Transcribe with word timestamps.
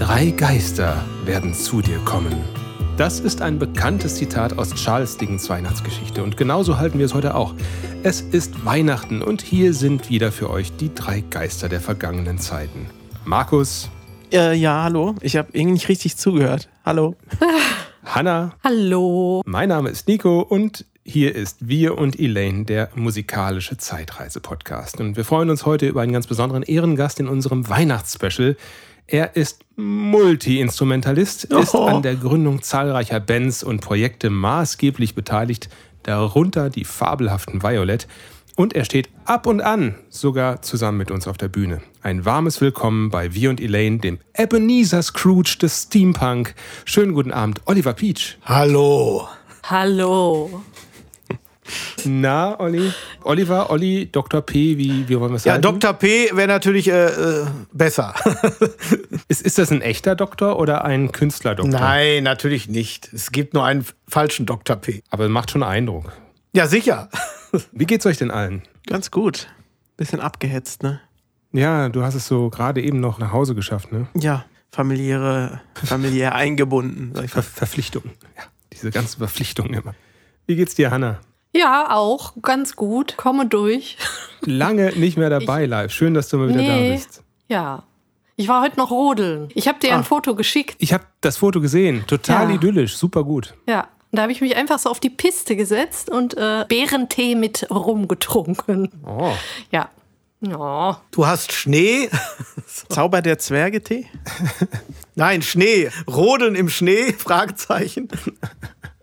Drei 0.00 0.30
Geister 0.30 1.04
werden 1.26 1.52
zu 1.52 1.82
dir 1.82 1.98
kommen. 1.98 2.32
Das 2.96 3.20
ist 3.20 3.42
ein 3.42 3.58
bekanntes 3.58 4.14
Zitat 4.14 4.56
aus 4.56 4.74
Charles 4.74 5.18
Dickens 5.18 5.50
Weihnachtsgeschichte 5.50 6.22
und 6.22 6.38
genauso 6.38 6.78
halten 6.78 6.98
wir 6.98 7.04
es 7.04 7.12
heute 7.12 7.34
auch. 7.34 7.54
Es 8.02 8.22
ist 8.22 8.64
Weihnachten 8.64 9.20
und 9.20 9.42
hier 9.42 9.74
sind 9.74 10.08
wieder 10.08 10.32
für 10.32 10.48
euch 10.48 10.74
die 10.74 10.94
drei 10.94 11.20
Geister 11.20 11.68
der 11.68 11.82
vergangenen 11.82 12.38
Zeiten. 12.38 12.86
Markus. 13.26 13.90
Äh, 14.32 14.54
ja, 14.54 14.84
hallo. 14.84 15.16
Ich 15.20 15.36
habe 15.36 15.50
irgendwie 15.52 15.74
nicht 15.74 15.90
richtig 15.90 16.16
zugehört. 16.16 16.70
Hallo. 16.82 17.14
Hanna. 18.02 18.54
Hallo. 18.64 19.42
Mein 19.44 19.68
Name 19.68 19.90
ist 19.90 20.08
Nico 20.08 20.40
und 20.40 20.86
hier 21.04 21.34
ist 21.34 21.68
Wir 21.68 21.98
und 21.98 22.18
Elaine, 22.18 22.64
der 22.64 22.88
musikalische 22.94 23.76
Zeitreise-Podcast. 23.76 25.00
Und 25.00 25.16
wir 25.16 25.24
freuen 25.24 25.50
uns 25.50 25.66
heute 25.66 25.88
über 25.88 26.00
einen 26.02 26.12
ganz 26.12 26.26
besonderen 26.26 26.62
Ehrengast 26.62 27.20
in 27.20 27.28
unserem 27.28 27.68
Weihnachtsspecial. 27.68 28.56
Er 29.12 29.34
ist 29.34 29.64
Multi-Instrumentalist, 29.74 31.44
ist 31.46 31.74
Oh. 31.74 31.86
an 31.86 32.02
der 32.02 32.14
Gründung 32.14 32.62
zahlreicher 32.62 33.18
Bands 33.18 33.64
und 33.64 33.80
Projekte 33.80 34.30
maßgeblich 34.30 35.16
beteiligt, 35.16 35.68
darunter 36.04 36.70
die 36.70 36.84
fabelhaften 36.84 37.60
Violet. 37.60 38.06
Und 38.54 38.72
er 38.74 38.84
steht 38.84 39.08
ab 39.24 39.48
und 39.48 39.62
an 39.62 39.96
sogar 40.10 40.62
zusammen 40.62 40.98
mit 40.98 41.10
uns 41.10 41.26
auf 41.26 41.36
der 41.38 41.48
Bühne. 41.48 41.80
Ein 42.02 42.24
warmes 42.24 42.60
Willkommen 42.60 43.10
bei 43.10 43.34
Wir 43.34 43.50
und 43.50 43.60
Elaine, 43.60 43.98
dem 43.98 44.18
Ebenezer 44.38 45.02
Scrooge 45.02 45.56
des 45.60 45.84
Steampunk. 45.88 46.54
Schönen 46.84 47.12
guten 47.12 47.32
Abend, 47.32 47.62
Oliver 47.64 47.94
Peach. 47.94 48.38
Hallo. 48.44 49.26
Hallo. 49.64 50.62
Na, 52.04 52.58
Olli? 52.60 52.92
Oliver, 53.24 53.70
Olli, 53.70 54.10
Dr. 54.10 54.40
P, 54.42 54.78
wie, 54.78 55.08
wie 55.08 55.20
wollen 55.20 55.32
wir 55.32 55.36
es 55.36 55.44
Ja, 55.44 55.54
sagen? 55.54 55.62
Dr. 55.62 55.92
P 55.94 56.30
wäre 56.34 56.48
natürlich 56.48 56.88
äh, 56.88 57.06
äh, 57.06 57.46
besser. 57.72 58.14
Ist, 59.28 59.42
ist 59.42 59.58
das 59.58 59.70
ein 59.70 59.80
echter 59.82 60.16
Doktor 60.16 60.58
oder 60.58 60.84
ein 60.84 61.12
Künstlerdoktor? 61.12 61.78
Nein, 61.78 62.24
natürlich 62.24 62.68
nicht. 62.68 63.12
Es 63.12 63.30
gibt 63.30 63.54
nur 63.54 63.64
einen 63.64 63.84
falschen 64.08 64.44
Dr. 64.46 64.74
P. 64.76 65.02
Aber 65.10 65.28
macht 65.28 65.50
schon 65.52 65.62
Eindruck. 65.62 66.12
Ja, 66.52 66.66
sicher. 66.66 67.08
Wie 67.72 67.86
geht's 67.86 68.06
euch 68.06 68.16
denn 68.18 68.30
allen? 68.32 68.62
Ganz 68.86 69.10
gut. 69.12 69.46
Bisschen 69.96 70.20
abgehetzt, 70.20 70.82
ne? 70.82 71.00
Ja, 71.52 71.88
du 71.88 72.02
hast 72.02 72.14
es 72.14 72.26
so 72.26 72.50
gerade 72.50 72.82
eben 72.82 72.98
noch 73.00 73.18
nach 73.18 73.32
Hause 73.32 73.54
geschafft, 73.54 73.92
ne? 73.92 74.08
Ja, 74.14 74.44
familiäre, 74.72 75.60
familiär 75.74 76.34
eingebunden. 76.34 77.12
Ver. 77.28 77.42
Verpflichtungen. 77.42 78.10
Ja, 78.36 78.42
diese 78.72 78.90
ganzen 78.90 79.18
Verpflichtungen 79.18 79.74
immer. 79.74 79.94
Wie 80.46 80.56
geht's 80.56 80.74
dir, 80.74 80.90
Hanna? 80.90 81.20
Ja, 81.52 81.88
auch 81.96 82.34
ganz 82.42 82.76
gut. 82.76 83.16
Komme 83.16 83.46
durch. 83.46 83.96
Lange 84.42 84.92
nicht 84.96 85.16
mehr 85.18 85.30
dabei 85.30 85.66
live. 85.66 85.92
Schön, 85.92 86.14
dass 86.14 86.28
du 86.28 86.38
mal 86.38 86.48
wieder 86.48 86.62
da 86.62 86.76
Nee. 86.76 86.92
bist. 86.94 87.22
Ja. 87.48 87.82
Ich 88.36 88.48
war 88.48 88.62
heute 88.62 88.78
noch 88.78 88.90
rodeln. 88.90 89.48
Ich 89.54 89.68
habe 89.68 89.78
dir 89.80 89.94
ein 89.94 90.04
Foto 90.04 90.34
geschickt. 90.34 90.76
Ich 90.78 90.92
habe 90.92 91.04
das 91.20 91.36
Foto 91.38 91.60
gesehen. 91.60 92.04
Total 92.06 92.48
Ja. 92.48 92.54
idyllisch. 92.54 92.96
Super 92.96 93.24
gut. 93.24 93.54
Ja. 93.68 93.88
Und 94.12 94.16
da 94.16 94.22
habe 94.22 94.32
ich 94.32 94.40
mich 94.40 94.56
einfach 94.56 94.78
so 94.78 94.90
auf 94.90 94.98
die 95.00 95.10
Piste 95.10 95.56
gesetzt 95.56 96.08
und 96.08 96.36
äh, 96.36 96.64
Beerentee 96.68 97.34
mit 97.34 97.66
Rum 97.70 98.08
getrunken. 98.08 98.90
Oh. 99.06 99.32
Ja. 99.70 99.90
Ja. 100.40 101.00
Du 101.10 101.26
hast 101.26 101.52
Schnee. 101.52 102.08
Zauber 102.88 103.20
der 103.22 103.38
Zwerge-Tee? 103.38 104.06
Nein, 105.16 105.42
Schnee. 105.42 105.90
Rodeln 106.08 106.54
im 106.54 106.70
Schnee? 106.70 107.12
Fragezeichen. 107.12 108.08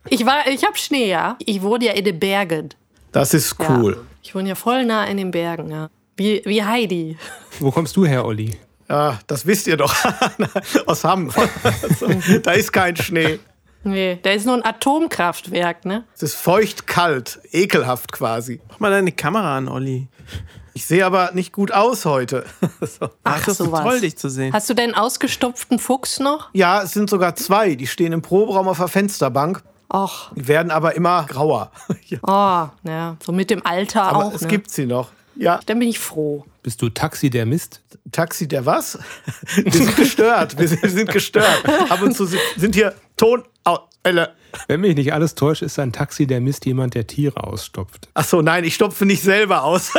Ich 0.09 0.25
war, 0.25 0.47
ich 0.47 0.63
habe 0.63 0.77
Schnee, 0.77 1.09
ja. 1.09 1.36
Ich 1.45 1.61
wohne 1.61 1.86
ja 1.86 1.94
in 1.94 2.05
den 2.05 2.19
Bergen. 2.19 2.69
Das 3.11 3.33
ist 3.33 3.55
Ja. 3.59 3.69
cool. 3.80 4.05
Ich 4.23 4.36
wohne 4.36 4.49
ja 4.49 4.55
voll 4.55 4.86
nah 4.86 5.05
in 5.05 5.17
den 5.17 5.31
Bergen, 5.31 5.69
ja. 5.72 5.89
Wie, 6.17 6.41
wie 6.45 6.64
Heidi. 6.64 7.17
Wo 7.59 7.72
kommst 7.72 7.95
du 7.95 8.05
her, 8.05 8.25
Olli? 8.25 8.58
Ja, 8.89 9.19
das 9.27 9.45
wisst 9.45 9.67
ihr 9.67 9.77
doch. 9.77 9.94
Aus 10.86 11.03
Hamm. 11.03 11.31
Da 12.44 12.52
ist 12.52 12.72
kein 12.73 12.95
Schnee. 12.95 13.39
Nee, 13.83 14.19
da 14.22 14.31
ist 14.31 14.45
nur 14.45 14.55
ein 14.55 14.66
Atomkraftwerk, 14.66 15.86
ne? 15.86 16.04
Es 16.15 16.23
ist 16.23 16.36
feucht, 16.36 16.87
kalt, 16.87 17.39
ekelhaft 17.52 18.11
quasi. 18.11 18.59
Mach 18.70 18.80
mal 18.80 18.92
deine 18.92 19.11
Kamera 19.11 19.58
an, 19.58 19.67
Olli. 19.70 20.08
Ich 20.73 20.86
sehe 20.86 21.05
aber 21.05 21.32
nicht 21.33 21.53
gut 21.53 21.71
aus 21.71 22.05
heute. 22.05 22.45
So. 22.82 23.09
Ach, 23.23 23.39
das 23.39 23.48
ist 23.48 23.58
sowas. 23.58 23.82
toll, 23.83 24.02
dich 24.02 24.17
zu 24.17 24.30
sehen. 24.30 24.53
Hast 24.53 24.70
du 24.70 24.73
deinen 24.73 24.93
ausgestopften 24.93 25.80
Fuchs 25.80 26.20
noch? 26.20 26.49
Ja, 26.53 26.83
es 26.83 26.92
sind 26.92 27.09
sogar 27.09 27.36
zwei. 27.36 27.76
Die 27.76 27.87
stehen 27.87 28.14
im 28.14 28.21
Proberaum 28.21 28.67
auf 28.67 28.77
der 28.77 28.87
Fensterbank. 28.87 29.61
Och, 29.89 30.31
Die 30.36 30.48
werden 30.48 30.71
aber 30.71 30.95
immer 30.95 31.25
grauer. 31.25 31.71
Ja. 32.08 32.71
oh, 32.83 32.87
ja, 32.89 33.17
so 33.25 33.31
mit 33.31 33.49
dem 33.49 33.65
Alter 33.65 34.03
Aber 34.03 34.25
auch. 34.25 34.33
es 34.33 34.42
ne? 34.42 34.48
gibt 34.48 34.70
sie 34.71 34.86
noch. 34.86 35.09
Ja, 35.36 35.59
Dann 35.65 35.80
bin 35.80 35.87
ich 35.87 35.99
froh. 35.99 36.45
Bist 36.64 36.81
du 36.81 36.89
Taxidermist? 36.89 37.81
Taxi 38.11 38.47
der 38.47 38.65
was? 38.65 38.97
Wir 39.55 39.71
sind 39.71 39.95
gestört. 39.95 40.58
Wir 40.58 40.67
sind, 40.67 40.81
wir 40.83 40.89
sind 40.89 41.09
gestört. 41.11 41.64
Ab 41.89 42.02
und 42.02 42.15
zu 42.15 42.26
sind, 42.26 42.73
hier 42.76 42.93
Tonausfälle. 43.17 44.33
Wenn 44.67 44.81
mich 44.81 44.95
nicht 44.95 45.13
alles 45.13 45.35
täuscht, 45.35 45.61
ist 45.61 45.77
ein 45.80 45.91
Taxidermist 45.93 46.65
jemand, 46.65 46.93
der 46.95 47.08
Tiere 47.08 47.43
ausstopft. 47.43 48.09
Ach 48.13 48.25
so, 48.25 48.41
nein, 48.41 48.63
ich 48.63 48.75
stopfe 48.75 49.05
nicht 49.05 49.21
selber 49.21 49.63
aus. 49.63 49.91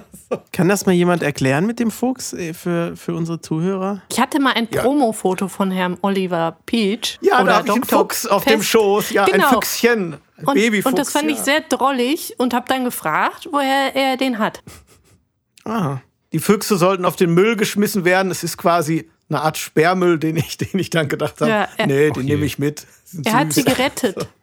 Kann 0.52 0.68
das 0.68 0.86
mal 0.86 0.92
jemand 0.92 1.22
erklären 1.22 1.66
mit 1.66 1.78
dem 1.78 1.90
Fuchs 1.90 2.32
äh, 2.32 2.52
für, 2.54 2.96
für 2.96 3.14
unsere 3.14 3.40
Zuhörer? 3.40 4.02
Ich 4.10 4.18
hatte 4.20 4.40
mal 4.40 4.54
ein 4.54 4.68
Promo-Foto 4.68 5.48
von 5.48 5.70
Herrn 5.70 5.96
Oliver 6.02 6.56
Peach. 6.66 7.18
Ja, 7.20 7.36
oder 7.42 7.46
da 7.46 7.56
habe 7.58 7.68
ich 7.68 7.74
einen. 7.74 7.84
Fuchs 7.84 8.26
auf 8.26 8.44
dem 8.44 8.58
Fest. 8.60 8.70
Schoß. 8.70 9.10
Ja, 9.10 9.24
genau. 9.26 9.46
ein 9.48 9.54
Füchschen. 9.54 10.16
Ein 10.38 10.44
Und, 10.44 10.54
Babyfuchs. 10.54 10.86
und 10.86 10.98
das 10.98 11.10
fand 11.12 11.30
ich 11.30 11.38
ja. 11.38 11.44
sehr 11.44 11.60
drollig 11.62 12.34
und 12.38 12.52
habe 12.54 12.66
dann 12.68 12.84
gefragt, 12.84 13.48
woher 13.50 13.94
er 13.94 14.16
den 14.16 14.38
hat. 14.38 14.62
Ah, 15.64 15.98
Die 16.32 16.38
Füchse 16.38 16.76
sollten 16.76 17.04
auf 17.04 17.16
den 17.16 17.32
Müll 17.32 17.56
geschmissen 17.56 18.04
werden. 18.04 18.30
Es 18.30 18.42
ist 18.44 18.56
quasi 18.58 19.08
eine 19.28 19.40
Art 19.40 19.56
Sperrmüll, 19.58 20.18
den 20.18 20.36
ich, 20.36 20.56
den 20.58 20.78
ich 20.78 20.90
dann 20.90 21.08
gedacht 21.08 21.40
habe. 21.40 21.50
Ja, 21.50 21.68
er- 21.76 21.86
nee, 21.86 22.10
den 22.10 22.26
je. 22.26 22.34
nehme 22.34 22.46
ich 22.46 22.58
mit. 22.58 22.86
Er 23.24 23.32
hat 23.32 23.52
sie 23.52 23.64
gerettet. 23.64 24.16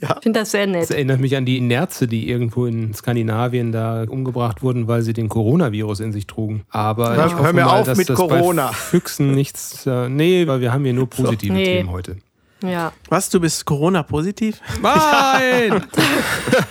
Ja. 0.00 0.14
Ich 0.16 0.22
finde 0.22 0.40
das 0.40 0.52
sehr 0.52 0.66
Das 0.66 0.88
nett. 0.88 0.90
erinnert 0.92 1.20
mich 1.20 1.36
an 1.36 1.44
die 1.44 1.60
Nerze, 1.60 2.08
die 2.08 2.26
irgendwo 2.30 2.64
in 2.64 2.94
Skandinavien 2.94 3.70
da 3.70 4.04
umgebracht 4.08 4.62
wurden, 4.62 4.88
weil 4.88 5.02
sie 5.02 5.12
den 5.12 5.28
Coronavirus 5.28 6.00
in 6.00 6.10
sich 6.10 6.26
trugen. 6.26 6.62
Aber 6.70 7.14
Hör- 7.14 7.26
ich 7.26 7.32
hoffe 7.34 7.42
hör 7.44 7.52
mir 7.52 7.64
mal, 7.66 7.80
auf 7.80 7.86
dass 7.86 7.98
mit 7.98 8.08
das 8.08 8.16
Corona. 8.16 8.68
bei 8.68 8.72
Füchsen 8.72 9.34
nichts. 9.34 9.84
Äh, 9.86 10.08
nee, 10.08 10.46
weil 10.46 10.62
wir 10.62 10.72
haben 10.72 10.84
hier 10.84 10.94
nur 10.94 11.10
positive 11.10 11.52
Nee. 11.52 11.64
Themen 11.66 11.90
heute. 11.90 12.16
Ja. 12.64 12.92
was, 13.10 13.28
du 13.28 13.40
bist 13.40 13.66
Corona-positiv? 13.66 14.58
Nein! 14.80 15.84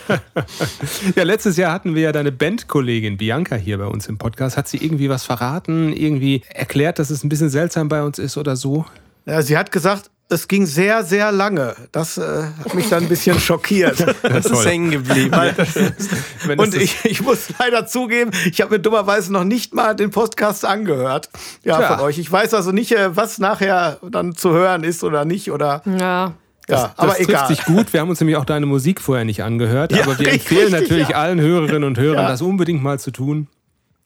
ja, 1.16 1.24
letztes 1.24 1.56
Jahr 1.58 1.72
hatten 1.74 1.96
wir 1.96 2.02
ja 2.02 2.12
deine 2.12 2.32
Bandkollegin 2.32 3.18
Bianca 3.18 3.56
hier 3.56 3.78
bei 3.78 3.86
uns 3.86 4.08
im 4.08 4.18
Podcast. 4.18 4.58
Hat 4.58 4.68
sie 4.68 4.78
irgendwie 4.78 5.10
was 5.10 5.24
verraten, 5.24 5.94
irgendwie 5.94 6.42
erklärt, 6.50 7.00
dass 7.00 7.10
es 7.10 7.24
ein 7.24 7.30
bisschen 7.30 7.50
seltsam 7.50 7.90
bei 7.90 8.02
uns 8.04 8.20
ist 8.20 8.38
oder 8.38 8.56
so? 8.56 8.86
Ja, 9.26 9.42
sie 9.42 9.58
hat 9.58 9.72
gesagt, 9.72 10.10
es 10.30 10.48
ging 10.48 10.66
sehr, 10.66 11.04
sehr 11.04 11.32
lange. 11.32 11.76
Das 11.92 12.18
äh, 12.18 12.44
hat 12.64 12.74
mich 12.74 12.90
dann 12.90 13.04
ein 13.04 13.10
bisschen 13.10 13.40
schockiert. 13.40 14.04
Das 14.24 14.46
ist 14.46 14.66
hängen 14.66 14.92
geblieben. 14.92 15.34
Und 16.58 16.74
das 16.74 16.74
ich, 16.76 17.06
ich 17.06 17.22
muss 17.22 17.48
leider 17.60 17.88
zugeben, 17.88 18.32
ich 18.46 18.60
habe 18.62 18.76
mir 18.76 18.80
dummerweise 18.80 19.32
noch 19.32 19.44
nicht 19.46 19.74
mal 19.74 19.96
den 19.96 20.12
Podcast 20.12 20.66
angehört. 20.66 21.30
Ja, 21.64 21.78
Tja. 21.78 21.96
von 21.96 22.06
euch. 22.06 22.18
Ich 22.20 22.32
weiß 22.32 22.54
also 22.54 22.72
nicht, 22.72 22.92
äh, 22.92 23.16
was 23.16 23.38
nachher 23.40 24.00
dann 24.10 24.36
zu 24.36 24.52
hören 24.52 24.84
ist 24.84 25.04
oder 25.04 25.24
nicht. 25.26 25.52
Oder 25.52 25.82
Ja. 25.86 25.96
ja, 25.98 26.34
das 26.68 26.90
aber 26.98 27.14
trifft 27.16 27.30
egal. 27.30 27.48
sich 27.48 27.64
gut. 27.64 27.94
Wir 27.94 28.02
haben 28.02 28.10
uns 28.10 28.20
nämlich 28.20 28.36
auch 28.36 28.46
deine 28.46 28.66
Musik 28.66 29.00
vorher 29.02 29.24
nicht 29.26 29.44
angehört, 29.44 29.92
Ja, 29.94 30.04
aber 30.04 30.20
wir 30.20 30.28
richtig, 30.28 30.52
empfehlen 30.52 30.72
natürlich 30.72 31.10
ja. 31.10 31.18
allen 31.18 31.40
Hörerinnen 31.40 31.84
und 31.86 31.98
Hörern, 31.98 32.24
Ja. 32.24 32.28
das 32.30 32.42
unbedingt 32.42 32.84
mal 32.84 33.00
zu 33.00 33.12
tun. 33.12 33.48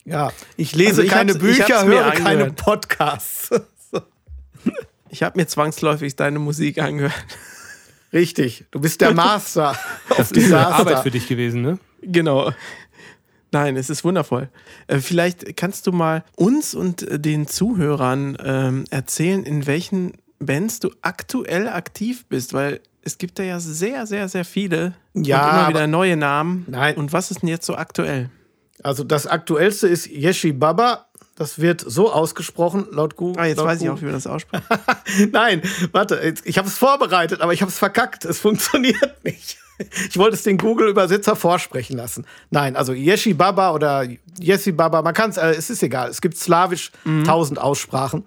Ja, 0.05 0.31
ich 0.57 0.75
lese 0.75 0.89
Also 0.89 1.01
ich 1.03 1.09
keine 1.09 1.35
Bücher, 1.35 1.85
höre 1.85 2.11
keine. 2.11 2.51
Podcasts. 2.51 3.49
Ich 5.11 5.23
habe 5.23 5.37
mir 5.37 5.45
zwangsläufig 5.45 6.15
deine 6.15 6.39
Musik 6.39 6.79
angehört. 6.79 7.13
Richtig, 8.13 8.65
du 8.71 8.79
bist 8.79 9.01
der 9.01 9.13
Master 9.13 9.71
auf 10.09 10.17
Das 10.17 10.31
ist 10.31 10.53
eine. 10.53 10.67
Arbeit 10.67 11.03
für 11.03 11.11
dich 11.11 11.27
gewesen, 11.27 11.61
ne? 11.61 11.79
Genau. 12.01 12.51
Nein, 13.51 13.75
es 13.75 13.89
ist 13.89 14.05
wundervoll. 14.05 14.49
Äh, 14.87 14.99
vielleicht 14.99 15.57
kannst 15.57 15.85
du 15.85 15.91
mal 15.91 16.23
uns 16.37 16.73
und 16.73 17.03
äh, 17.03 17.19
den 17.19 17.45
Zuhörern 17.47 18.37
ähm, 18.41 18.85
erzählen, 18.89 19.43
in 19.43 19.67
welchen 19.67 20.13
Bands 20.39 20.79
du 20.79 20.91
aktuell 21.01 21.67
aktiv 21.67 22.25
bist, 22.27 22.53
weil 22.53 22.79
es 23.01 23.17
gibt 23.17 23.37
da 23.37 23.43
ja 23.43 23.59
sehr, 23.59 24.05
sehr, 24.07 24.29
sehr 24.29 24.45
viele 24.45 24.93
Ja, 25.13 25.43
und 25.43 25.59
immer 25.59 25.69
wieder 25.69 25.87
neue 25.87 26.15
Namen. 26.15 26.65
Nein. 26.69 26.95
Und 26.95 27.11
was 27.11 27.31
ist 27.31 27.41
denn 27.41 27.49
jetzt 27.49 27.65
so 27.65 27.75
aktuell? 27.75 28.29
Also 28.81 29.03
das 29.03 29.27
aktuellste 29.27 29.87
ist 29.87 30.07
Yeshi 30.07 30.53
Baba. 30.53 31.07
Das 31.41 31.59
wird 31.59 31.81
so 31.85 32.13
ausgesprochen, 32.13 32.85
laut 32.91 33.15
Google. 33.15 33.41
Ah, 33.41 33.47
jetzt 33.47 33.57
weiß 33.57 33.81
ich 33.81 33.87
Google. 33.87 33.95
auch, 33.97 34.01
wie 34.01 34.05
man 34.05 34.13
das 34.13 34.27
ausspricht. 34.27 34.63
Nein, 35.31 35.63
warte, 35.91 36.35
ich 36.43 36.57
habe 36.59 36.67
es 36.67 36.77
vorbereitet, 36.77 37.41
aber 37.41 37.51
ich 37.51 37.61
habe 37.63 37.71
es 37.71 37.79
verkackt. 37.79 38.25
Es 38.25 38.37
funktioniert 38.39 39.15
nicht. 39.23 39.57
Ich 40.07 40.17
wollte 40.19 40.35
es 40.35 40.43
den 40.43 40.59
Google-Übersetzer 40.59 41.35
vorsprechen 41.35 41.97
lassen. 41.97 42.27
Nein, 42.51 42.75
also 42.75 42.93
Yeshi 42.93 43.33
Baba 43.33 43.71
oder 43.73 44.05
Yesi 44.39 44.71
Baba, 44.71 45.01
man 45.01 45.15
kann 45.15 45.31
es, 45.31 45.37
äh, 45.37 45.49
es 45.55 45.71
ist 45.71 45.81
egal. 45.81 46.09
Es 46.09 46.21
gibt 46.21 46.37
slawisch 46.37 46.91
tausend 47.25 47.57
Aussprachen. 47.59 48.23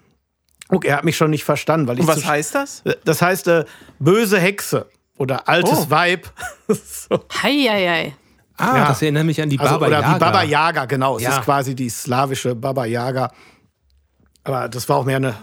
Okay, 0.70 0.88
er 0.88 0.96
hat 0.96 1.04
mich 1.04 1.16
schon 1.16 1.30
nicht 1.30 1.44
verstanden, 1.44 1.86
weil 1.86 1.94
ich 1.94 2.00
Und 2.00 2.08
was 2.08 2.26
heißt 2.26 2.56
das? 2.56 2.82
Das 3.04 3.22
heißt 3.22 3.46
äh, 3.46 3.64
böse 4.00 4.40
Hexe 4.40 4.86
oder 5.18 5.48
altes 5.48 5.86
Oh. 5.86 5.90
Weib. 5.90 6.28
so. 6.68 7.24
Heieiei. 7.44 8.16
Ah, 8.56 8.76
Ja. 8.76 8.88
das 8.88 9.02
erinnert 9.02 9.24
mich 9.26 9.40
an 9.42 9.50
die 9.50 9.58
Also, 9.58 9.74
Baba 9.74 9.86
oder 9.86 10.00
Yaga. 10.00 10.14
wie 10.14 10.18
Baba 10.20 10.42
Yaga, 10.42 10.84
genau. 10.86 11.16
Es 11.16 11.22
Ja. 11.24 11.30
ist 11.38 11.42
quasi 11.44 11.74
die 11.74 11.88
slawische 11.90 12.54
Baba 12.54 12.84
Yaga. 12.84 13.30
Aber 14.44 14.68
das 14.68 14.88
war 14.88 14.96
auch 14.98 15.04
mehr 15.04 15.16
eine 15.16 15.34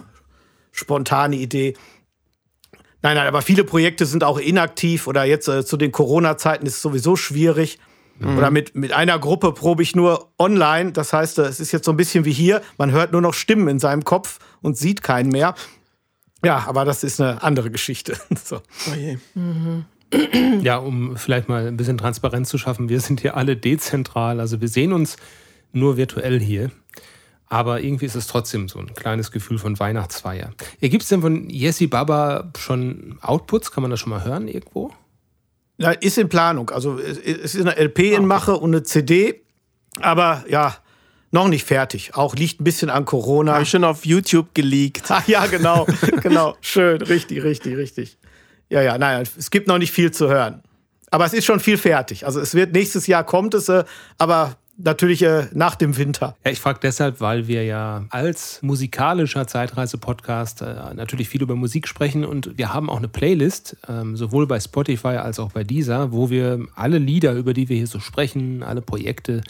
spontane 0.72 1.36
Idee. 1.36 1.74
Nein, 3.02 3.16
nein, 3.16 3.28
aber 3.28 3.42
viele 3.42 3.64
Projekte 3.64 4.06
sind 4.06 4.24
auch 4.24 4.38
inaktiv 4.40 5.08
oder 5.08 5.24
jetzt 5.24 5.48
äh, 5.48 5.66
zu 5.66 5.76
den 5.76 5.92
Corona-Zeiten 5.92 6.66
ist 6.68 6.76
es 6.76 6.82
sowieso 6.82 7.16
schwierig. 7.16 7.80
Mhm. 8.20 8.38
Oder 8.38 8.52
mit, 8.52 8.76
mit 8.76 8.94
einer 8.94 9.18
Gruppe 9.18 9.52
probe 9.54 9.82
ich 9.82 9.96
nur 9.96 10.32
online. 10.38 10.92
Das 10.92 11.12
heißt, 11.12 11.40
äh, 11.40 11.44
es 11.44 11.60
ist 11.60 11.72
jetzt 11.72 11.86
so 11.86 11.92
ein 11.92 11.98
bisschen 11.98 12.26
wie 12.26 12.32
hier. 12.32 12.62
Man 12.78 12.92
hört 12.92 13.12
nur 13.12 13.22
noch 13.22 13.34
Stimmen 13.34 13.68
in 13.68 13.80
seinem 13.80 14.04
Kopf 14.06 14.38
und 14.62 14.78
sieht 14.78 15.02
keinen 15.02 15.30
mehr. 15.30 15.56
Ja, 16.46 16.64
aber 16.68 16.86
das 16.86 17.04
ist 17.04 17.20
eine 17.20 17.42
andere 17.42 17.72
Geschichte. 17.72 18.16
so. 18.44 18.62
Oh 18.92 18.96
je. 18.96 19.18
Mhm. 19.34 19.86
Ja, 20.62 20.78
um 20.78 21.18
vielleicht 21.18 21.50
mal 21.50 21.68
ein 21.68 21.78
bisschen 21.78 21.98
Transparenz 21.98 22.50
zu 22.50 22.58
schaffen, 22.58 22.90
wir 22.90 23.00
sind 23.00 23.22
hier 23.22 23.36
alle 23.36 23.58
dezentral. 23.58 24.40
Also 24.40 24.62
wir 24.62 24.68
sehen 24.68 24.94
uns 24.94 25.18
nur 25.72 25.98
virtuell 25.98 26.40
hier. 26.40 26.72
Aber 27.48 27.82
irgendwie 27.82 28.06
ist 28.06 28.16
es 28.16 28.28
trotzdem 28.28 28.70
so 28.70 28.80
ein 28.80 28.94
kleines 28.94 29.32
Gefühl 29.32 29.58
von 29.58 29.78
Weihnachtsfeier. 29.78 30.52
Gibt 30.80 31.04
es 31.04 31.10
denn 31.10 31.22
von 31.22 31.50
Yessi 31.50 31.88
Baba 31.88 32.52
schon 32.58 33.18
Outputs? 33.22 33.72
Kann 33.72 33.82
man 33.82 33.92
das 33.92 34.00
schon 34.00 34.10
mal 34.10 34.24
hören 34.24 34.48
irgendwo? 34.48 34.92
Ja, 35.78 35.92
ist 35.92 36.18
in 36.18 36.30
Planung. 36.30 36.70
Also 36.70 37.00
es 37.00 37.18
ist 37.18 37.60
eine 37.60 37.76
LP 37.76 38.14
in 38.14 38.24
ah, 38.24 38.28
Mache 38.28 38.56
und 38.56 38.70
eine 38.70 38.84
CD. 38.84 39.42
Aber 40.00 40.46
ja, 40.48 40.78
noch 41.32 41.48
nicht 41.48 41.66
fertig. 41.66 42.16
Auch 42.16 42.36
liegt 42.36 42.62
ein 42.62 42.64
bisschen 42.64 42.90
an 42.90 43.04
Corona. 43.04 43.54
Habe 43.54 43.64
ich 43.64 43.70
schon 43.70 43.84
auf 43.84 44.06
YouTube 44.06 44.54
geleakt. 44.54 45.06
Ach, 45.10 45.28
ja, 45.28 45.46
genau, 45.48 45.88
genau. 46.22 46.56
Schön, 46.62 47.02
richtig, 47.02 47.44
richtig, 47.44 47.76
richtig. 47.76 48.18
Ja, 48.72 48.82
ja, 48.82 48.98
nein, 48.98 49.28
es 49.38 49.52
gibt 49.52 49.68
noch 49.68 49.78
nicht 49.78 49.92
viel 49.92 50.12
zu 50.12 50.30
hören. 50.30 50.64
Aber 51.10 51.26
es 51.26 51.34
ist 51.34 51.44
schon 51.44 51.60
viel 51.60 51.78
fertig. 51.78 52.26
Also 52.26 52.40
es 52.40 52.56
wird 52.56 52.72
nächstes 52.72 53.06
Jahr 53.06 53.26
kommt 53.26 53.54
es, 53.54 53.68
äh, 53.68 53.84
aber 54.18 54.56
natürlich 54.78 55.24
äh, 55.24 55.48
nach 55.52 55.76
dem 55.76 55.98
Winter. 55.98 56.38
Ja, 56.46 56.52
ich 56.52 56.62
frage 56.62 56.80
deshalb, 56.82 57.20
weil 57.20 57.48
wir 57.48 57.66
ja 57.66 58.06
als 58.12 58.60
musikalischer 58.62 59.46
Zeitreise-Podcast 59.46 60.62
äh, 60.62 60.94
natürlich 60.94 61.28
viel 61.28 61.42
über 61.42 61.58
Musik 61.58 61.86
sprechen 61.86 62.24
und 62.24 62.58
wir 62.58 62.74
haben 62.74 62.90
auch 62.90 63.00
eine 63.00 63.10
Playlist, 63.10 63.76
ähm, 63.90 64.16
sowohl 64.16 64.48
bei 64.48 64.62
Spotify 64.62 65.18
als 65.18 65.38
auch 65.38 65.52
bei 65.52 65.66
dieser, 65.66 66.14
wo 66.14 66.30
wir 66.30 66.66
alle 66.74 66.98
Lieder, 66.98 67.34
über 67.34 67.54
die 67.54 67.68
wir 67.68 67.76
hier 67.76 67.88
so 67.88 68.00
sprechen, 68.00 68.64
alle 68.64 68.82
Projekte, 68.82 69.42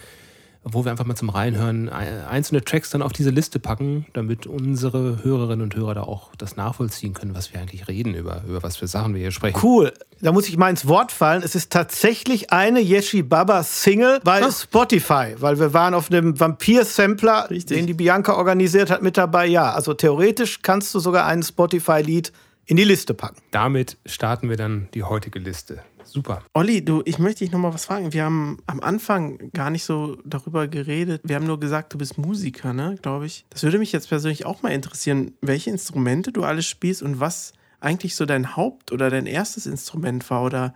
wo 0.64 0.86
wir 0.86 0.92
einfach 0.92 1.06
mal 1.06 1.16
zum 1.16 1.30
Reinhören 1.30 1.90
einzelne 1.90 2.64
Tracks 2.64 2.92
dann 2.92 3.02
auf 3.02 3.14
diese 3.14 3.32
Liste 3.32 3.60
packen, 3.60 4.06
damit 4.14 4.46
unsere 4.46 5.24
Hörerinnen 5.24 5.62
und 5.62 5.76
Hörer 5.76 5.96
da 5.96 6.04
auch 6.04 6.36
das 6.36 6.56
nachvollziehen 6.56 7.14
können, 7.14 7.34
was 7.34 7.52
wir 7.52 7.60
eigentlich 7.60 7.88
reden, 7.88 8.14
über, 8.14 8.44
über 8.48 8.62
was 8.62 8.78
für 8.78 8.88
Sachen 8.88 9.14
wir 9.16 9.22
hier 9.22 9.32
sprechen. 9.32 9.60
Cool. 9.62 9.92
Da 10.22 10.32
muss 10.32 10.48
ich 10.48 10.58
mal 10.58 10.70
ins 10.70 10.88
Wort 10.88 11.12
fallen. 11.12 11.42
Es 11.42 11.56
ist 11.56 11.72
tatsächlich 11.72 12.52
eine 12.52 12.80
Yeshi 12.80 13.24
Baba 13.24 13.64
Single 13.64 14.20
bei 14.24 14.42
Ach. 14.44 14.52
Spotify, 14.52 15.36
weil 15.38 15.60
wir 15.60 15.74
waren 15.74 15.96
auf 15.96 16.12
einem 16.12 16.40
Vampir-Sampler, 16.40 17.48
den 17.50 17.88
die 17.88 17.96
Bianca 17.96 18.34
organisiert 18.34 18.92
hat, 18.92 19.02
mit 19.02 19.18
dabei. 19.18 19.48
Ja, 19.48 19.74
also 19.74 19.96
theoretisch 19.96 20.62
kannst 20.62 20.94
du 20.94 21.00
sogar 21.00 21.26
ein 21.26 21.42
Spotify-Lied 21.42 22.32
in 22.66 22.78
die 22.78 22.84
Liste 22.84 23.14
packen. 23.14 23.42
Damit 23.52 23.98
starten 24.06 24.48
wir 24.48 24.58
dann 24.58 24.88
die 24.94 25.04
heutige 25.04 25.40
Liste. 25.40 25.82
Super. 26.12 26.42
Olli, 26.54 26.84
du, 26.84 27.02
ich 27.06 27.20
möchte 27.20 27.46
dich 27.46 27.54
noch 27.54 27.60
mal 27.60 27.74
was 27.74 27.86
fragen. 27.86 28.12
Wir 28.12 28.26
haben 28.26 28.58
am 28.68 28.82
Anfang 28.82 29.50
gar 29.54 29.70
nicht 29.70 29.86
so 29.86 30.18
darüber 30.26 30.68
geredet. 30.68 31.22
Wir 31.24 31.38
haben 31.38 31.46
nur 31.46 31.60
gesagt, 31.60 31.94
du 31.94 31.98
bist 31.98 32.18
Musiker, 32.18 32.74
ne, 32.74 32.98
glaube 33.02 33.28
ich. 33.28 33.46
Das 33.50 33.64
würde 33.64 33.80
mich 33.80 33.94
jetzt 33.94 34.10
persönlich 34.10 34.46
auch 34.46 34.62
mal 34.62 34.72
interessieren, 34.74 35.34
welche 35.42 35.70
Instrumente 35.70 36.34
du 36.34 36.44
alles 36.44 36.66
spielst 36.66 37.02
und 37.02 37.22
was 37.22 37.54
eigentlich 37.80 38.16
so 38.18 38.26
dein 38.26 38.58
Haupt- 38.58 38.92
oder 38.92 39.10
dein 39.10 39.26
erstes 39.26 39.66
Instrument 39.66 40.30
war 40.30 40.44
oder 40.44 40.74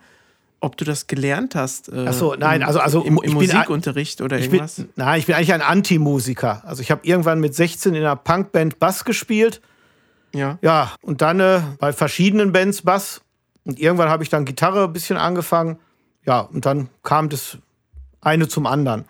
ob 0.61 0.77
du 0.77 0.85
das 0.85 1.07
gelernt 1.07 1.53
hast. 1.53 1.89
Äh, 1.89 2.05
Ach 2.07 2.13
so, 2.13 2.35
nein, 2.35 2.63
also, 2.63 2.79
also 2.79 3.03
im, 3.03 3.19
im 3.21 3.33
Musikunterricht 3.33 4.21
oder 4.21 4.39
irgendwas? 4.39 4.75
Bin, 4.75 4.89
nein, 4.95 5.19
ich 5.19 5.25
bin 5.25 5.35
eigentlich 5.35 5.53
ein 5.53 5.61
Anti-Musiker. 5.61 6.63
Also 6.65 6.81
ich 6.81 6.91
habe 6.91 7.05
irgendwann 7.05 7.41
mit 7.41 7.53
16 7.53 7.93
in 7.93 8.01
einer 8.01 8.15
Punkband 8.15 8.79
Bass 8.79 9.03
gespielt. 9.03 9.61
Ja. 10.33 10.57
Ja, 10.61 10.93
und 11.01 11.21
dann 11.21 11.39
äh, 11.39 11.61
bei 11.79 11.93
verschiedenen 11.93 12.51
Bands 12.51 12.81
Bass 12.81 13.21
und 13.65 13.79
irgendwann 13.79 14.09
habe 14.09 14.23
ich 14.23 14.29
dann 14.29 14.45
Gitarre 14.45 14.85
ein 14.85 14.93
bisschen 14.93 15.17
angefangen. 15.17 15.79
Ja, 16.25 16.41
und 16.41 16.65
dann 16.65 16.89
kam 17.03 17.29
das 17.29 17.57
eine 18.21 18.47
zum 18.47 18.65
anderen. 18.65 19.05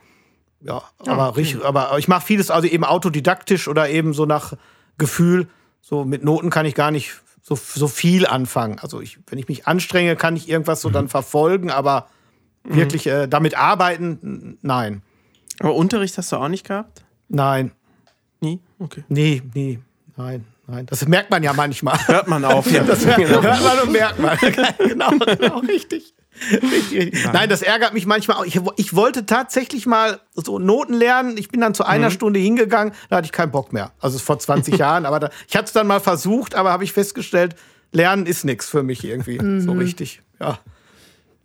Ja, 0.61 0.81
aber, 1.05 1.29
okay. 1.29 1.41
richtig, 1.41 1.63
aber 1.63 1.97
ich 1.97 2.07
mache 2.07 2.25
vieles 2.25 2.49
also 2.49 2.67
eben 2.67 2.83
autodidaktisch 2.83 3.67
oder 3.67 3.89
eben 3.89 4.13
so 4.13 4.25
nach 4.25 4.53
Gefühl. 4.97 5.47
So 5.81 6.03
mit 6.05 6.23
Noten 6.23 6.49
kann 6.49 6.65
ich 6.65 6.73
gar 6.73 6.89
nicht 6.89 7.21
so, 7.41 7.55
so 7.55 7.87
viel 7.87 8.25
anfangen. 8.25 8.79
Also 8.79 9.01
ich, 9.01 9.19
wenn 9.27 9.37
ich 9.37 9.47
mich 9.47 9.67
anstrenge, 9.67 10.15
kann 10.15 10.35
ich 10.35 10.49
irgendwas 10.49 10.81
so 10.81 10.89
mhm. 10.89 10.93
dann 10.93 11.09
verfolgen, 11.09 11.69
aber 11.69 12.07
mhm. 12.63 12.75
wirklich 12.75 13.07
äh, 13.07 13.27
damit 13.27 13.55
arbeiten, 13.55 14.57
nein. 14.61 15.03
Aber 15.59 15.75
Unterricht 15.75 16.17
hast 16.17 16.31
du 16.31 16.37
auch 16.37 16.47
nicht 16.47 16.65
gehabt? 16.65 17.05
Nein. 17.27 17.71
Nie? 18.41 18.59
Okay. 18.79 19.03
Nee, 19.07 19.41
nee, 19.53 19.79
nein. 20.17 20.45
Nein, 20.67 20.85
das 20.87 21.07
merkt 21.07 21.29
man 21.29 21.43
ja 21.43 21.53
manchmal. 21.53 21.97
Hört 22.07 22.27
man 22.27 22.43
auch, 22.43 22.65
ja. 22.67 22.83
Das 22.87 23.05
hört, 23.05 23.17
hört 23.17 23.43
man 23.63 23.79
und 23.83 23.91
merkt 23.91 24.19
man. 24.19 24.37
genau, 24.79 25.11
genau, 25.11 25.59
richtig. 25.59 26.13
Richtig. 26.51 27.13
Nein. 27.13 27.33
Nein. 27.33 27.49
das 27.49 27.61
ärgert 27.61 27.93
mich 27.93 28.05
manchmal 28.05 28.37
auch. 28.37 28.45
Ich, 28.45 28.59
ich, 28.75 28.95
wollte 28.95 29.25
tatsächlich 29.25 29.85
mal 29.85 30.19
so 30.33 30.59
Noten 30.59 30.93
lernen. 30.93 31.37
Ich 31.37 31.49
bin 31.49 31.61
dann 31.61 31.73
zu 31.73 31.85
einer 31.85 32.09
mhm. 32.09 32.13
Stunde 32.13 32.39
hingegangen, 32.39 32.93
da 33.09 33.17
hatte 33.17 33.25
ich 33.25 33.31
keinen 33.31 33.51
Bock 33.51 33.71
mehr. 33.71 33.91
Also 33.99 34.19
vor 34.19 34.39
20 34.39 34.77
Jahren. 34.77 35.05
Aber 35.05 35.19
da, 35.19 35.29
ich 35.47 35.55
hatte 35.55 35.65
es 35.65 35.73
dann 35.73 35.87
mal 35.87 36.01
versucht, 36.01 36.55
aber 36.55 36.71
habe 36.71 36.83
ich 36.83 36.93
festgestellt, 36.93 37.55
Lernen 37.91 38.25
ist 38.25 38.43
nichts 38.43 38.67
für 38.67 38.83
mich 38.83 39.05
irgendwie. 39.05 39.39
Mhm. 39.39 39.61
So 39.61 39.71
richtig. 39.71 40.21
Ja. 40.39 40.59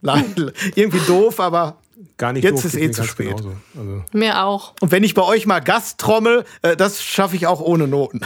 Nein, 0.01 0.35
irgendwie 0.75 1.01
doof, 1.07 1.39
aber 1.41 1.77
Gar 2.17 2.33
nicht 2.33 2.45
Jetzt 2.45 2.65
ist 2.65 2.77
eh 2.77 2.91
zu 2.91 3.05
spät. 3.05 3.35
Also. 3.77 4.05
Mir 4.13 4.45
auch. 4.45 4.75
Und 4.81 4.91
wenn 4.91 5.05
ich 5.05 5.15
bei 5.15 5.23
euch 5.23 5.47
mal 5.47 5.61
Gast 5.61 5.99
trommel, 5.99 6.45
äh, 6.63 6.77
das 6.77 7.03
schaffe 7.03 7.37
ich 7.37 7.47
auch 7.47 7.61
ohne 7.61 7.89
Noten. 7.89 8.21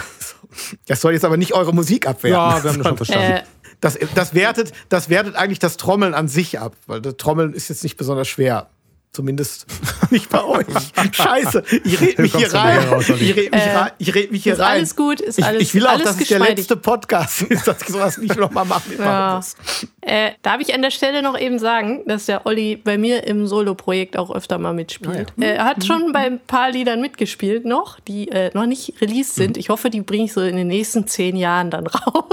Das 0.87 1.01
soll 1.01 1.12
jetzt 1.12 1.25
aber 1.25 1.37
nicht 1.37 1.53
eure 1.53 1.75
Musik 1.75 2.06
abwerten. 2.06 2.39
Ja, 2.39 2.62
wir 2.62 2.71
haben 2.71 2.79
das 2.79 2.87
schon 2.87 2.97
verstanden. 3.05 3.33
Äh. 3.33 3.43
Das, 3.81 3.99
das, 4.15 4.35
wertet, 4.35 4.73
das 4.89 5.09
wertet 5.09 5.37
eigentlich 5.37 5.59
das 5.59 5.77
Trommeln 5.77 6.15
an 6.15 6.29
sich 6.29 6.59
ab, 6.59 6.75
weil 6.87 7.01
das 7.01 7.17
Trommeln 7.17 7.53
ist 7.53 7.69
jetzt 7.69 7.83
nicht 7.83 7.97
besonders 7.97 8.29
schwer. 8.29 8.69
Zumindest 9.15 9.67
nicht 10.11 10.29
bei 10.29 10.43
euch. 10.43 10.67
Scheiße, 11.13 11.63
ich 11.85 12.01
rede 12.01 12.21
mich 12.21 12.35
hier 12.35 12.53
rein. 12.53 12.83
Ich 12.99 13.11
rede 13.13 13.51
mich, 13.51 13.53
äh, 13.53 13.77
rein. 13.77 13.91
Ich 13.99 14.13
red 14.13 14.33
mich 14.33 14.43
hier 14.43 14.55
ist 14.55 14.59
rein. 14.59 14.73
Alles 14.73 14.97
gut, 14.97 15.21
ist 15.21 15.41
alles 15.41 15.63
Ich, 15.63 15.69
ich 15.69 15.75
will 15.77 15.87
auch, 15.87 16.01
dass 16.01 16.21
es 16.21 16.27
der 16.27 16.41
letzte 16.41 16.77
Podcast 16.77 17.43
ist, 17.49 17.69
dass 17.69 17.81
ich 17.83 17.89
sowas 17.91 18.19
nicht 18.19 18.35
nochmal 18.37 18.65
machen 18.65 18.93
ja. 18.99 19.37
muss. 19.37 19.55
Äh, 20.01 20.33
darf 20.43 20.61
ich 20.61 20.75
an 20.75 20.83
der 20.83 20.91
Stelle 20.91 21.23
noch 21.23 21.39
eben 21.39 21.61
sagen, 21.61 22.03
dass 22.09 22.27
der 22.27 22.45
Olli 22.45 22.75
bei 22.75 22.99
mir 22.99 23.25
im 23.25 23.47
Solo-Projekt 23.47 24.17
auch 24.17 24.35
öfter 24.35 24.59
mal 24.59 24.75
mitspielt. 24.75 25.33
Ah, 25.39 25.43
ja. 25.45 25.47
Er 25.47 25.65
hat 25.65 25.85
schon 25.85 26.11
bei 26.13 26.27
ein 26.27 26.41
paar 26.41 26.73
Liedern 26.73 27.01
mitgespielt 27.01 27.65
noch, 27.65 28.01
die 28.01 28.27
äh, 28.33 28.51
noch 28.53 28.67
nicht 28.67 29.01
released 29.01 29.37
sind. 29.37 29.57
Ich 29.57 29.69
hoffe, 29.69 29.91
die 29.91 30.01
bringe 30.01 30.25
ich 30.25 30.33
so 30.33 30.41
in 30.41 30.56
den 30.56 30.67
nächsten 30.67 31.06
zehn 31.06 31.37
Jahren 31.37 31.71
dann 31.71 31.87
raus. 31.87 32.25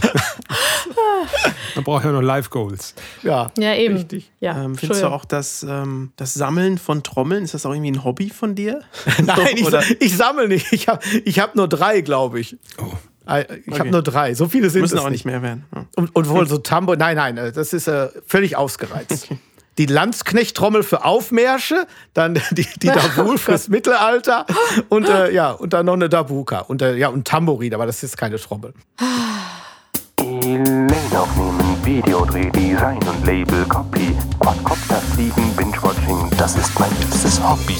Man 1.74 1.84
braucht 1.84 2.06
ja 2.06 2.12
noch 2.12 2.22
Live-Goals. 2.22 2.94
Ja, 3.22 3.50
ja 3.58 3.74
eben. 3.74 3.96
Richtig. 3.96 4.30
Ja, 4.40 4.64
ähm, 4.64 4.76
findest 4.76 5.02
du 5.02 5.08
auch, 5.08 5.26
dass 5.26 5.62
ähm, 5.62 6.05
das 6.16 6.34
Sammeln 6.34 6.78
von 6.78 7.02
Trommeln, 7.02 7.44
ist 7.44 7.54
das 7.54 7.66
auch 7.66 7.72
irgendwie 7.72 7.92
ein 7.92 8.04
Hobby 8.04 8.30
von 8.30 8.54
dir? 8.54 8.82
Nein, 9.24 9.56
ich, 9.56 10.00
ich 10.00 10.16
sammle 10.16 10.48
nicht. 10.48 10.72
Ich 10.72 10.88
habe 10.88 11.04
ich 11.24 11.38
hab 11.38 11.54
nur 11.54 11.68
drei, 11.68 12.00
glaube 12.00 12.40
ich. 12.40 12.56
Oh. 12.78 12.92
Ich 13.26 13.32
okay. 13.32 13.78
habe 13.80 13.90
nur 13.90 14.02
drei. 14.02 14.34
So 14.34 14.48
viele 14.48 14.70
sind 14.70 14.82
Müssen 14.82 14.98
es 14.98 15.04
auch 15.04 15.10
nicht 15.10 15.24
mehr 15.24 15.42
werden. 15.42 15.64
Ja. 15.74 15.84
Und, 15.96 16.14
und 16.14 16.28
wohl 16.28 16.46
so 16.48 16.58
Tambo. 16.58 16.94
Nein, 16.94 17.16
nein, 17.16 17.36
äh, 17.36 17.52
das 17.52 17.72
ist 17.72 17.88
äh, 17.88 18.08
völlig 18.26 18.56
ausgereizt. 18.56 19.28
Die 19.78 19.86
Landsknecht-Trommel 19.86 20.82
für 20.84 21.04
Aufmärsche, 21.04 21.86
dann 22.14 22.34
die, 22.52 22.66
die 22.80 22.86
Dabul 22.86 23.36
fürs 23.36 23.68
Mittelalter 23.68 24.46
und 24.88 25.08
äh, 25.08 25.32
ja 25.32 25.50
und 25.50 25.72
dann 25.72 25.86
noch 25.86 25.94
eine 25.94 26.08
Dabuka 26.08 26.60
und 26.60 26.82
äh, 26.82 26.96
ja 26.96 27.08
und 27.08 27.26
Tambourin, 27.26 27.74
aber 27.74 27.86
das 27.86 28.02
ist 28.02 28.16
keine 28.16 28.36
Trommel. 28.36 28.72
Aufnehmen, 31.16 31.76
Videodreh, 31.82 32.50
Design 32.50 32.98
und 32.98 33.24
Label, 33.24 33.64
Copy, 33.64 34.14
Quadcopter 34.38 34.96
fliegen, 34.96 35.56
Binge-Watching, 35.56 36.30
das 36.36 36.56
ist 36.56 36.78
mein 36.78 36.90
liebstes 37.00 37.42
Hobby. 37.42 37.76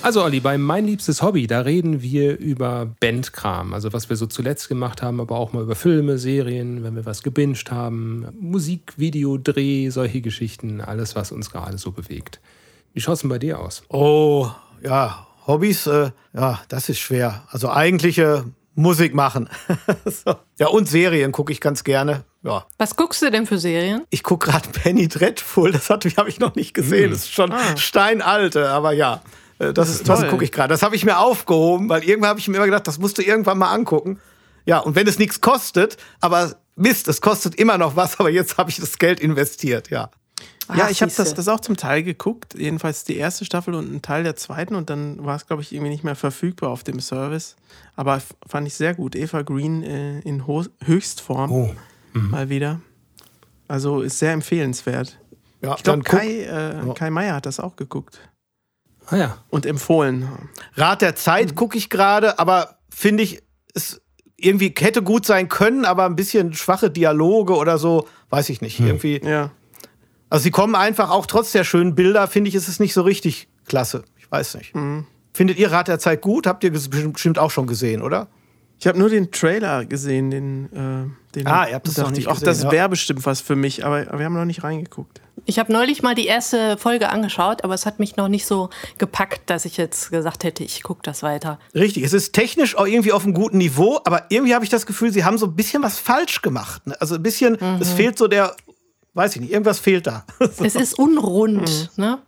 Also 0.00 0.24
Olli, 0.24 0.40
bei 0.40 0.56
Mein 0.56 0.86
liebstes 0.86 1.22
Hobby, 1.22 1.46
da 1.46 1.60
reden 1.60 2.00
wir 2.00 2.38
über 2.38 2.86
Bandkram, 2.98 3.74
also 3.74 3.92
was 3.92 4.08
wir 4.08 4.16
so 4.16 4.26
zuletzt 4.26 4.68
gemacht 4.68 5.02
haben, 5.02 5.20
aber 5.20 5.36
auch 5.36 5.52
mal 5.52 5.62
über 5.62 5.74
Filme, 5.74 6.16
Serien, 6.16 6.82
wenn 6.82 6.96
wir 6.96 7.04
was 7.04 7.22
gebinged 7.22 7.70
haben, 7.70 8.26
Musik, 8.40 8.94
Video, 8.96 9.36
Dreh, 9.36 9.90
solche 9.90 10.22
Geschichten, 10.22 10.80
alles, 10.80 11.14
was 11.14 11.30
uns 11.30 11.50
gerade 11.50 11.76
so 11.76 11.92
bewegt. 11.92 12.40
Wie 12.94 13.00
schaut 13.00 13.14
es 13.14 13.20
denn 13.20 13.30
bei 13.30 13.38
dir 13.38 13.60
aus? 13.60 13.82
Oh, 13.90 14.50
ja, 14.82 15.26
Hobbys, 15.46 15.86
äh, 15.86 16.10
ja, 16.32 16.60
das 16.68 16.88
ist 16.88 17.00
schwer. 17.00 17.42
Also 17.48 17.70
eigentliche 17.70 18.44
äh, 18.46 18.61
Musik 18.74 19.14
machen. 19.14 19.48
so. 20.04 20.34
Ja, 20.58 20.68
und 20.68 20.88
Serien 20.88 21.32
gucke 21.32 21.52
ich 21.52 21.60
ganz 21.60 21.84
gerne. 21.84 22.24
Ja. 22.42 22.66
Was 22.78 22.96
guckst 22.96 23.22
du 23.22 23.30
denn 23.30 23.46
für 23.46 23.58
Serien? 23.58 24.04
Ich 24.10 24.22
gucke 24.22 24.50
gerade 24.50 24.68
Penny 24.72 25.08
Dreadful, 25.08 25.72
das 25.72 25.90
habe 25.90 26.08
ich 26.28 26.40
noch 26.40 26.54
nicht 26.54 26.74
gesehen. 26.74 27.04
Hm. 27.04 27.10
Das 27.10 27.20
ist 27.20 27.32
schon 27.32 27.52
ah. 27.52 27.76
steinalte, 27.76 28.70
aber 28.70 28.92
ja. 28.92 29.22
Äh, 29.58 29.72
das, 29.72 29.88
ist, 29.88 30.08
das 30.08 30.26
gucke 30.28 30.44
ich 30.44 30.52
gerade. 30.52 30.68
Das 30.68 30.82
habe 30.82 30.96
ich 30.96 31.04
mir 31.04 31.18
aufgehoben, 31.18 31.88
weil 31.88 32.02
irgendwann 32.04 32.30
habe 32.30 32.40
ich 32.40 32.48
mir 32.48 32.56
immer 32.56 32.66
gedacht, 32.66 32.86
das 32.86 32.98
musst 32.98 33.18
du 33.18 33.22
irgendwann 33.22 33.58
mal 33.58 33.72
angucken. 33.72 34.18
Ja, 34.64 34.78
und 34.78 34.94
wenn 34.94 35.06
es 35.06 35.18
nichts 35.18 35.40
kostet, 35.40 35.96
aber 36.20 36.54
Mist, 36.76 37.08
es 37.08 37.20
kostet 37.20 37.54
immer 37.56 37.78
noch 37.78 37.96
was, 37.96 38.18
aber 38.20 38.30
jetzt 38.30 38.58
habe 38.58 38.70
ich 38.70 38.76
das 38.76 38.98
Geld 38.98 39.20
investiert, 39.20 39.90
ja. 39.90 40.10
Ja, 40.76 40.84
Ach, 40.86 40.90
ich 40.90 41.02
habe 41.02 41.12
das, 41.14 41.34
das 41.34 41.48
auch 41.48 41.60
zum 41.60 41.76
Teil 41.76 42.02
geguckt. 42.02 42.54
Jedenfalls 42.56 43.04
die 43.04 43.16
erste 43.16 43.44
Staffel 43.44 43.74
und 43.74 43.92
ein 43.92 44.02
Teil 44.02 44.22
der 44.24 44.36
zweiten. 44.36 44.74
Und 44.74 44.90
dann 44.90 45.24
war 45.24 45.36
es, 45.36 45.46
glaube 45.46 45.62
ich, 45.62 45.72
irgendwie 45.72 45.90
nicht 45.90 46.04
mehr 46.04 46.14
verfügbar 46.16 46.70
auf 46.70 46.84
dem 46.84 47.00
Service. 47.00 47.56
Aber 47.96 48.20
fand 48.46 48.66
ich 48.66 48.74
sehr 48.74 48.94
gut. 48.94 49.14
Eva 49.16 49.42
Green 49.42 49.82
äh, 49.82 50.20
in 50.20 50.46
Ho 50.46 50.64
Höchstform 50.84 51.50
Oh. 51.52 51.70
mal 52.14 52.48
wieder. 52.48 52.80
Also 53.68 54.02
ist 54.02 54.18
sehr 54.18 54.32
empfehlenswert. 54.32 55.18
Ja, 55.62 55.74
Ich 55.76 55.82
glaube, 55.82 56.02
Kai, 56.02 56.42
äh, 56.42 56.94
Kai 56.94 57.10
Meier 57.10 57.36
hat 57.36 57.46
das 57.46 57.60
auch 57.60 57.76
geguckt 57.76 58.18
Ah 59.06 59.16
ja. 59.16 59.38
und 59.48 59.64
empfohlen. 59.66 60.28
Rat 60.74 61.02
der 61.02 61.14
Zeit 61.16 61.54
gucke 61.54 61.78
ich 61.78 61.88
gerade, 61.88 62.38
aber 62.38 62.78
finde 62.90 63.22
ich, 63.22 63.42
es 63.74 64.00
irgendwie 64.36 64.74
hätte 64.76 65.02
gut 65.02 65.24
sein 65.24 65.48
können, 65.48 65.84
aber 65.84 66.04
ein 66.06 66.16
bisschen 66.16 66.52
schwache 66.52 66.90
Dialoge 66.90 67.54
oder 67.56 67.78
so, 67.78 68.08
weiß 68.30 68.48
ich 68.48 68.60
nicht. 68.60 68.80
Irgendwie. 68.80 69.20
Ja. 69.24 69.50
Also 70.32 70.44
sie 70.44 70.50
kommen 70.50 70.74
einfach 70.74 71.10
auch 71.10 71.26
trotz 71.26 71.52
der 71.52 71.62
schönen 71.62 71.94
Bilder, 71.94 72.26
finde 72.26 72.48
ich, 72.48 72.54
ist 72.54 72.66
es 72.66 72.80
nicht 72.80 72.94
so 72.94 73.02
richtig 73.02 73.48
klasse. 73.66 74.02
Ich 74.16 74.32
weiß 74.32 74.54
nicht. 74.54 74.72
Findet 75.34 75.58
ihr 75.58 75.70
Rat 75.70 75.88
der 75.88 75.98
Zeit 75.98 76.22
gut? 76.22 76.46
Habt 76.46 76.64
ihr 76.64 76.72
bestimmt 76.72 77.38
auch 77.38 77.50
schon 77.50 77.66
gesehen, 77.66 78.00
oder? 78.00 78.28
Ich 78.80 78.86
habe 78.86 78.98
nur 78.98 79.10
den 79.10 79.30
Trailer 79.30 79.84
gesehen, 79.84 80.30
den, 80.30 80.64
äh, 80.72 81.34
den 81.34 81.46
Ah, 81.46 81.68
ihr 81.68 81.74
habt 81.74 81.86
das 81.86 81.98
noch 81.98 82.10
nicht 82.10 82.26
gesehen, 82.26 82.44
das 82.46 82.62
ja. 82.62 82.72
wäre 82.72 82.88
bestimmt 82.88 83.26
was 83.26 83.42
für 83.42 83.56
mich, 83.56 83.84
aber 83.84 84.06
wir 84.18 84.24
haben 84.24 84.32
noch 84.32 84.46
nicht 84.46 84.64
reingeguckt. 84.64 85.20
Ich 85.44 85.58
habe 85.58 85.70
neulich 85.70 86.02
mal 86.02 86.14
die 86.14 86.26
erste 86.26 86.78
Folge 86.78 87.10
angeschaut, 87.10 87.62
aber 87.62 87.74
es 87.74 87.84
hat 87.84 87.98
mich 87.98 88.16
noch 88.16 88.28
nicht 88.28 88.46
so 88.46 88.70
gepackt, 88.96 89.50
dass 89.50 89.66
ich 89.66 89.76
jetzt 89.76 90.10
gesagt 90.10 90.44
hätte, 90.44 90.64
ich 90.64 90.82
gucke 90.82 91.02
das 91.02 91.22
weiter. 91.22 91.58
Richtig, 91.74 92.04
es 92.04 92.14
ist 92.14 92.32
technisch 92.32 92.76
auch 92.76 92.86
irgendwie 92.86 93.12
auf 93.12 93.24
einem 93.24 93.34
guten 93.34 93.58
Niveau, 93.58 94.00
aber 94.04 94.24
irgendwie 94.30 94.54
habe 94.54 94.64
ich 94.64 94.70
das 94.70 94.86
Gefühl, 94.86 95.12
sie 95.12 95.24
haben 95.24 95.36
so 95.36 95.46
ein 95.46 95.54
bisschen 95.54 95.82
was 95.82 95.98
falsch 95.98 96.40
gemacht. 96.40 96.86
ne? 96.86 96.98
Also 97.00 97.16
ein 97.16 97.22
bisschen, 97.22 97.58
es 97.80 97.92
fehlt 97.92 98.16
so 98.16 98.28
der, 98.28 98.56
weiß 99.14 99.34
ich 99.36 99.40
nicht, 99.42 99.52
irgendwas 99.52 99.78
fehlt 99.78 100.06
da. 100.06 100.24
Es 100.40 100.74
ist 100.74 100.98
unrund, 100.98 101.90
ne? 101.96 102.18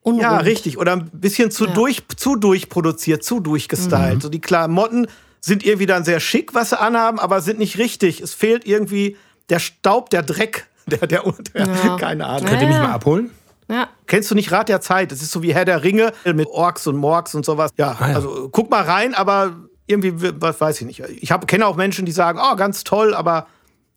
Unrund. 0.00 0.22
Ja, 0.22 0.38
richtig. 0.38 0.78
Oder 0.78 0.92
ein 0.94 1.10
bisschen 1.12 1.50
zu, 1.50 1.66
Ja. 1.66 1.72
durch, 1.74 2.02
zu 2.16 2.34
durchproduziert, 2.36 3.22
zu 3.22 3.38
durchgestylt. 3.40 4.22
So 4.22 4.28
die 4.28 4.40
Klamotten 4.40 5.06
sind 5.40 5.64
irgendwie 5.64 5.86
dann 5.86 6.04
sehr 6.04 6.18
schick, 6.20 6.54
was 6.54 6.70
sie 6.70 6.80
anhaben, 6.80 7.18
aber 7.20 7.40
sind 7.40 7.58
nicht 7.60 7.78
richtig. 7.78 8.20
Es 8.20 8.34
fehlt 8.34 8.66
irgendwie 8.66 9.16
der 9.48 9.58
Staub, 9.60 10.10
der 10.10 10.22
Dreck, 10.22 10.66
der, 10.86 11.06
der, 11.06 11.22
der 11.54 11.66
Ja. 11.66 11.96
keine 11.98 12.26
Ahnung. 12.26 12.48
Könnt 12.48 12.62
ihr 12.62 12.68
mich 12.68 12.76
mal 12.78 12.92
abholen? 12.92 13.30
Ja. 13.68 13.88
Kennst 14.06 14.28
du 14.30 14.34
nicht 14.34 14.50
Rat 14.50 14.68
der 14.68 14.80
Zeit? 14.80 15.12
Es 15.12 15.22
ist 15.22 15.30
so 15.30 15.42
wie 15.42 15.54
Herr 15.54 15.64
der 15.64 15.84
Ringe 15.84 16.12
mit 16.24 16.48
Orks 16.48 16.86
und 16.88 16.96
Morks 16.96 17.34
und 17.36 17.44
sowas. 17.44 17.70
Ja, 17.78 17.96
Ah, 18.00 18.08
ja. 18.10 18.14
also 18.16 18.48
guck 18.50 18.70
mal 18.70 18.82
rein, 18.82 19.14
aber 19.14 19.56
irgendwie, 19.86 20.12
was 20.40 20.60
weiß 20.60 20.80
ich 20.80 20.86
nicht. 20.86 21.00
Ich 21.20 21.32
kenne 21.46 21.66
auch 21.66 21.76
Menschen, 21.76 22.04
die 22.06 22.12
sagen, 22.12 22.40
oh, 22.42 22.56
ganz 22.56 22.82
toll, 22.84 23.14
aber 23.14 23.46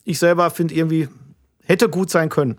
ich 0.04 0.20
selber 0.20 0.50
finde 0.52 0.76
irgendwie, 0.76 1.10
hätte 1.66 1.90
gut 1.90 2.10
sein 2.10 2.30
können. 2.30 2.58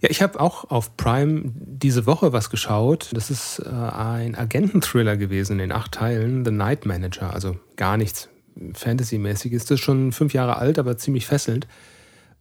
Ja, 0.00 0.10
ich 0.10 0.20
habe 0.20 0.40
auch 0.40 0.70
auf 0.70 0.96
Prime 0.96 1.42
diese 1.54 2.06
Woche 2.06 2.32
was 2.32 2.50
geschaut. 2.50 3.10
Das 3.12 3.30
ist 3.30 3.60
äh, 3.60 3.68
ein 3.68 4.34
Agententhriller 4.34 5.16
gewesen 5.16 5.60
in 5.60 5.72
acht 5.72 5.92
Teilen, 5.92 6.44
The 6.44 6.50
Night 6.50 6.86
Manager. 6.86 7.32
Also 7.32 7.56
gar 7.76 7.96
nichts 7.96 8.28
Fantasy-mäßiges. 8.74 9.64
Das 9.64 9.78
ist 9.78 9.84
schon 9.84 10.12
fünf 10.12 10.34
Jahre 10.34 10.56
alt, 10.56 10.78
aber 10.78 10.96
ziemlich 10.96 11.26
fesselnd. 11.26 11.66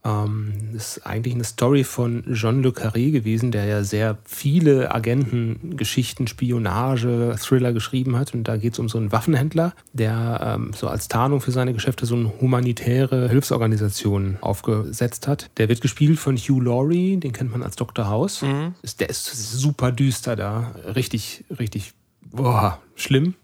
Ähm, 0.03 0.53
das 0.73 0.97
ist 0.97 1.05
eigentlich 1.05 1.33
eine 1.33 1.43
Story 1.43 1.83
von 1.83 2.23
John 2.27 2.63
Le 2.63 2.69
Carré 2.69 3.11
gewesen, 3.11 3.51
der 3.51 3.65
ja 3.65 3.83
sehr 3.83 4.17
viele 4.25 4.93
Agentengeschichten, 4.93 6.27
Spionage, 6.27 7.35
Thriller 7.39 7.73
geschrieben 7.73 8.17
hat. 8.17 8.33
Und 8.33 8.47
da 8.47 8.57
geht 8.57 8.73
es 8.73 8.79
um 8.79 8.89
so 8.89 8.97
einen 8.97 9.11
Waffenhändler, 9.11 9.73
der 9.93 10.55
ähm, 10.55 10.71
so 10.73 10.87
als 10.87 11.07
Tarnung 11.07 11.41
für 11.41 11.51
seine 11.51 11.73
Geschäfte 11.73 12.05
so 12.05 12.15
eine 12.15 12.31
humanitäre 12.39 13.29
Hilfsorganisation 13.29 14.37
aufgesetzt 14.41 15.27
hat. 15.27 15.49
Der 15.57 15.69
wird 15.69 15.81
gespielt 15.81 16.19
von 16.19 16.37
Hugh 16.37 16.61
Laurie, 16.61 17.17
den 17.17 17.33
kennt 17.33 17.51
man 17.51 17.63
als 17.63 17.75
Dr. 17.75 18.07
House. 18.07 18.43
Ist, 18.81 18.99
der 19.01 19.09
ist 19.09 19.25
super 19.25 19.91
düster 19.91 20.35
da. 20.35 20.75
Richtig, 20.95 21.43
richtig, 21.59 21.93
boah, 22.31 22.79
schlimm. 22.95 23.35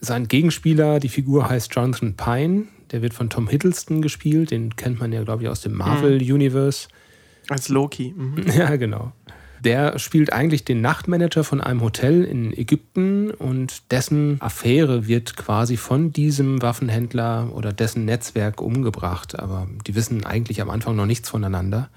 Sein 0.00 0.28
Gegenspieler, 0.28 1.00
die 1.00 1.08
Figur 1.08 1.48
heißt 1.48 1.74
Jonathan 1.74 2.14
Pine. 2.14 2.66
Der 2.90 3.02
wird 3.02 3.14
von 3.14 3.30
Tom 3.30 3.48
Hiddleston 3.48 4.02
gespielt. 4.02 4.50
Den 4.50 4.76
kennt 4.76 4.98
man 4.98 5.12
ja, 5.12 5.22
glaube 5.22 5.42
ich, 5.42 5.48
aus 5.48 5.60
dem 5.60 5.74
Marvel-Universe. 5.74 6.88
Als 7.48 7.68
Loki. 7.68 8.14
Mhm. 8.16 8.44
Ja, 8.56 8.76
genau. 8.76 9.12
Der 9.60 9.98
spielt 9.98 10.32
eigentlich 10.32 10.64
den 10.64 10.80
Nachtmanager 10.80 11.42
von 11.42 11.60
einem 11.60 11.82
Hotel 11.82 12.24
in 12.24 12.56
Ägypten 12.56 13.30
und 13.30 13.90
dessen 13.90 14.40
Affäre 14.40 15.08
wird 15.08 15.36
quasi 15.36 15.76
von 15.76 16.12
diesem 16.12 16.62
Waffenhändler 16.62 17.50
oder 17.52 17.72
dessen 17.72 18.04
Netzwerk 18.04 18.60
umgebracht. 18.60 19.38
Aber 19.38 19.66
die 19.86 19.96
wissen 19.96 20.24
eigentlich 20.24 20.62
am 20.62 20.70
Anfang 20.70 20.94
noch 20.94 21.06
nichts 21.06 21.28
voneinander. 21.28 21.90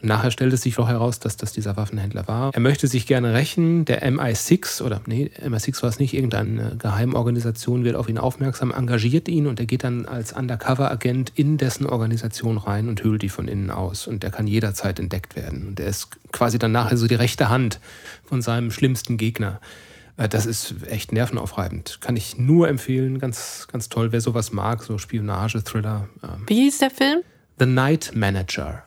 Nachher 0.00 0.30
stellt 0.30 0.52
es 0.52 0.62
sich 0.62 0.76
doch 0.76 0.86
heraus, 0.88 1.18
dass 1.18 1.36
das 1.36 1.52
dieser 1.52 1.76
Waffenhändler 1.76 2.28
war. 2.28 2.54
Er 2.54 2.60
möchte 2.60 2.86
sich 2.86 3.06
gerne 3.06 3.34
rächen. 3.34 3.84
Der 3.84 4.08
MI6 4.08 4.80
oder 4.82 5.00
nee, 5.06 5.30
MI6 5.44 5.82
war 5.82 5.88
es 5.90 5.98
nicht, 5.98 6.14
irgendeine 6.14 6.76
Geheimorganisation 6.78 7.82
wird 7.82 7.96
auf 7.96 8.08
ihn 8.08 8.18
aufmerksam, 8.18 8.70
engagiert 8.70 9.26
ihn 9.28 9.48
und 9.48 9.58
er 9.58 9.66
geht 9.66 9.82
dann 9.82 10.06
als 10.06 10.32
Undercover-Agent 10.32 11.32
in 11.34 11.56
dessen 11.58 11.84
Organisation 11.86 12.58
rein 12.58 12.88
und 12.88 13.02
hüllt 13.02 13.22
die 13.22 13.28
von 13.28 13.48
innen 13.48 13.70
aus. 13.70 14.06
Und 14.06 14.22
der 14.22 14.30
kann 14.30 14.46
jederzeit 14.46 15.00
entdeckt 15.00 15.34
werden. 15.34 15.66
Und 15.68 15.80
er 15.80 15.88
ist 15.88 16.10
quasi 16.30 16.58
dann 16.60 16.70
nachher 16.70 16.96
so 16.96 17.08
die 17.08 17.16
rechte 17.16 17.48
Hand 17.48 17.80
von 18.24 18.40
seinem 18.40 18.70
schlimmsten 18.70 19.16
Gegner. 19.16 19.60
Äh, 20.16 20.28
Das 20.28 20.46
ist 20.46 20.74
echt 20.88 21.10
nervenaufreibend. 21.12 21.98
Kann 22.00 22.16
ich 22.16 22.38
nur 22.38 22.68
empfehlen. 22.68 23.18
Ganz, 23.18 23.66
ganz 23.72 23.88
toll, 23.88 24.12
wer 24.12 24.20
sowas 24.20 24.52
mag, 24.52 24.84
so 24.84 24.96
Spionage, 24.98 25.64
Thriller. 25.64 26.08
ähm, 26.22 26.44
Wie 26.46 26.62
hieß 26.64 26.78
der 26.78 26.90
Film? 26.90 27.22
The 27.58 27.66
Night 27.66 28.12
Manager. 28.14 28.84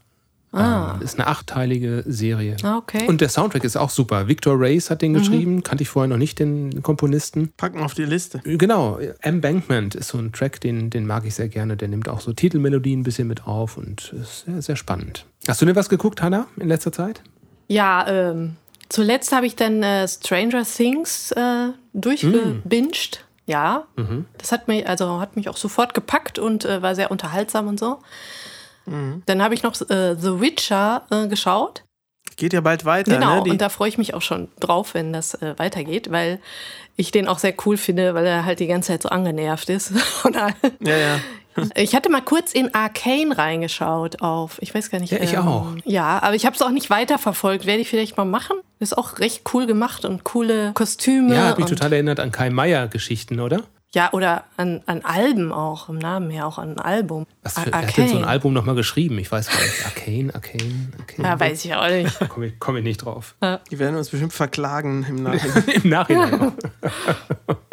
Ah. 0.54 0.96
Ähm, 0.96 1.02
ist 1.02 1.18
eine 1.18 1.28
achtteilige 1.28 2.04
Serie. 2.06 2.58
Ah, 2.64 2.78
okay. 2.78 3.08
Und 3.08 3.22
der 3.22 3.30
Soundtrack 3.30 3.64
ist 3.64 3.78
auch 3.78 3.90
super. 3.90 4.28
Victor 4.28 4.56
Race 4.58 4.90
hat 4.90 5.02
den 5.02 5.14
geschrieben, 5.14 5.64
kannte 5.64 5.84
ich 5.84 5.90
vorher 5.90 6.10
noch 6.10 6.18
nicht, 6.18 6.40
den 6.40 6.84
Komponisten. 6.84 7.54
Packen 7.56 7.80
auf 7.80 7.94
die 7.94 8.04
Liste. 8.04 8.42
Genau, 8.44 9.00
Embankment 9.22 9.96
ist 9.96 10.10
so 10.10 10.18
ein 10.18 10.34
Track, 10.34 10.60
den, 10.60 10.90
den 10.90 11.08
mag 11.08 11.26
ich 11.26 11.36
sehr 11.36 11.48
gerne. 11.48 11.78
Der 11.78 11.88
nimmt 11.88 12.10
auch 12.10 12.20
so 12.20 12.34
Titelmelodien 12.34 13.00
ein 13.00 13.04
bisschen 13.04 13.28
mit 13.28 13.48
auf 13.48 13.78
und 13.78 14.14
ist 14.14 14.46
sehr, 14.46 14.62
sehr 14.62 14.76
spannend. 14.76 15.26
Hast 15.48 15.62
du 15.62 15.66
denn 15.66 15.76
was 15.76 15.88
geguckt, 15.88 16.22
Hannah, 16.22 16.48
in 16.58 16.68
letzter 16.68 16.92
Zeit? 16.92 17.22
Ja, 17.68 18.06
ähm, 18.08 18.58
zuletzt 18.90 19.32
habe 19.32 19.46
ich 19.46 19.56
dann 19.56 19.82
äh, 19.84 20.06
Stranger 20.08 20.64
Things 20.64 21.32
äh, 21.32 21.70
durchgebinged. 21.94 23.26
Ja, 23.48 23.86
das 24.38 24.52
hat 24.52 24.68
mich, 24.68 24.88
also 24.88 25.20
hat 25.20 25.36
mich 25.36 25.50
auch 25.50 25.58
sofort 25.58 25.94
gepackt 25.94 26.40
und 26.40 26.64
äh, 26.64 26.82
war 26.82 26.96
sehr 26.96 27.12
unterhaltsam 27.12 27.68
und 27.68 27.80
so. 27.80 28.00
Dann 28.86 29.42
habe 29.42 29.54
ich 29.54 29.64
noch 29.64 29.74
äh, 29.90 30.16
The 30.16 30.40
Witcher 30.42 31.04
äh, 31.10 31.28
geschaut. 31.28 31.84
Geht 32.38 32.54
ja 32.54 32.62
bald 32.62 32.86
weiter. 32.86 33.14
Genau, 33.14 33.44
ne? 33.44 33.52
Und 33.52 33.62
da 33.62 33.70
freue 33.70 33.90
ich 33.90 33.98
mich 33.98 34.14
auch 34.14 34.22
schon 34.22 34.48
drauf, 34.60 34.94
wenn 34.94 35.14
das 35.14 35.36
äh, 35.36 35.54
weitergeht, 35.58 36.12
weil 36.12 36.40
ich 36.96 37.12
den 37.12 37.28
auch 37.28 37.40
sehr 37.40 37.54
cool 37.66 37.78
finde, 37.78 38.14
weil 38.14 38.26
er 38.26 38.46
halt 38.46 38.60
die 38.60 38.68
ganze 38.68 38.88
Zeit 38.90 39.04
so 39.04 39.10
angenervt 39.10 39.70
ist. 39.70 39.94
Ja, 40.80 40.98
ja. 40.98 41.20
ich 41.76 41.96
hatte 41.96 42.10
mal 42.10 42.22
kurz 42.22 42.54
in 42.54 42.74
Arcane 42.74 43.38
reingeschaut 43.38 44.22
auf, 44.22 44.58
ich 44.62 44.74
weiß 44.74 44.90
gar 44.90 45.00
nicht. 45.00 45.12
ähm, 45.12 45.18
Ja, 45.20 45.24
ich 45.24 45.38
auch. 45.38 45.68
Ja, 45.84 46.20
aber 46.24 46.36
ich 46.36 46.46
habe 46.46 46.56
es 46.56 46.62
auch 46.62 46.70
nicht 46.70 46.90
weiterverfolgt. 46.90 47.66
Werde 47.66 47.82
ich 47.82 47.90
vielleicht 47.90 48.16
mal 48.18 48.26
machen. 48.26 48.58
Ist 48.80 48.98
auch 48.98 49.20
recht 49.20 49.44
cool 49.54 49.66
gemacht 49.68 50.06
und 50.06 50.24
coole 50.24 50.72
Kostüme. 50.74 51.36
Ja, 51.36 51.50
hat 51.50 51.58
mich 51.58 51.68
total 51.68 51.92
erinnert 51.94 52.20
an 52.22 52.32
Kai 52.32 52.50
Meier-Geschichten, 52.50 53.40
oder? 53.42 53.64
Ja, 53.94 54.14
oder 54.14 54.46
an, 54.56 54.82
an 54.86 55.02
Alben 55.04 55.52
auch, 55.52 55.90
im 55.90 55.98
Namen 55.98 56.30
her 56.30 56.48
auch 56.48 56.58
an 56.58 56.78
ein 56.78 56.80
Album. 56.80 57.26
Was 57.44 57.60
für, 57.60 57.72
er 57.72 57.88
hat 57.88 57.98
denn 57.98 58.08
so 58.08 58.18
ein. 58.18 58.24
Album 58.24 58.54
nochmal 58.54 58.76
geschrieben? 58.76 59.18
Ich 59.20 59.30
weiß 59.30 59.50
gar 59.50 59.60
nicht. 59.60 59.86
Arcane, 59.86 60.34
Arcane, 60.34 60.94
Arcane. 60.98 61.28
Ja, 61.28 61.40
weiß 61.40 61.66
ich 61.66 61.76
auch 61.76 61.90
nicht. 61.90 62.30
Komme 62.30 62.46
ich, 62.48 62.54
komm 62.60 62.78
ich 62.78 62.84
nicht 62.84 63.04
drauf. 63.04 63.36
Die 63.70 63.80
werden 63.80 63.98
uns 63.98 64.10
bestimmt 64.10 64.32
verklagen 64.32 65.06
im 65.10 65.24
Nachhinein. 65.24 65.64
Im 65.84 65.90
Nachhinein. 65.90 66.54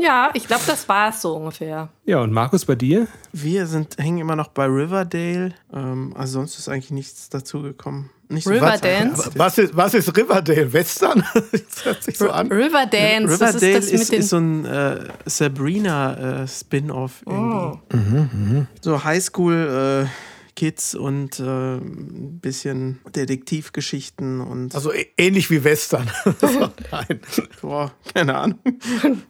Ja, 0.01 0.31
ich 0.33 0.47
glaube, 0.47 0.63
das 0.65 0.89
war 0.89 1.11
es 1.11 1.21
so 1.21 1.35
ungefähr. 1.35 1.89
Ja, 2.05 2.21
und 2.21 2.33
Markus, 2.33 2.65
bei 2.65 2.77
dir? 2.77 3.09
Wir 3.33 3.67
sind, 3.67 3.99
hängen 3.99 4.19
immer 4.19 4.37
noch 4.37 4.47
bei 4.47 4.65
Riverdale. 4.67 5.55
Ähm, 5.75 6.15
also 6.17 6.35
sonst 6.35 6.57
ist 6.57 6.69
eigentlich 6.69 6.93
nichts 6.93 7.29
dazugekommen. 7.31 8.09
Nicht 8.31 8.45
so 8.45 8.51
Riverdance? 8.51 9.27
was- 9.35 9.39
Was 9.39 9.59
ist, 9.59 9.77
was 9.77 9.95
ist 9.95 10.17
Riverdale? 10.17 10.71
Western? 10.73 11.25
das 11.35 11.85
hört 11.85 12.03
sich 12.05 12.19
so 12.19 12.31
an. 12.31 12.53
Riverdance, 12.53 13.39
das 13.39 13.55
Riverdale 13.55 13.79
ist 13.79 13.93
das 13.93 14.01
mit 14.11 14.13
den. 14.13 14.23
so 14.23 14.37
ein 14.37 14.65
äh, 14.67 15.09
Sabrina-Spin-Off 15.25 17.23
irgendwie. 17.27 18.67
So 18.83 19.03
Highschool-Kids 19.05 20.95
und 20.95 21.41
äh, 21.41 21.77
ein 21.77 22.39
bisschen 22.41 23.01
Detektivgeschichten 23.15 24.41
und 24.41 24.75
Also 24.75 24.93
ä- 24.93 25.07
ähnlich 25.17 25.51
wie 25.51 25.65
Western. 25.65 26.11
Nein. 26.91 27.21
boah, 27.63 27.93
keine 28.15 28.37
Ahnung. 28.37 28.59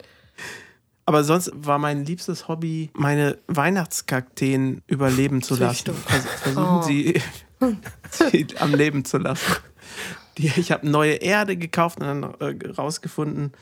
Aber 1.07 1.25
sonst 1.25 1.51
war 1.55 1.79
mein 1.79 2.05
liebstes 2.05 2.49
Hobby, 2.49 2.91
meine 2.93 3.39
Weihnachtskakteen 3.47 4.83
überleben 4.87 5.41
zu 5.41 5.55
lassen. 5.57 5.95
Vers 5.95 6.25
versuchen 6.43 6.65
Oh. 6.81 6.83
sie 6.83 7.21
am 8.59 8.75
Leben 8.75 9.05
zu 9.05 9.19
lassen. 9.19 9.57
Die, 10.37 10.53
ich 10.57 10.73
habe 10.73 10.89
neue 10.89 11.15
Erde 11.15 11.57
gekauft 11.57 12.01
und 12.01 12.07
dann 12.07 12.35
äh, 12.41 12.69
rausgefunden, 12.71 13.53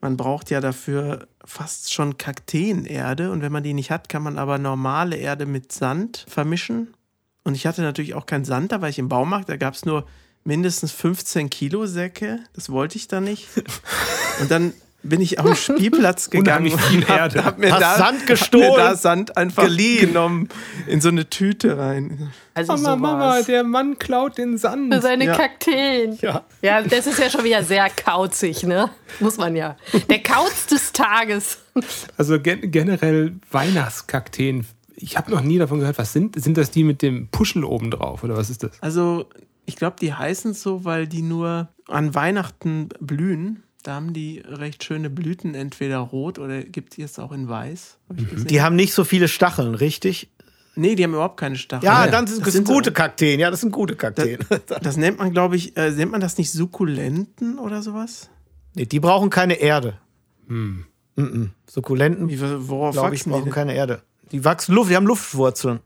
man 0.00 0.16
braucht 0.16 0.50
ja 0.50 0.60
dafür 0.60 1.28
fast 1.44 1.92
schon 1.92 2.16
Kakteenerde. 2.16 3.30
Und 3.30 3.42
wenn 3.42 3.52
man 3.52 3.62
die 3.62 3.74
nicht 3.74 3.90
hat, 3.90 4.08
kann 4.08 4.22
man 4.22 4.38
aber 4.38 4.58
normale 4.58 5.16
Erde 5.16 5.46
mit 5.46 5.72
Sand 5.72 6.24
vermischen. 6.28 6.94
Und 7.44 7.54
ich 7.54 7.66
hatte 7.66 7.82
natürlich 7.82 8.14
auch 8.14 8.26
keinen 8.26 8.44
Sand, 8.44 8.72
da 8.72 8.80
war 8.80 8.88
ich 8.88 8.98
im 8.98 9.08
Baumarkt, 9.08 9.48
da 9.48 9.56
gab 9.56 9.74
es 9.74 9.84
nur 9.84 10.06
mindestens 10.44 10.92
15 10.92 11.50
Kilo 11.50 11.86
Säcke. 11.86 12.40
Das 12.54 12.70
wollte 12.70 12.96
ich 12.96 13.08
da 13.08 13.20
nicht. 13.20 13.48
Und 14.40 14.50
dann 14.50 14.72
bin 15.02 15.20
ich 15.20 15.38
auf 15.38 15.46
den 15.46 15.56
Spielplatz 15.56 16.28
gegangen 16.30 16.72
und 16.72 17.08
hab, 17.08 17.18
Erde. 17.18 17.44
hab 17.44 17.58
mir 17.58 17.72
Hast 17.72 17.80
da 17.82 17.96
Sand 17.96 18.20
Hab 18.20 18.26
gestohlen, 18.26 18.70
mir 18.70 18.76
da 18.76 18.96
Sand 18.96 19.36
einfach 19.36 19.64
geliehen. 19.64 20.08
genommen 20.08 20.48
in 20.86 21.00
so 21.00 21.08
eine 21.08 21.28
Tüte 21.30 21.78
rein. 21.78 22.30
Also 22.54 22.72
Mama, 22.74 22.82
sowas. 22.84 23.00
Mama, 23.00 23.42
der 23.42 23.64
Mann 23.64 23.98
klaut 23.98 24.36
den 24.38 24.58
Sand. 24.58 24.92
Für 24.92 25.00
seine 25.00 25.24
Ja. 25.26 25.36
Kakteen. 25.36 26.18
Ja. 26.20 26.44
Ja, 26.62 26.82
das 26.82 27.06
ist 27.06 27.18
ja 27.18 27.30
schon 27.30 27.44
wieder 27.44 27.62
sehr 27.62 27.88
kauzig, 27.88 28.62
ne? 28.64 28.90
Muss 29.20 29.38
man 29.38 29.56
ja. 29.56 29.76
Der 30.10 30.22
Kauz 30.22 30.66
des 30.66 30.92
Tages. 30.92 31.58
Also 32.18 32.38
gen 32.40 32.70
generell 32.70 33.34
Weihnachtskakteen. 33.50 34.66
Ich 34.96 35.16
habe 35.16 35.30
noch 35.30 35.40
nie 35.40 35.56
davon 35.58 35.78
gehört. 35.80 35.96
Was 35.98 36.12
sind, 36.12 36.40
sind 36.42 36.58
das 36.58 36.70
die 36.70 36.84
mit 36.84 37.00
dem 37.00 37.28
Puschel 37.28 37.64
oben 37.64 37.90
drauf 37.90 38.22
oder 38.22 38.36
was 38.36 38.50
ist 38.50 38.62
das? 38.62 38.72
Also, 38.82 39.26
ich 39.64 39.76
glaube, 39.76 39.96
die 39.98 40.12
heißen 40.12 40.52
so, 40.52 40.84
weil 40.84 41.06
die 41.06 41.22
nur 41.22 41.68
an 41.88 42.14
Weihnachten 42.14 42.90
blühen. 43.00 43.62
Da 43.82 43.94
haben 43.94 44.12
die 44.12 44.40
recht 44.46 44.84
schöne 44.84 45.08
Blüten, 45.08 45.54
entweder 45.54 45.98
rot 45.98 46.38
oder 46.38 46.62
gibt 46.62 46.98
es 46.98 47.18
auch 47.18 47.32
in 47.32 47.48
weiß. 47.48 47.98
Hab 48.08 48.18
ich 48.20 48.28
gesehen. 48.28 48.46
Die 48.48 48.60
haben 48.60 48.76
nicht 48.76 48.92
so 48.92 49.04
viele 49.04 49.28
Stacheln, 49.28 49.74
richtig? 49.74 50.28
nee, 50.76 50.94
die 50.94 51.04
haben 51.04 51.12
überhaupt 51.12 51.36
keine 51.38 51.56
Stacheln. 51.56 51.84
Ja, 51.86 52.06
dann 52.06 52.26
sind 52.26 52.38
Das 52.38 52.46
das 52.46 52.54
sind 52.54 52.66
gute 52.66 52.90
so- 52.90 52.94
Kakteen. 52.94 53.40
Ja, 53.40 53.50
das 53.50 53.60
sind 53.60 53.70
gute 53.72 53.96
Kakteen. 53.96 54.38
Das 54.82 54.96
nennt 54.96 55.18
man, 55.18 55.32
glaube 55.32 55.56
ich, 55.56 55.76
äh, 55.76 55.90
nennt 55.90 56.12
man 56.12 56.20
das 56.20 56.38
nicht 56.38 56.50
Sukkulenten 56.52 57.58
oder 57.58 57.82
sowas? 57.82 58.30
nee, 58.74 58.86
die 58.86 59.00
brauchen 59.00 59.30
keine 59.30 59.54
Erde. 59.54 59.98
Mm 60.46 60.84
-mm. 61.18 61.48
Sukkulenten, 61.66 62.28
Wie, 62.28 62.40
worauf 62.40 62.92
glaube 62.94 63.14
ich, 63.14 63.20
wachsen 63.22 63.30
brauchen 63.32 63.50
keine 63.50 63.74
Erde. 63.74 64.02
Die 64.32 64.44
wachsen 64.44 64.74
Luft, 64.74 64.90
die 64.90 64.96
haben 64.96 65.06
Luftwurzeln. 65.06 65.80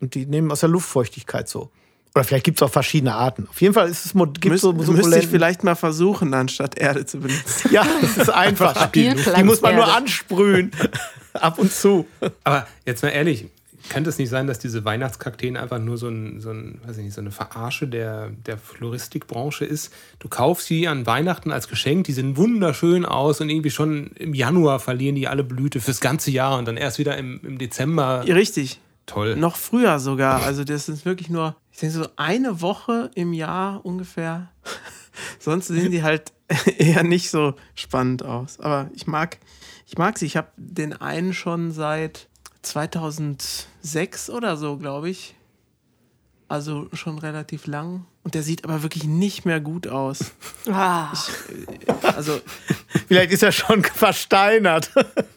Und 0.00 0.14
die 0.14 0.26
nehmen 0.26 0.50
aus 0.52 0.60
der 0.60 0.68
Luftfeuchtigkeit 0.68 1.48
so. 1.48 1.70
Oder 2.14 2.22
vielleicht 2.22 2.44
gibt 2.44 2.58
es 2.58 2.62
auch 2.62 2.70
verschiedene 2.70 3.14
Arten. 3.14 3.48
Auf 3.50 3.60
jeden 3.60 3.74
Fall 3.74 3.88
ist 3.88 4.06
es 4.06 4.12
gibt 4.12 4.44
Müs 4.44 4.60
so 4.60 4.72
müsste 4.72 5.18
ich 5.18 5.26
vielleicht 5.26 5.64
mal 5.64 5.74
versuchen, 5.74 6.32
anstatt 6.32 6.78
Erde 6.78 7.04
zu 7.04 7.18
benutzen. 7.18 7.44
Ja, 7.72 7.84
das 8.00 8.16
ist 8.16 8.30
einfach. 8.30 8.86
die, 8.92 9.10
Spielplatz 9.10 9.36
die 9.36 9.42
muss 9.42 9.60
man 9.60 9.74
nur 9.74 9.92
ansprühen. 9.92 10.70
Ab 11.32 11.58
und 11.58 11.72
zu. 11.72 12.06
Aber 12.44 12.68
jetzt 12.86 13.02
mal 13.02 13.08
ehrlich, 13.08 13.46
könnte 13.88 14.10
es 14.10 14.18
nicht 14.18 14.28
sein, 14.28 14.46
dass 14.46 14.60
diese 14.60 14.84
Weihnachtskakteen 14.84 15.56
einfach 15.56 15.80
nur 15.80 15.98
so, 15.98 16.08
ein, 16.08 16.40
so, 16.40 16.50
ein, 16.50 16.80
weiß 16.86 16.98
ich 16.98 17.04
nicht, 17.04 17.14
so 17.14 17.20
eine 17.20 17.32
Verarsche 17.32 17.88
der, 17.88 18.30
der 18.46 18.58
Floristikbranche 18.58 19.64
ist? 19.64 19.92
Du 20.20 20.28
kaufst 20.28 20.66
sie 20.68 20.86
an 20.86 21.06
Weihnachten 21.06 21.50
als 21.50 21.68
Geschenk, 21.68 22.04
die 22.04 22.12
sehen 22.12 22.36
wunderschön 22.36 23.04
aus 23.04 23.40
und 23.40 23.50
irgendwie 23.50 23.70
schon 23.70 24.12
im 24.16 24.34
Januar 24.34 24.78
verlieren 24.78 25.16
die 25.16 25.26
alle 25.26 25.42
Blüte 25.42 25.80
fürs 25.80 26.00
ganze 26.00 26.30
Jahr 26.30 26.58
und 26.58 26.66
dann 26.66 26.76
erst 26.76 26.98
wieder 26.98 27.16
im, 27.18 27.40
im 27.42 27.58
Dezember. 27.58 28.22
Ja, 28.24 28.34
Richtig. 28.34 28.80
Toll. 29.06 29.36
Noch 29.36 29.56
früher 29.56 29.98
sogar. 29.98 30.42
Also 30.42 30.64
das 30.64 30.88
ist 30.88 31.04
wirklich 31.04 31.28
nur, 31.28 31.56
ich 31.72 31.78
denke 31.80 31.94
so 31.94 32.08
eine 32.16 32.60
Woche 32.60 33.10
im 33.14 33.32
Jahr 33.32 33.84
ungefähr. 33.84 34.50
Sonst 35.38 35.68
sehen 35.68 35.90
die 35.90 36.02
halt 36.02 36.32
eher 36.78 37.02
nicht 37.02 37.30
so 37.30 37.54
spannend 37.74 38.22
aus. 38.24 38.58
Aber 38.60 38.90
ich 38.94 39.06
mag, 39.06 39.38
ich 39.86 39.98
mag 39.98 40.18
sie. 40.18 40.26
Ich 40.26 40.36
habe 40.36 40.48
den 40.56 40.92
einen 40.94 41.34
schon 41.34 41.70
seit 41.70 42.28
2006 42.62 44.30
oder 44.30 44.56
so, 44.56 44.76
glaube 44.78 45.10
ich. 45.10 45.34
Also 46.48 46.88
schon 46.92 47.18
relativ 47.18 47.66
lang. 47.66 48.06
Und 48.22 48.34
der 48.34 48.42
sieht 48.42 48.64
aber 48.64 48.82
wirklich 48.82 49.04
nicht 49.04 49.44
mehr 49.44 49.60
gut 49.60 49.86
aus. 49.86 50.32
Ah, 50.70 51.12
Also, 52.16 52.40
Vielleicht 53.08 53.32
ist 53.32 53.42
er 53.42 53.52
schon 53.52 53.82
versteinert. 53.84 54.90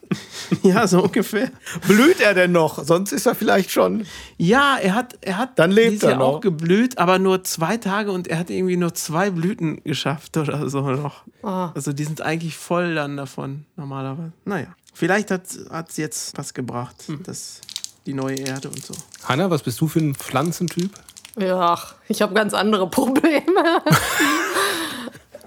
ja, 0.63 0.87
so 0.87 1.03
ungefähr. 1.03 1.51
Blüht 1.87 2.19
er 2.21 2.33
denn 2.33 2.51
noch? 2.51 2.83
Sonst 2.83 3.11
ist 3.11 3.25
er 3.25 3.35
vielleicht 3.35 3.71
schon. 3.71 4.05
Ja, 4.37 4.77
er 4.81 4.95
hat, 4.95 5.17
er 5.21 5.37
hat 5.37 5.59
Dann 5.59 5.71
lebt 5.71 5.91
dieses 5.93 6.03
er 6.03 6.09
Jahr 6.11 6.19
noch. 6.19 6.27
auch 6.35 6.41
geblüht, 6.41 6.97
aber 6.97 7.19
nur 7.19 7.43
zwei 7.43 7.77
Tage 7.77 8.11
und 8.11 8.27
er 8.27 8.39
hat 8.39 8.49
irgendwie 8.49 8.77
nur 8.77 8.93
zwei 8.93 9.29
Blüten 9.31 9.83
geschafft 9.83 10.37
oder 10.37 10.69
so 10.69 10.81
noch. 10.81 11.23
Ah. 11.43 11.71
Also 11.75 11.93
die 11.93 12.03
sind 12.05 12.21
eigentlich 12.21 12.55
voll 12.57 12.95
dann 12.95 13.17
davon 13.17 13.65
normalerweise. 13.75 14.31
Naja, 14.45 14.67
vielleicht 14.93 15.31
hat 15.31 15.43
es 15.89 15.97
jetzt 15.97 16.37
was 16.37 16.53
gebracht, 16.53 16.95
Hm. 17.07 17.21
das, 17.23 17.61
die 18.05 18.13
neue 18.13 18.37
Erde 18.39 18.69
und 18.69 18.83
so. 18.85 18.93
Hanna, 19.25 19.49
was 19.49 19.63
bist 19.63 19.79
du 19.81 19.87
für 19.87 19.99
ein 19.99 20.15
Pflanzentyp? 20.15 20.91
ja, 21.39 21.59
ach, 21.59 21.95
ich 22.07 22.21
habe 22.23 22.33
ganz 22.33 22.53
andere 22.53 22.89
Probleme. 22.89 23.43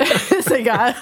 ist 0.39 0.51
egal. 0.51 0.95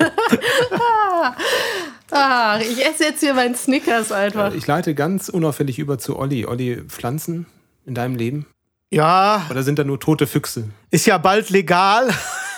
Ah, 2.11 2.59
ich 2.61 2.85
esse 2.85 3.05
jetzt 3.05 3.21
hier 3.21 3.35
meinen 3.35 3.55
Snickers 3.55 4.13
einfach. 4.13 4.55
Ich 4.55 4.67
leite 4.67 4.95
ganz 4.95 5.29
unauffällig 5.29 5.79
über 5.79 5.99
zu 5.99 6.19
Olli. 6.19 6.47
Olli, 6.47 6.83
Pflanzen 6.89 7.47
in 7.87 7.95
deinem 7.95 8.17
Leben? 8.17 8.47
Ja, 8.91 9.47
Oder 9.51 9.63
sind 9.63 9.79
da 9.79 9.85
nur 9.85 10.01
tote 10.01 10.27
Füchse? 10.27 10.65
ist 10.91 11.07
ja 11.07 11.19
bald 11.19 11.51
legal. 11.51 12.09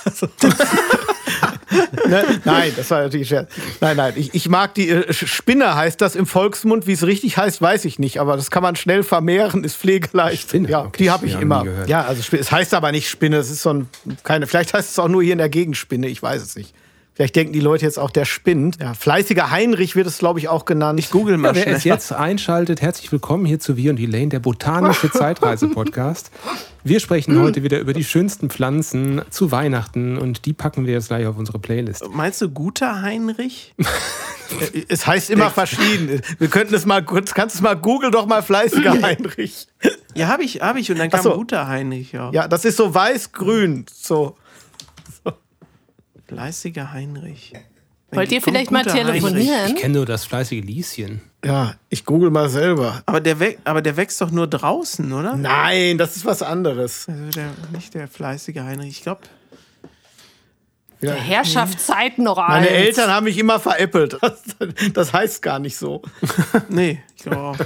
ne? 2.07 2.23
Nein, 2.45 2.71
das 2.75 2.89
war 2.89 3.03
natürlich 3.03 3.27
ein 3.27 3.29
Scherz. 3.29 3.51
Nein, 3.81 3.97
nein, 3.97 4.13
ich, 4.15 4.33
ich 4.33 4.47
mag 4.47 4.73
die 4.75 4.89
äh, 4.89 5.13
Spinne, 5.13 5.75
heißt 5.75 5.99
das 5.99 6.15
im 6.15 6.25
Volksmund. 6.25 6.87
Wie 6.87 6.93
es 6.93 7.05
richtig 7.05 7.37
heißt, 7.37 7.61
weiß 7.61 7.85
ich 7.85 7.99
nicht, 7.99 8.19
aber 8.19 8.37
das 8.37 8.49
kann 8.49 8.63
man 8.63 8.75
schnell 8.77 9.03
vermehren, 9.03 9.63
ist 9.63 9.75
pflegeleicht. 9.75 10.49
Spinne, 10.49 10.69
ja, 10.69 10.81
okay, 10.81 11.03
die 11.03 11.11
habe 11.11 11.25
ich 11.25 11.33
Spinne 11.33 11.43
immer. 11.43 11.65
Ja, 11.87 12.05
also 12.05 12.23
Spinne, 12.23 12.41
es 12.41 12.51
heißt 12.51 12.73
aber 12.73 12.91
nicht 12.91 13.09
Spinne, 13.09 13.37
es 13.37 13.49
ist 13.49 13.61
so 13.61 13.73
ein, 13.73 13.89
keine, 14.23 14.47
vielleicht 14.47 14.73
heißt 14.73 14.91
es 14.91 14.99
auch 14.99 15.09
nur 15.09 15.23
hier 15.23 15.33
in 15.33 15.39
der 15.39 15.49
Gegend 15.49 15.75
Spinne, 15.75 16.07
ich 16.07 16.23
weiß 16.23 16.41
es 16.41 16.55
nicht. 16.55 16.73
Vielleicht 17.13 17.35
denken 17.35 17.51
die 17.51 17.59
Leute 17.59 17.83
jetzt 17.85 17.99
auch, 17.99 18.09
der 18.09 18.23
spinnt. 18.23 18.77
Ja, 18.79 18.93
fleißiger 18.93 19.51
Heinrich 19.51 19.97
wird 19.97 20.07
es, 20.07 20.17
glaube 20.19 20.39
ich, 20.39 20.47
auch 20.47 20.63
genannt. 20.63 20.97
Ich 20.97 21.09
google 21.11 21.35
mal 21.37 21.49
Ja, 21.49 21.55
wer 21.55 21.61
schnell. 21.63 21.75
es 21.75 21.83
jetzt 21.83 22.13
einschaltet, 22.13 22.81
herzlich 22.81 23.11
willkommen 23.11 23.45
hier 23.45 23.59
zu 23.59 23.75
Wir 23.75 23.91
und 23.91 23.99
Elaine, 23.99 24.29
der 24.29 24.39
botanische 24.39 25.11
Zeitreise-Podcast. 25.11 26.31
Wir 26.85 27.01
sprechen 27.01 27.37
heute 27.41 27.63
wieder 27.63 27.79
über 27.79 27.91
die 27.91 28.05
schönsten 28.05 28.49
Pflanzen 28.49 29.21
zu 29.29 29.51
Weihnachten 29.51 30.17
und 30.17 30.45
die 30.45 30.53
packen 30.53 30.87
wir 30.87 30.93
jetzt 30.93 31.09
gleich 31.09 31.27
auf 31.27 31.37
unsere 31.37 31.59
Playlist. 31.59 32.01
Meinst 32.13 32.41
du 32.41 32.49
guter 32.49 33.01
Heinrich? 33.01 33.73
Es 34.89 35.07
heißt 35.07 35.29
immer 35.29 35.49
verschieden. 35.49 36.21
Wir 36.37 36.49
könnten 36.49 36.75
es 36.75 36.85
mal 36.85 37.01
kurz, 37.05 37.33
kannst 37.33 37.55
du 37.55 37.59
es 37.59 37.61
mal 37.61 37.75
Google 37.77 38.11
doch 38.11 38.25
mal 38.25 38.43
fleißiger 38.43 38.91
Heinrich. 39.01 39.67
Ja, 40.13 40.27
habe 40.27 40.43
ich, 40.43 40.59
habe 40.59 40.77
ich. 40.81 40.91
Und 40.91 40.99
dann 40.99 41.09
kam 41.09 41.21
so. 41.23 41.35
guter 41.35 41.69
Heinrich, 41.69 42.11
ja. 42.11 42.31
Ja, 42.33 42.49
das 42.49 42.65
ist 42.65 42.75
so 42.75 42.93
weiß-grün. 42.93 43.85
So. 43.93 44.35
Fleißiger 46.35 46.91
Heinrich. 46.93 47.53
Wollt 48.13 48.31
ihr 48.31 48.41
vielleicht 48.41 48.71
mal 48.71 48.83
guter 48.83 48.95
Heinrich. 48.95 49.21
telefonieren? 49.21 49.67
Ich 49.75 49.81
kenne 49.81 49.93
nur 49.95 50.05
das 50.05 50.25
fleißige 50.25 50.63
Lieschen. 50.63 51.21
Ja, 51.45 51.75
ich 51.89 52.03
google 52.05 52.29
mal 52.29 52.49
selber. 52.49 53.01
Aber 53.05 53.19
der, 53.21 53.37
aber 53.63 53.81
der 53.81 53.95
wächst 53.97 54.19
doch 54.21 54.31
nur 54.31 54.47
draußen, 54.47 55.11
oder? 55.13 55.35
Nein, 55.35 55.97
das 55.97 56.15
ist 56.17 56.25
was 56.25 56.41
anderes. 56.41 57.07
Also 57.07 57.29
der, 57.31 57.51
nicht 57.73 57.93
der 57.93 58.07
fleißige 58.07 58.57
Heinrich. 58.57 58.89
Ich 58.89 59.01
glaube, 59.03 59.21
Ja. 61.01 61.13
Herrschaftszeiten 61.13 62.23
noch 62.25 62.37
Meine 62.37 62.67
eins. 62.67 62.75
Eltern 62.77 63.09
haben 63.11 63.23
mich 63.23 63.37
immer 63.37 63.59
veräppelt. 63.59 64.17
Das, 64.21 64.41
das 64.93 65.13
heißt 65.13 65.41
gar 65.41 65.59
nicht 65.59 65.77
so. 65.77 66.01
nee, 66.69 67.01
ich 67.15 67.23
glaube 67.23 67.37
auch. 67.37 67.57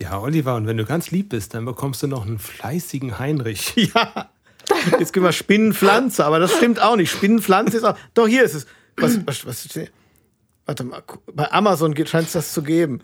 Ja, 0.00 0.20
Oliver, 0.20 0.56
und 0.56 0.66
wenn 0.66 0.76
du 0.76 0.84
ganz 0.84 1.10
lieb 1.10 1.30
bist, 1.30 1.54
dann 1.54 1.64
bekommst 1.64 2.02
du 2.02 2.06
noch 2.08 2.26
einen 2.26 2.38
fleißigen 2.38 3.18
Heinrich. 3.18 3.72
Ja. 3.94 4.30
Jetzt 4.98 5.12
gehen 5.12 5.22
wir 5.22 5.32
Spinnenpflanze, 5.32 6.24
aber 6.24 6.38
das 6.38 6.52
stimmt 6.52 6.80
auch 6.80 6.96
nicht. 6.96 7.10
Spinnenpflanze 7.10 7.76
ist 7.76 7.84
auch. 7.84 7.96
Doch, 8.14 8.26
hier 8.26 8.44
ist 8.44 8.54
es. 8.54 8.66
Was, 8.96 9.18
was, 9.26 9.46
was? 9.46 9.68
Warte 10.66 10.84
mal, 10.84 11.02
bei 11.32 11.50
Amazon 11.50 11.94
scheint 12.06 12.26
es 12.26 12.32
das 12.32 12.52
zu 12.52 12.62
geben. 12.62 13.00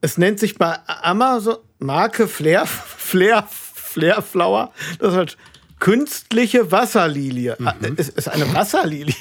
Es 0.00 0.18
nennt 0.18 0.38
sich 0.38 0.56
bei 0.56 0.76
Amazon 0.86 1.56
Marke 1.78 2.28
Flair, 2.28 2.64
Flair, 2.66 3.46
Flair 3.50 4.22
Flower. 4.22 4.72
Das 4.98 5.10
ist 5.12 5.16
halt 5.16 5.36
künstliche 5.78 6.70
Wasserlilie. 6.72 7.56
Ah, 7.64 7.74
Es 7.96 8.08
ist 8.08 8.28
eine 8.28 8.52
Wasserlilie. 8.54 9.14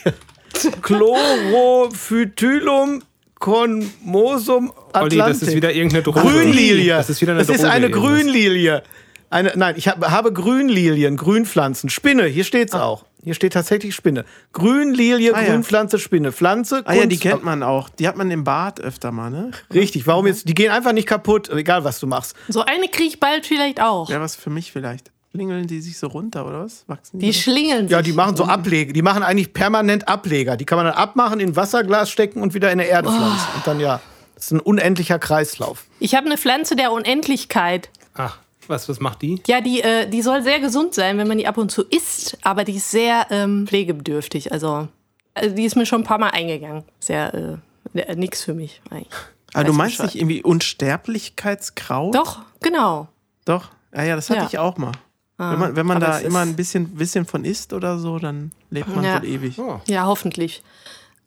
Chlorophytylum 0.82 3.04
conmosum 3.40 4.72
Olli, 4.94 5.20
atlantic. 5.20 5.40
das 5.42 5.50
ist 5.50 5.56
wieder 5.56 5.74
irgendeine 5.74 6.04
Droge. 6.04 6.22
Grünlilie. 6.22 6.96
Das 6.96 7.10
ist 7.10 7.20
wieder 7.22 7.34
eine 7.34 7.42
Das 7.42 7.50
ist 7.50 7.62
Droge, 7.64 7.74
eine. 7.74 7.90
Grünlilie. 7.90 8.84
Eine, 9.30 9.54
nein, 9.56 9.76
ich 9.78 9.88
hab, 9.88 10.06
habe 10.10 10.32
Grünlilien, 10.32 11.18
Grünpflanzen, 11.18 11.90
Spinne. 11.90 12.26
Hier 12.26 12.44
steht's 12.44 12.74
auch. 12.74 13.06
Hier 13.24 13.34
steht 13.34 13.54
tatsächlich 13.54 13.96
Spinne. 13.96 14.24
Grünlilie, 14.54 15.34
Ah, 15.34 15.42
ja. 15.42 15.50
Grünpflanze, 15.50 15.98
Spinne. 16.00 16.32
Pflanze, 16.32 16.84
Ah 16.86 16.94
ja, 16.94 17.02
die 17.08 17.16
Kunst- 17.16 17.22
kennt 17.24 17.44
man 17.44 17.64
auch. 17.64 17.90
Die 17.90 18.08
hat 18.08 18.16
man 18.18 18.30
im 18.32 18.44
Bad 18.44 18.80
öfter 18.80 19.12
mal, 19.12 19.30
ne? 19.32 19.52
Richtig. 19.74 20.06
Warum 20.08 20.28
jetzt? 20.28 20.48
Die 20.48 20.54
gehen 20.54 20.72
einfach 20.72 20.92
nicht 20.94 21.08
kaputt, 21.08 21.50
egal 21.50 21.84
was 21.84 22.00
du 22.00 22.08
machst. 22.08 22.36
So 22.50 22.62
eine 22.64 22.88
kriege 22.88 23.08
ich 23.10 23.20
bald 23.20 23.46
vielleicht 23.46 23.82
auch. 23.82 24.10
Ja, 24.10 24.22
was 24.22 24.36
für 24.36 24.50
mich 24.52 24.72
vielleicht. 24.72 25.12
Klingeln 25.34 25.68
die 25.68 25.82
sich 25.82 25.98
so 25.98 26.08
runter, 26.08 26.46
oder 26.48 26.64
was? 26.64 26.86
Wachsen 26.88 27.20
Die 27.20 27.32
so? 27.34 27.42
schlingeln 27.42 27.88
sich. 27.88 27.92
Ja, 27.92 28.02
die 28.02 28.14
machen 28.14 28.38
so 28.38 28.46
Ableger. 28.46 28.94
Die 28.94 29.02
machen 29.02 29.22
eigentlich 29.24 29.52
permanent 29.54 30.08
Ableger. 30.08 30.56
Die 30.56 30.64
kann 30.66 30.78
man 30.78 30.86
dann 30.86 30.96
abmachen, 30.96 31.40
in 31.42 31.50
ein 31.50 31.56
Wasserglas 31.58 32.10
stecken 32.10 32.42
und 32.42 32.54
wieder 32.54 32.72
in 32.72 32.78
der 32.78 32.88
Erde 32.88 33.10
pflanzen. 33.10 33.48
Und 33.56 33.68
dann 33.68 33.80
ja, 33.82 34.00
das 34.36 34.46
ist 34.46 34.52
ein 34.52 34.60
unendlicher 34.62 35.20
Kreislauf. 35.20 35.86
Ich 36.00 36.16
habe 36.16 36.28
eine 36.28 36.38
Pflanze 36.38 36.76
der 36.78 36.92
Unendlichkeit. 36.94 37.90
Ach, 38.14 38.38
was, 38.70 38.88
was 38.90 39.00
macht 39.00 39.22
die? 39.22 39.42
Ja, 39.48 39.62
die, 39.62 39.82
äh, 39.82 40.08
die 40.10 40.22
soll 40.22 40.42
sehr 40.44 40.60
gesund 40.60 40.94
sein, 40.94 41.18
wenn 41.18 41.28
man 41.28 41.38
die 41.38 41.48
ab 41.48 41.58
und 41.58 41.72
zu 41.72 41.84
isst, 41.84 42.38
aber 42.44 42.64
die 42.64 42.76
ist 42.76 42.92
sehr 42.92 43.28
ähm, 43.30 43.66
pflegebedürftig. 43.68 44.52
Also, 44.52 44.88
also 45.34 45.56
die 45.56 45.66
ist 45.66 45.76
mir 45.76 45.86
schon 45.86 46.02
ein 46.02 46.06
paar 46.06 46.18
Mal 46.20 46.30
eingegangen. 46.30 46.84
Sehr 47.00 47.60
äh, 47.94 48.16
nix 48.16 48.44
für 48.44 48.54
mich 48.54 48.82
eigentlich. 48.90 49.08
Ah, 49.54 49.64
du 49.64 49.72
meinst 49.74 50.02
nicht 50.04 50.16
irgendwie 50.16 50.44
Unsterblichkeitskraut? 50.44 52.14
Doch, 52.16 52.42
genau. 52.62 53.08
Doch. 53.46 53.70
Ah 53.92 54.04
ja, 54.04 54.16
das 54.16 54.30
hatte 54.30 54.42
Ja. 54.42 54.48
ich 54.48 54.58
auch 54.58 54.78
mal. 54.78 54.92
wenn 55.38 55.60
man, 55.60 55.76
wenn 55.76 55.86
man 55.86 55.98
aber 55.98 56.08
da 56.14 56.20
immer 56.20 56.40
ein 56.40 56.56
bisschen, 56.56 56.96
bisschen 56.96 57.26
von 57.26 57.46
isst 57.46 57.74
oder 57.74 57.98
so, 57.98 58.20
dann 58.20 58.52
lebt 58.70 58.94
man 58.94 59.04
Ja. 59.06 59.22
wohl 59.22 59.28
ewig. 59.28 59.58
Oh. 59.60 59.80
Ja, 59.88 60.06
hoffentlich. 60.06 60.64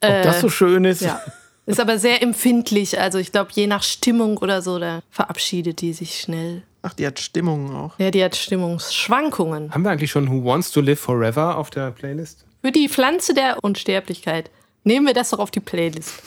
Ob 0.03 0.23
das 0.23 0.41
so 0.41 0.49
schön 0.51 0.85
ist. 0.85 1.01
Ja. 1.03 1.21
Ist 1.67 1.81
aber 1.81 1.99
sehr 1.99 2.23
empfindlich. 2.23 2.99
Also 2.99 3.19
ich 3.19 3.33
glaube, 3.33 3.51
je 3.53 3.67
nach 3.67 3.83
Stimmung 3.83 4.39
oder 4.39 4.63
so, 4.63 4.79
da 4.79 5.01
verabschiedet 5.11 5.81
die 5.83 5.93
sich 5.93 6.19
schnell. 6.21 6.63
Ach, 6.83 6.95
die 6.95 7.07
hat 7.07 7.19
Stimmung 7.19 7.75
auch. 7.75 7.99
Ja, 7.99 8.11
die 8.11 8.23
hat 8.23 8.37
Stimmungsschwankungen. 8.37 9.73
Haben 9.73 9.83
wir 9.83 9.91
eigentlich 9.91 10.11
schon 10.11 10.31
Who 10.31 10.45
Wants 10.45 10.71
to 10.71 10.81
Live 10.81 11.01
Forever 11.01 11.57
auf 11.57 11.71
der 11.71 11.91
Playlist? 11.91 12.45
Für 12.63 12.73
die 12.73 12.89
Pflanze 12.89 13.35
der 13.35 13.59
Unsterblichkeit. 13.63 14.51
Nehmen 14.85 15.07
wir 15.07 15.15
das 15.15 15.31
doch 15.31 15.39
auf 15.39 15.51
die 15.51 15.61
Playlist. 15.61 16.23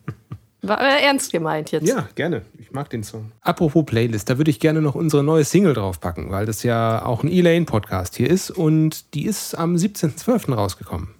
War 0.62 0.80
äh, 0.80 1.04
ernst 1.04 1.32
gemeint 1.32 1.70
jetzt. 1.70 1.88
Ja, 1.88 2.08
gerne. 2.14 2.42
Ich 2.58 2.72
mag 2.72 2.90
den 2.90 3.04
Song. 3.04 3.32
Apropos 3.40 3.86
Playlist, 3.86 4.28
da 4.28 4.38
würde 4.38 4.50
ich 4.50 4.60
gerne 4.60 4.82
noch 4.82 4.94
unsere 4.94 5.22
neue 5.22 5.44
Single 5.44 5.74
draufpacken, 5.74 6.30
weil 6.30 6.46
das 6.46 6.62
ja 6.62 7.04
auch 7.04 7.22
ein 7.22 7.30
Elaine-Podcast 7.30 8.16
hier 8.16 8.28
ist 8.28 8.50
und 8.50 9.14
die 9.14 9.24
ist 9.24 9.54
am 9.54 9.76
17.12. 9.76 10.54
rausgekommen. 10.54 11.14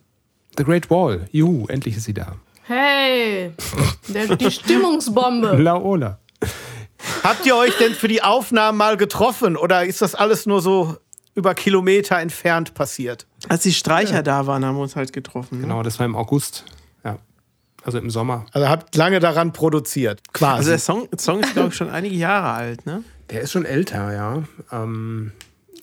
The 0.59 0.65
Great 0.65 0.91
Wall. 0.91 1.29
Juhu, 1.33 1.67
endlich 1.69 1.97
ist 1.97 2.05
sie 2.05 2.15
da. 2.15 2.37
Hey, 2.65 3.53
der, 4.09 4.37
die 4.37 4.51
Stimmungsbombe. 4.51 5.57
Laola. 5.63 6.19
Habt 7.23 7.47
ihr 7.47 7.57
euch 7.57 7.77
denn 7.79 7.95
für 7.95 8.09
die 8.09 8.23
Aufnahmen 8.23 8.79
mal 8.79 8.97
getroffen 8.97 9.57
oder 9.57 9.85
ist 9.85 10.03
das 10.03 10.15
alles 10.15 10.47
nur 10.47 10.61
so 10.61 10.97
über 11.35 11.55
Kilometer 11.55 12.19
entfernt 12.19 12.75
passiert? 12.75 13.27
Als 13.49 13.63
die 13.63 13.73
Streicher 13.73 14.23
da 14.23 14.47
waren, 14.47 14.65
haben 14.65 14.77
wir 14.77 14.83
uns 14.83 14.97
halt 14.97 15.13
getroffen. 15.13 15.59
Ne? 15.59 15.63
Genau, 15.63 15.83
das 15.83 15.99
war 15.99 16.07
im 16.07 16.17
August. 16.17 16.65
Ja. 17.05 17.19
Also 17.85 17.99
im 17.99 18.11
Sommer. 18.11 18.47
Also 18.53 18.69
habt 18.69 18.97
lange 18.97 19.21
daran 19.21 19.53
produziert, 19.53 20.21
quasi. 20.33 20.59
Also 20.59 20.71
der 20.71 20.79
Song, 20.79 21.09
Song 21.19 21.41
ist, 21.41 21.53
glaube 21.53 21.69
ich, 21.69 21.77
schon 21.77 21.91
einige 21.91 22.17
Jahre 22.17 22.51
alt, 22.51 22.87
ne? 22.87 23.05
Der 23.31 23.43
ist 23.43 23.53
schon 23.53 23.65
älter, 23.65 24.13
ja. 24.13 24.43
Ähm, 24.73 25.33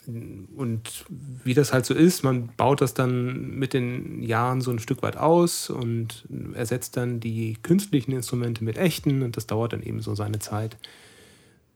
und 0.06 1.06
wie 1.44 1.54
das 1.54 1.72
halt 1.72 1.86
so 1.86 1.94
ist, 1.94 2.24
man 2.24 2.50
baut 2.58 2.82
das 2.82 2.94
dann 2.94 3.56
mit 3.56 3.74
den 3.74 4.22
Jahren 4.22 4.60
so 4.60 4.72
ein 4.72 4.80
Stück 4.80 5.02
weit 5.02 5.18
aus 5.18 5.70
und 5.70 6.26
ersetzt 6.54 6.98
dann 6.98 7.20
die 7.20 7.58
künstlichen 7.64 8.12
Instrumente 8.12 8.64
mit 8.64 8.78
echten 8.78 9.22
und 9.22 9.38
das 9.38 9.48
dauert 9.48 9.74
dann 9.74 9.82
eben 9.82 10.02
so 10.02 10.14
seine 10.16 10.40
Zeit. 10.40 10.78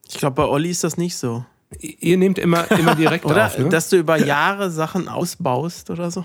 Ich 0.09 0.17
glaube, 0.17 0.35
bei 0.35 0.45
Olli 0.45 0.69
ist 0.69 0.83
das 0.83 0.97
nicht 0.97 1.17
so. 1.17 1.45
Ihr 1.79 2.17
nehmt 2.17 2.39
immer, 2.39 2.69
immer 2.71 2.95
direkt 2.95 3.25
Oder? 3.25 3.47
auf, 3.47 3.57
ne? 3.57 3.69
Dass 3.69 3.89
du 3.89 3.97
über 3.97 4.17
Jahre 4.17 4.71
Sachen 4.71 5.09
ausbaust 5.09 5.89
oder 5.89 6.09
so. 6.11 6.23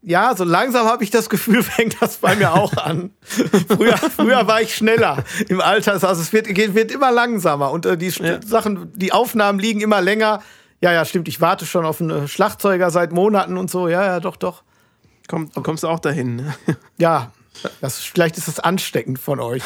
ja, 0.00 0.34
so 0.34 0.44
langsam 0.44 0.86
habe 0.86 1.04
ich 1.04 1.10
das 1.10 1.28
Gefühl, 1.28 1.62
fängt 1.62 2.00
das 2.00 2.16
bei 2.16 2.34
mir 2.34 2.54
auch 2.54 2.72
an. 2.78 3.10
früher, 3.22 3.96
früher 3.98 4.46
war 4.46 4.62
ich 4.62 4.74
schneller 4.74 5.22
im 5.48 5.60
Alter. 5.60 5.92
Also 5.92 6.06
es 6.08 6.32
wird, 6.32 6.48
wird 6.48 6.90
immer 6.92 7.12
langsamer 7.12 7.70
und 7.72 7.84
äh, 7.86 7.96
die 7.98 8.08
Ja. 8.08 8.40
Sachen, 8.42 8.90
die 8.96 9.12
Aufnahmen 9.12 9.58
liegen 9.58 9.80
immer 9.82 10.00
länger. 10.00 10.42
Ja, 10.80 10.92
ja, 10.92 11.04
stimmt. 11.04 11.28
Ich 11.28 11.40
warte 11.40 11.66
schon 11.66 11.84
auf 11.86 12.00
einen 12.00 12.26
Schlagzeuger 12.28 12.90
seit 12.90 13.12
Monaten 13.12 13.56
und 13.58 13.70
so. 13.70 13.88
Ja, 13.88 14.04
ja, 14.04 14.20
doch, 14.20 14.36
doch. 14.36 14.62
Komm, 15.28 15.50
du 15.54 15.62
kommst 15.62 15.84
auch 15.84 16.00
dahin. 16.00 16.36
Ne? 16.36 16.54
Ja, 16.98 17.32
das, 17.80 17.98
vielleicht 17.98 18.36
ist 18.38 18.48
das 18.48 18.60
ansteckend 18.60 19.18
von 19.18 19.40
euch. 19.40 19.62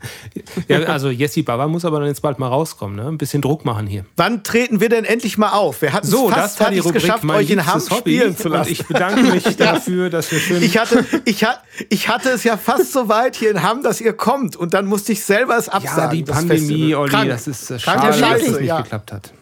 ja, 0.68 0.80
also 0.84 1.10
Jessie 1.10 1.42
Baba 1.42 1.68
muss 1.68 1.84
aber 1.84 2.00
dann 2.00 2.08
jetzt 2.08 2.22
bald 2.22 2.38
mal 2.38 2.48
rauskommen, 2.48 2.96
ne? 2.96 3.06
Ein 3.06 3.18
bisschen 3.18 3.40
Druck 3.42 3.64
machen 3.64 3.86
hier. 3.86 4.04
Wann 4.16 4.42
treten 4.42 4.80
wir 4.80 4.88
denn 4.88 5.04
endlich 5.04 5.38
mal 5.38 5.50
auf? 5.50 5.82
Wir 5.82 5.92
hatten 5.92 6.06
So, 6.06 6.28
fast 6.28 6.38
das 6.38 6.60
war 6.60 6.66
hatte 6.66 6.72
die 6.72 6.78
ich's 6.78 6.86
Rubrik 6.86 7.02
geschafft, 7.02 7.24
euch 7.24 7.50
in 7.50 7.66
Hamm 7.66 7.80
spielen 7.80 8.36
zu 8.36 8.48
lassen. 8.48 8.72
ich 8.72 8.86
bedanke 8.86 9.22
mich 9.22 9.44
dafür, 9.56 10.10
dass 10.10 10.30
wir 10.32 10.40
schön 10.40 10.62
Ich 10.62 10.76
hatte, 10.78 11.04
ich, 11.24 11.44
ha- 11.44 11.62
ich 11.88 12.08
hatte 12.08 12.30
es 12.30 12.42
ja 12.44 12.56
fast 12.56 12.92
so 12.92 13.08
weit 13.08 13.36
hier 13.36 13.50
in 13.50 13.62
Hamm, 13.62 13.82
dass 13.82 14.00
ihr 14.00 14.12
kommt. 14.12 14.56
Und 14.56 14.74
dann 14.74 14.86
musste 14.86 15.12
ich 15.12 15.22
selber 15.24 15.56
es 15.56 15.68
absagen. 15.68 16.02
ja, 16.02 16.08
die 16.08 16.22
Pandemie. 16.24 16.94
Olli, 16.94 17.28
das 17.28 17.46
ist 17.46 17.70
äh, 17.70 17.78
schade, 17.78 18.18
dass 18.20 18.42
es 18.42 18.58
nicht 18.58 18.66
ja. 18.68 18.80
geklappt 18.80 19.12
hat. 19.12 19.32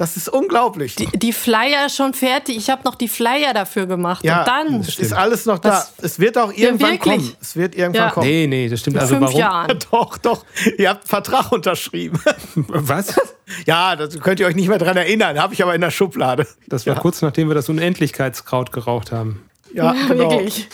Das 0.00 0.16
ist 0.16 0.30
unglaublich. 0.30 0.94
Die, 0.94 1.06
die 1.06 1.32
Flyer 1.34 1.90
schon 1.90 2.14
fertig. 2.14 2.56
Ich 2.56 2.70
habe 2.70 2.82
noch 2.84 2.94
die 2.94 3.06
Flyer 3.08 3.52
dafür 3.52 3.84
gemacht. 3.86 4.24
ja, 4.24 4.40
Und 4.40 4.46
dann, 4.48 4.80
es 4.80 4.98
ist 4.98 5.12
alles 5.12 5.44
noch 5.44 5.58
da. 5.58 5.68
Das- 5.70 5.92
Es 6.00 6.18
wird 6.18 6.38
auch 6.38 6.52
irgendwann 6.52 6.92
wirklich? 6.92 7.14
kommen. 7.16 7.36
Es 7.40 7.54
wird 7.54 7.74
irgendwann 7.74 8.04
Ja. 8.06 8.10
kommen. 8.10 8.26
Nee, 8.26 8.46
nee, 8.46 8.68
das 8.70 8.80
stimmt. 8.80 8.96
in 8.96 9.00
Also 9.02 9.14
fünf 9.16 9.26
warum? 9.26 9.38
Jahren. 9.40 9.78
Doch, 9.90 10.16
doch. 10.18 10.44
Ihr 10.78 10.88
habt 10.88 11.02
einen 11.02 11.08
Vertrag 11.08 11.52
unterschrieben. 11.52 12.18
Was? 12.54 13.14
ja, 13.66 13.94
das 13.94 14.18
könnt 14.20 14.40
ihr 14.40 14.46
euch 14.46 14.54
nicht 14.56 14.68
mehr 14.68 14.78
dran 14.78 14.96
erinnern. 14.96 15.38
Habe 15.38 15.52
ich 15.52 15.62
aber 15.62 15.74
in 15.74 15.82
der 15.82 15.90
Schublade. 15.90 16.46
Das 16.68 16.86
war 16.86 16.94
kurz 16.94 17.20
nachdem 17.20 17.48
wir 17.48 17.54
das 17.54 17.68
Unendlichkeitskraut 17.68 18.72
geraucht 18.72 19.12
haben. 19.12 19.44
Ja, 19.74 19.92
Ja, 19.94 20.06
genau. 20.08 20.30
wirklich. 20.30 20.66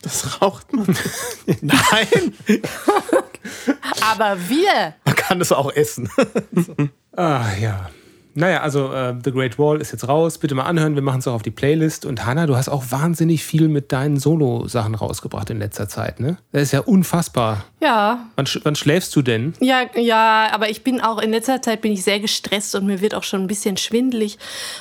Das 0.00 0.40
raucht 0.40 0.72
man. 0.72 0.86
Nein, 1.60 2.34
Aber 4.10 4.36
wir. 4.48 4.94
man 5.04 5.16
kann 5.16 5.40
es 5.40 5.52
auch 5.52 5.70
essen. 5.72 6.10
Ah, 7.16 7.42
ja. 7.60 7.90
Naja, 8.34 8.60
also 8.60 8.92
äh, 8.92 9.14
The 9.22 9.30
Great 9.32 9.58
Wall 9.58 9.80
ist 9.80 9.92
jetzt 9.92 10.08
raus. 10.08 10.38
Bitte 10.38 10.54
mal 10.54 10.64
anhören. 10.64 10.94
Wir 10.94 11.02
machen 11.02 11.20
es 11.20 11.28
auch 11.28 11.34
auf 11.34 11.42
die 11.42 11.50
Playlist. 11.50 12.04
Und 12.04 12.26
Hanna, 12.26 12.46
du 12.46 12.56
hast 12.56 12.68
auch 12.68 12.84
wahnsinnig 12.90 13.44
viel 13.44 13.68
mit 13.68 13.92
deinen 13.92 14.18
Solo-Sachen 14.18 14.94
rausgebracht 14.94 15.50
in 15.50 15.58
letzter 15.58 15.88
Zeit, 15.88 16.20
ne? 16.20 16.36
Das 16.52 16.62
ist 16.62 16.72
ja 16.72 16.80
unfassbar. 16.80 17.64
Ja, 17.80 18.26
Wann, 18.36 18.46
sch 18.46 18.60
wann 18.64 18.74
schläfst 18.76 19.14
du 19.14 19.22
denn? 19.22 19.54
Ja, 19.60 19.82
ja, 19.94 20.48
aber 20.52 20.70
ich 20.70 20.82
bin 20.82 21.00
auch 21.00 21.20
in 21.20 21.30
letzter 21.30 21.62
Zeit 21.62 21.80
bin 21.80 21.92
ich 21.92 22.02
sehr 22.02 22.18
gestresst 22.18 22.74
und 22.74 22.86
mir 22.86 23.00
wird 23.00 23.14
auch 23.14 23.22
schon 23.22 23.42
ein 23.42 23.46
bisschen 23.46 23.76
schwindelig, 23.76 24.38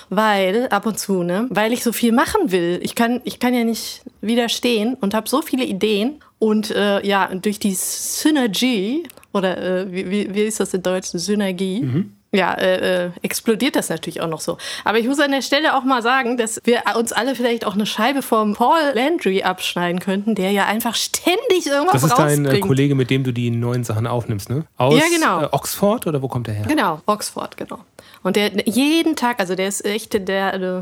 weil 0.09 0.67
ab 0.69 0.85
und 0.85 0.97
zu, 0.97 1.23
ne, 1.23 1.47
weil 1.49 1.73
ich 1.73 1.83
so 1.83 1.91
viel 1.91 2.11
machen 2.11 2.51
will. 2.51 2.79
Ich 2.81 2.95
kann, 2.95 3.21
ich 3.23 3.39
kann 3.39 3.53
ja 3.53 3.63
nicht 3.63 4.03
widerstehen 4.21 4.95
und 4.99 5.13
habe 5.13 5.27
so 5.29 5.41
viele 5.41 5.65
Ideen 5.65 6.21
und 6.39 6.71
äh, 6.71 7.05
ja, 7.05 7.29
durch 7.35 7.59
die 7.59 7.73
Synergie 7.73 9.03
oder 9.33 9.57
äh, 9.81 9.91
wie, 9.91 10.09
wie, 10.09 10.33
wie 10.33 10.41
ist 10.41 10.59
das 10.59 10.73
in 10.73 10.81
Deutsch? 10.83 11.09
Synergie. 11.13 12.05
Ja, 12.35 12.55
äh, 12.55 13.05
äh, 13.05 13.11
explodiert 13.21 13.75
das 13.75 13.89
natürlich 13.89 14.19
auch 14.19 14.27
noch 14.27 14.41
so. 14.41 14.57
Aber 14.83 14.97
ich 14.97 15.05
muss 15.07 15.19
an 15.19 15.29
der 15.29 15.43
Stelle 15.43 15.77
auch 15.77 15.83
mal 15.83 16.01
sagen, 16.01 16.35
dass 16.35 16.59
wir 16.63 16.81
uns 16.97 17.13
alle 17.13 17.35
vielleicht 17.35 17.63
auch 17.63 17.75
eine 17.75 17.85
Scheibe 17.85 18.23
vom 18.23 18.55
Paul 18.55 18.79
Landry 18.95 19.43
abschneiden 19.43 19.99
könnten, 19.99 20.33
der 20.33 20.49
ja 20.49 20.65
einfach 20.65 20.95
ständig 20.95 21.67
irgendwas 21.67 22.01
Das 22.01 22.03
ist 22.05 22.17
dein 22.17 22.45
äh. 22.47 22.59
Kollege, 22.59 22.95
mit 22.95 23.11
dem 23.11 23.23
du 23.23 23.31
die 23.31 23.51
neuen 23.51 23.83
Sachen 23.83 24.07
aufnimmst, 24.07 24.49
ne? 24.49 24.65
Aus 24.77 24.95
Ja, 24.95 25.05
genau. 25.13 25.43
äh, 25.43 25.49
Oxford 25.51 26.07
oder 26.07 26.23
wo 26.23 26.27
kommt 26.27 26.47
der 26.47 26.55
her? 26.55 26.65
Genau, 26.67 27.01
Oxford, 27.05 27.55
genau. 27.55 27.77
Und 28.23 28.35
der 28.35 28.51
jeden 28.67 29.15
Tag, 29.15 29.39
also 29.39 29.53
der 29.53 29.67
ist 29.67 29.85
echt, 29.85 30.27
der, 30.27 30.55
äh, 30.55 30.81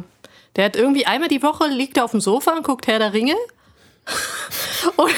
der 0.55 0.65
hat 0.65 0.77
irgendwie 0.77 1.05
einmal 1.05 1.27
die 1.27 1.43
Woche 1.43 1.67
liegt 1.67 1.97
er 1.97 2.05
auf 2.05 2.11
dem 2.11 2.21
Sofa 2.21 2.51
und 2.51 2.63
guckt 2.63 2.87
Herr 2.87 2.99
der 2.99 3.11
Ringe. 3.11 3.35
und, 4.95 5.11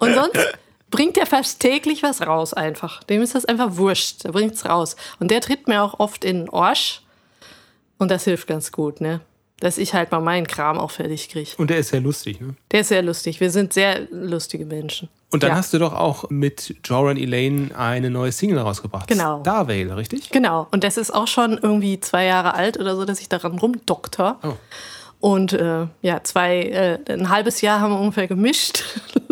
und 0.00 0.14
sonst 0.14 0.58
bringt 0.90 1.16
er 1.18 1.26
fast 1.26 1.60
täglich 1.60 2.02
was 2.02 2.26
raus 2.26 2.54
einfach. 2.54 3.02
Dem 3.04 3.22
ist 3.22 3.34
das 3.34 3.44
einfach 3.44 3.76
wurscht. 3.76 4.24
Der 4.24 4.32
bringt's 4.32 4.64
raus. 4.64 4.96
Und 5.20 5.30
der 5.30 5.40
tritt 5.40 5.68
mir 5.68 5.82
auch 5.82 5.98
oft 6.00 6.24
in 6.24 6.40
den 6.46 6.50
Arsch. 6.52 7.02
Und 7.98 8.10
das 8.10 8.24
hilft 8.24 8.46
ganz 8.46 8.72
gut, 8.72 9.00
ne? 9.00 9.20
Dass 9.60 9.76
ich 9.76 9.92
halt 9.92 10.12
mal 10.12 10.20
meinen 10.20 10.46
Kram 10.46 10.78
auch 10.78 10.92
fertig 10.92 11.28
kriege. 11.28 11.50
Und 11.58 11.68
der 11.70 11.78
ist 11.78 11.88
sehr 11.88 12.00
lustig, 12.00 12.40
ne? 12.40 12.54
Der 12.70 12.80
ist 12.82 12.88
sehr 12.88 13.02
lustig. 13.02 13.40
Wir 13.40 13.50
sind 13.50 13.72
sehr 13.72 14.06
lustige 14.12 14.64
Menschen. 14.64 15.08
Und 15.30 15.42
dann 15.42 15.50
Ja. 15.50 15.56
hast 15.56 15.74
du 15.74 15.78
doch 15.78 15.92
auch 15.92 16.30
mit 16.30 16.76
Joran 16.84 17.16
Elaine 17.16 17.76
eine 17.76 18.08
neue 18.08 18.30
Single 18.32 18.58
rausgebrabt. 18.60 19.08
Genau. 19.08 19.40
Starvale, 19.40 19.96
richtig? 19.96 20.30
Genau. 20.30 20.68
Und 20.70 20.84
das 20.84 20.96
ist 20.96 21.12
auch 21.12 21.26
schon 21.26 21.58
irgendwie 21.60 21.98
zwei 22.00 22.24
Jahre 22.24 22.54
alt 22.54 22.78
oder 22.78 22.94
so, 22.96 23.04
dass 23.04 23.20
ich 23.20 23.28
daran 23.28 23.58
rumdoktor. 23.58 24.38
Oh. 24.44 24.52
Und 25.20 25.52
äh, 25.54 25.86
ja, 26.02 26.22
zwei, 26.22 26.62
äh, 26.62 27.12
ein 27.12 27.28
halbes 27.28 27.60
Jahr 27.60 27.80
haben 27.80 27.92
wir 27.92 27.98
ungefähr 28.00 28.28
gemischt. 28.28 28.84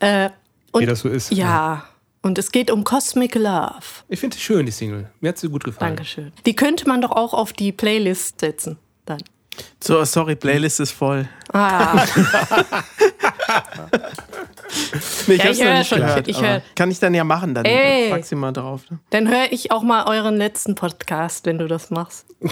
äh, 0.00 0.30
und, 0.72 0.82
Wie 0.82 0.86
das 0.86 1.00
so 1.00 1.08
ist. 1.08 1.30
Ja. 1.32 1.84
Und 2.22 2.38
es 2.38 2.50
geht 2.52 2.70
um 2.70 2.84
Cosmic 2.84 3.34
Love. 3.34 3.80
Ich 4.08 4.18
finde 4.20 4.36
sie 4.36 4.42
schön, 4.42 4.64
die 4.66 4.72
Single. 4.72 5.10
Mir 5.20 5.28
hat 5.28 5.38
sie 5.38 5.48
gut 5.48 5.62
gefallen. 5.64 5.94
Dankeschön. 5.94 6.32
Die 6.46 6.56
könnte 6.56 6.88
man 6.88 7.02
doch 7.02 7.10
auch 7.12 7.34
auf 7.34 7.52
die 7.52 7.70
Playlist 7.72 8.40
setzen. 8.40 8.78
Dann. 9.04 9.18
So, 9.82 10.02
sorry, 10.04 10.34
Playlist 10.34 10.80
ist 10.80 10.92
voll. 10.92 11.28
Ah, 11.52 12.04
Nee, 15.26 15.36
Ja, 15.36 15.44
hab's 15.44 15.58
ich 15.58 15.64
noch 15.64 15.72
nicht 15.74 15.88
schon, 15.88 15.98
gehört, 15.98 16.28
ich 16.28 16.40
hör- 16.42 16.62
Kann 16.74 16.90
ich 16.90 16.98
dann 16.98 17.14
ja 17.14 17.22
machen, 17.24 17.54
dann 17.54 17.64
Ey. 17.64 18.10
pack 18.10 18.24
sie 18.24 18.34
mal 18.34 18.52
drauf. 18.52 18.82
Ne? 18.90 18.98
dann 19.10 19.28
höre 19.28 19.52
ich 19.52 19.70
auch 19.70 19.82
mal 19.82 20.06
euren 20.06 20.36
letzten 20.36 20.74
Podcast, 20.74 21.46
wenn 21.46 21.58
du 21.58 21.68
das 21.68 21.90
machst. 21.90 22.26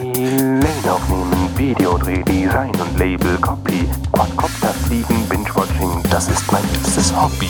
Elaine 0.00 0.92
aufnehmen, 0.92 1.56
Videodreh, 1.56 2.22
Design 2.24 2.70
und 2.78 2.98
Label, 2.98 3.38
Copy, 3.38 3.88
Quadcopter 4.12 4.68
fliegen, 4.68 5.26
Binge-Watching, 5.28 6.02
das 6.10 6.28
ist 6.28 6.52
mein 6.52 6.62
liebstes 6.70 7.14
Hobby. 7.16 7.48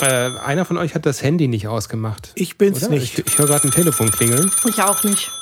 Äh, 0.00 0.38
einer 0.38 0.64
von 0.64 0.76
euch 0.76 0.94
hat 0.94 1.04
das 1.04 1.24
Handy 1.24 1.48
nicht 1.48 1.66
ausgemacht. 1.66 2.30
Ich 2.36 2.58
bin's 2.58 2.84
Oder? 2.84 2.90
nicht. 2.94 3.18
Ich, 3.18 3.26
ich 3.26 3.38
höre 3.38 3.46
gerade 3.46 3.66
ein 3.66 3.72
Telefon 3.72 4.12
klingeln. 4.12 4.52
Ich 4.68 4.80
auch 4.80 5.02
nicht. 5.02 5.32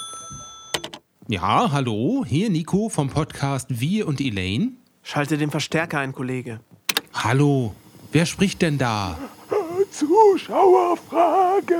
Ja, 1.29 1.71
hallo, 1.71 2.25
hier 2.27 2.49
Nico 2.49 2.89
vom 2.89 3.11
Podcast 3.11 3.67
Wir 3.69 4.09
und 4.09 4.23
Elaine. 4.23 4.73
Schalte 5.03 5.37
den 5.37 5.51
Verstärker 5.51 5.99
ein, 5.99 6.15
Kollege. 6.15 6.61
Hallo, 7.13 7.75
wer 8.13 8.25
spricht 8.25 8.63
denn 8.63 8.79
da? 8.79 9.19
Zuschauerfrage. 9.99 11.75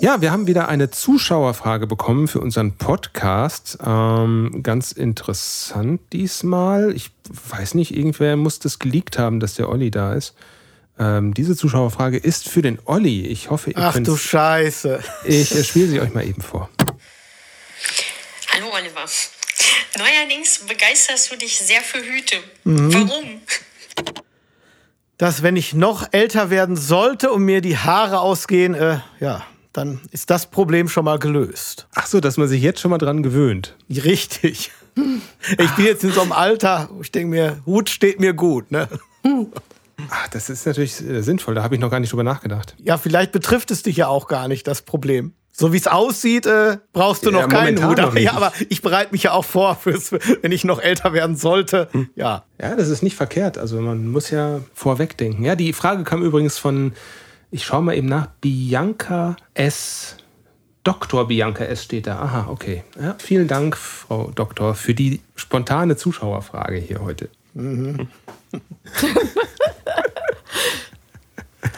Ja, 0.00 0.20
wir 0.20 0.32
haben 0.32 0.48
wieder 0.48 0.68
eine 0.68 0.90
Zuschauerfrage 0.90 1.86
bekommen 1.86 2.26
für 2.26 2.40
unseren 2.40 2.72
Podcast. 2.76 3.78
Ähm, 3.84 4.60
ganz 4.64 4.90
interessant 4.90 6.00
diesmal. 6.12 6.92
Ich 6.96 7.12
weiß 7.50 7.74
nicht, 7.74 7.96
irgendwer 7.96 8.36
muss 8.36 8.58
das 8.58 8.80
geleakt 8.80 9.20
haben, 9.20 9.38
dass 9.38 9.54
der 9.54 9.68
Olli 9.68 9.92
da 9.92 10.14
ist. 10.14 10.34
Ähm, 10.98 11.32
diese 11.32 11.54
Zuschauerfrage 11.54 12.18
ist 12.18 12.48
für 12.48 12.62
den 12.62 12.80
Olli. 12.86 13.24
Ich 13.26 13.50
hoffe, 13.50 13.70
ihr 13.70 13.78
Ach 13.78 13.92
könnt. 13.92 14.08
du 14.08 14.16
Scheiße. 14.16 14.98
Ich 15.26 15.54
äh, 15.54 15.62
spiele 15.62 15.86
sie 15.86 16.00
euch 16.00 16.12
mal 16.12 16.26
eben 16.26 16.42
vor. 16.42 16.68
Hallo 18.52 18.66
Oliver. 18.74 19.04
Neuerdings 19.98 20.60
begeisterst 20.60 21.32
du 21.32 21.36
dich 21.36 21.58
sehr 21.58 21.80
für 21.82 21.98
Hüte. 21.98 22.36
Mhm. 22.64 22.94
Warum? 22.94 23.40
Dass, 25.16 25.42
wenn 25.42 25.56
ich 25.56 25.74
noch 25.74 26.12
älter 26.12 26.50
werden 26.50 26.76
sollte 26.76 27.32
und 27.32 27.42
mir 27.42 27.60
die 27.60 27.76
Haare 27.76 28.20
ausgehen, 28.20 28.74
äh, 28.74 29.00
ja, 29.18 29.44
dann 29.72 30.00
ist 30.12 30.30
das 30.30 30.46
Problem 30.46 30.88
schon 30.88 31.04
mal 31.04 31.18
gelöst. 31.18 31.88
Ach 31.94 32.06
so, 32.06 32.20
dass 32.20 32.36
man 32.36 32.48
sich 32.48 32.62
jetzt 32.62 32.80
schon 32.80 32.90
mal 32.90 32.98
dran 32.98 33.22
gewöhnt. 33.22 33.76
Richtig. 33.90 34.70
Ich 35.58 35.70
bin 35.72 35.84
jetzt 35.84 36.04
in 36.04 36.12
so 36.12 36.22
einem 36.22 36.32
Alter, 36.32 36.88
ich 37.00 37.12
denke 37.12 37.28
mir, 37.28 37.62
Hut 37.66 37.88
steht 37.88 38.20
mir 38.20 38.32
gut. 38.32 38.70
Ne? 38.70 38.88
Ach, 40.10 40.28
das 40.28 40.50
ist 40.50 40.66
natürlich 40.66 41.00
äh, 41.00 41.22
sinnvoll. 41.22 41.54
Da 41.54 41.62
habe 41.62 41.74
ich 41.74 41.80
noch 41.80 41.90
gar 41.90 42.00
nicht 42.00 42.12
drüber 42.12 42.24
nachgedacht. 42.24 42.74
Ja, 42.78 42.98
vielleicht 42.98 43.32
betrifft 43.32 43.70
es 43.70 43.82
dich 43.82 43.96
ja 43.96 44.08
auch 44.08 44.28
gar 44.28 44.48
nicht, 44.48 44.66
das 44.66 44.82
Problem. 44.82 45.34
So 45.60 45.72
wie 45.72 45.76
es 45.76 45.88
aussieht, 45.88 46.46
äh, 46.46 46.78
brauchst 46.92 47.26
du 47.26 47.32
Ja, 47.32 47.40
noch 47.42 47.48
keinen 47.48 47.84
Hut. 47.84 47.98
noch 47.98 48.10
Aber, 48.10 48.20
ja, 48.20 48.32
aber 48.32 48.52
ich 48.68 48.80
bereite 48.80 49.10
mich 49.10 49.24
ja 49.24 49.32
auch 49.32 49.44
vor, 49.44 49.74
fürs, 49.74 50.12
wenn 50.12 50.52
ich 50.52 50.62
noch 50.62 50.80
älter 50.80 51.12
werden 51.12 51.34
sollte. 51.34 51.88
Ja. 52.14 52.44
Ja, 52.62 52.76
das 52.76 52.86
ist 52.88 53.02
nicht 53.02 53.16
verkehrt. 53.16 53.58
Also 53.58 53.80
man 53.80 54.06
muss 54.06 54.30
ja 54.30 54.60
vorwegdenken. 54.72 55.44
Ja, 55.44 55.56
die 55.56 55.72
Frage 55.72 56.04
kam 56.04 56.22
übrigens 56.22 56.58
von, 56.58 56.92
ich 57.50 57.64
schaue 57.64 57.82
mal 57.82 57.96
eben 57.96 58.06
nach, 58.06 58.28
Bianca 58.40 59.34
S. 59.54 60.16
Dr. 60.84 61.26
Bianca 61.26 61.64
S. 61.64 61.82
steht 61.82 62.06
da. 62.06 62.20
Aha, 62.20 62.46
okay. 62.48 62.84
Ja, 63.02 63.16
vielen 63.18 63.48
Dank, 63.48 63.76
Frau 63.76 64.30
Doktor, 64.32 64.76
für 64.76 64.94
die 64.94 65.20
spontane 65.34 65.96
Zuschauerfrage 65.96 66.76
hier 66.76 67.00
heute. 67.00 67.30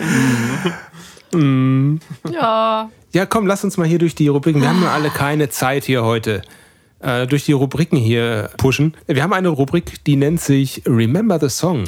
Ja. 2.31 2.91
Ja, 3.13 3.27
komm, 3.27 3.47
lass 3.47 3.65
uns 3.65 3.77
mal 3.77 3.87
hier 3.87 3.99
durch 3.99 4.15
die 4.15 4.29
Rubriken. 4.29 4.61
Wir 4.61 4.69
haben 4.69 4.83
ja 4.83 4.93
alle 4.93 5.11
keine 5.11 5.49
Zeit 5.49 5.85
hier 5.85 6.05
heute. 6.05 6.43
Äh, 7.01 7.27
durch 7.27 7.47
die 7.47 7.53
Rubriken 7.53 7.97
hier 7.97 8.51
pushen. 8.59 8.95
Wir 9.07 9.23
haben 9.23 9.33
eine 9.33 9.49
Rubrik, 9.49 10.05
die 10.05 10.17
nennt 10.17 10.41
sich 10.41 10.83
Remember 10.87 11.41
the 11.41 11.49
Song. 11.49 11.85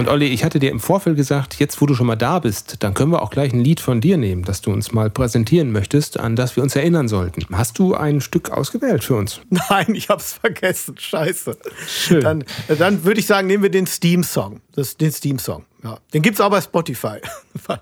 Und 0.00 0.08
Olli, 0.08 0.28
ich 0.28 0.44
hatte 0.44 0.58
dir 0.58 0.70
im 0.70 0.80
Vorfeld 0.80 1.14
gesagt, 1.14 1.56
jetzt 1.58 1.78
wo 1.82 1.84
du 1.84 1.94
schon 1.94 2.06
mal 2.06 2.16
da 2.16 2.38
bist, 2.38 2.76
dann 2.82 2.94
können 2.94 3.12
wir 3.12 3.20
auch 3.20 3.28
gleich 3.28 3.52
ein 3.52 3.60
Lied 3.60 3.80
von 3.80 4.00
dir 4.00 4.16
nehmen, 4.16 4.44
das 4.44 4.62
du 4.62 4.72
uns 4.72 4.92
mal 4.92 5.10
präsentieren 5.10 5.72
möchtest, 5.72 6.18
an 6.18 6.36
das 6.36 6.56
wir 6.56 6.62
uns 6.62 6.74
erinnern 6.74 7.06
sollten. 7.06 7.44
Hast 7.52 7.78
du 7.78 7.94
ein 7.94 8.22
Stück 8.22 8.48
ausgewählt 8.48 9.04
für 9.04 9.16
uns? 9.16 9.42
Nein, 9.68 9.94
ich 9.94 10.08
hab's 10.08 10.32
vergessen. 10.32 10.94
Scheiße. 10.96 11.54
Schön. 11.86 12.22
Dann, 12.22 12.44
dann 12.78 13.04
würde 13.04 13.20
ich 13.20 13.26
sagen, 13.26 13.46
nehmen 13.46 13.62
wir 13.62 13.70
den 13.70 13.86
Steam-Song. 13.86 14.62
Den 14.74 15.12
Steam-Song. 15.12 15.66
Ja. 15.84 15.98
Den 16.14 16.22
gibt's 16.22 16.40
auch 16.40 16.50
bei 16.50 16.62
Spotify. 16.62 17.18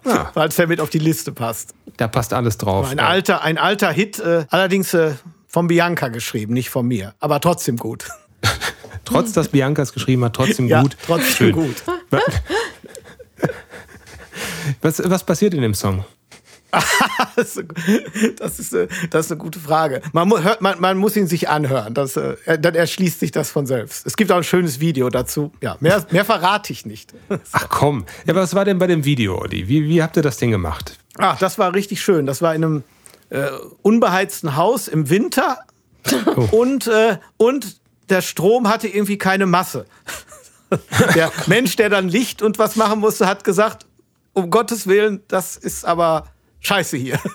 Ah. 0.05 0.31
Falls 0.35 0.57
der 0.57 0.67
mit 0.67 0.81
auf 0.81 0.91
die 0.91 0.99
Liste 0.99 1.31
passt. 1.31 1.75
Da 1.99 2.09
passt 2.09 2.33
alles 2.33 2.59
drauf. 2.59 2.91
Ein 2.91 2.99
alter, 2.99 3.43
ein 3.43 3.59
alter 3.59 3.93
Hit, 3.93 4.19
äh, 4.19 4.45
allerdings 4.49 4.93
äh, 4.93 5.13
von 5.47 5.69
Bianca 5.69 6.09
geschrieben, 6.09 6.53
nicht 6.53 6.71
von 6.71 6.87
mir. 6.87 7.15
Aber 7.21 7.41
trotzdem 7.41 7.77
gut. 7.77 8.09
Trotz, 9.09 9.33
dass 9.33 9.49
Bianca 9.49 9.83
es 9.83 9.93
geschrieben 9.93 10.25
hat, 10.25 10.35
trotzdem 10.35 10.69
Ja, 10.69 10.83
gut. 10.83 10.97
trotzdem 11.07 11.33
Schön. 11.35 11.53
gut. 11.53 11.83
Was, 14.83 15.03
was 15.09 15.25
passiert 15.25 15.55
in 15.55 15.63
dem 15.63 15.75
Song? 15.75 16.05
Das 17.37 17.57
ist, 17.57 18.75
das 19.11 19.25
ist, 19.25 19.33
eine 19.33 19.39
gute 19.39 19.59
Frage. 19.59 20.03
Man, 20.13 20.31
hört, 20.43 20.61
man, 20.61 20.81
man 20.81 20.99
muss 20.99 21.17
ihn 21.17 21.27
sich 21.27 21.49
anhören. 21.49 21.95
Das, 21.95 22.17
äh, 22.17 22.59
dann 22.59 22.75
erschließt 22.75 23.21
sich 23.21 23.31
das 23.31 23.51
von 23.51 23.65
selbst. 23.65 24.07
Es 24.07 24.17
gibt 24.17 24.31
auch 24.33 24.37
ein 24.37 24.45
schönes 24.45 24.81
Video 24.81 25.09
dazu. 25.09 25.53
Ja, 25.63 25.77
mehr, 25.81 26.05
mehr 26.11 26.25
verrate 26.25 26.73
ich 26.73 26.85
nicht. 26.85 27.15
Ach 27.53 27.69
komm. 27.69 28.05
Ja, 28.27 28.35
was 28.35 28.55
war 28.55 28.65
denn 28.65 28.79
bei 28.79 28.87
dem 28.87 29.05
Video, 29.05 29.39
Olli? 29.39 29.69
Wie, 29.69 29.85
wie 29.89 30.03
habt 30.03 30.17
ihr 30.17 30.23
das 30.23 30.37
Ding 30.37 30.51
gemacht? 30.51 30.99
Ach, 31.17 31.39
das 31.39 31.59
war 31.59 31.75
richtig 31.75 32.03
schön. 32.03 32.27
Das 32.27 32.43
war 32.43 32.55
in 32.55 32.65
einem 32.65 32.85
äh, 33.31 33.47
unbeheizten 33.83 34.57
Haus 34.57 34.89
im 34.89 35.09
Winter 35.11 35.59
und, 36.51 36.87
äh, 36.89 37.19
und 37.37 37.77
der 38.11 38.23
Strom 38.23 38.69
hatte 38.69 38.89
irgendwie 38.89 39.19
keine 39.19 39.47
Masse. 39.47 39.87
der 41.15 41.33
Mensch, 41.47 41.77
der 41.77 41.89
dann 41.89 42.09
Licht 42.09 42.43
und 42.43 42.59
was 42.59 42.77
machen 42.77 43.01
musste, 43.01 43.27
hat 43.27 43.45
gesagt, 43.45 43.87
um 44.33 44.51
Gottes 44.51 44.87
Willen, 44.87 45.23
das 45.29 45.57
ist 45.57 45.85
aber 45.85 46.29
scheiße 46.61 46.97
hier. 46.97 47.19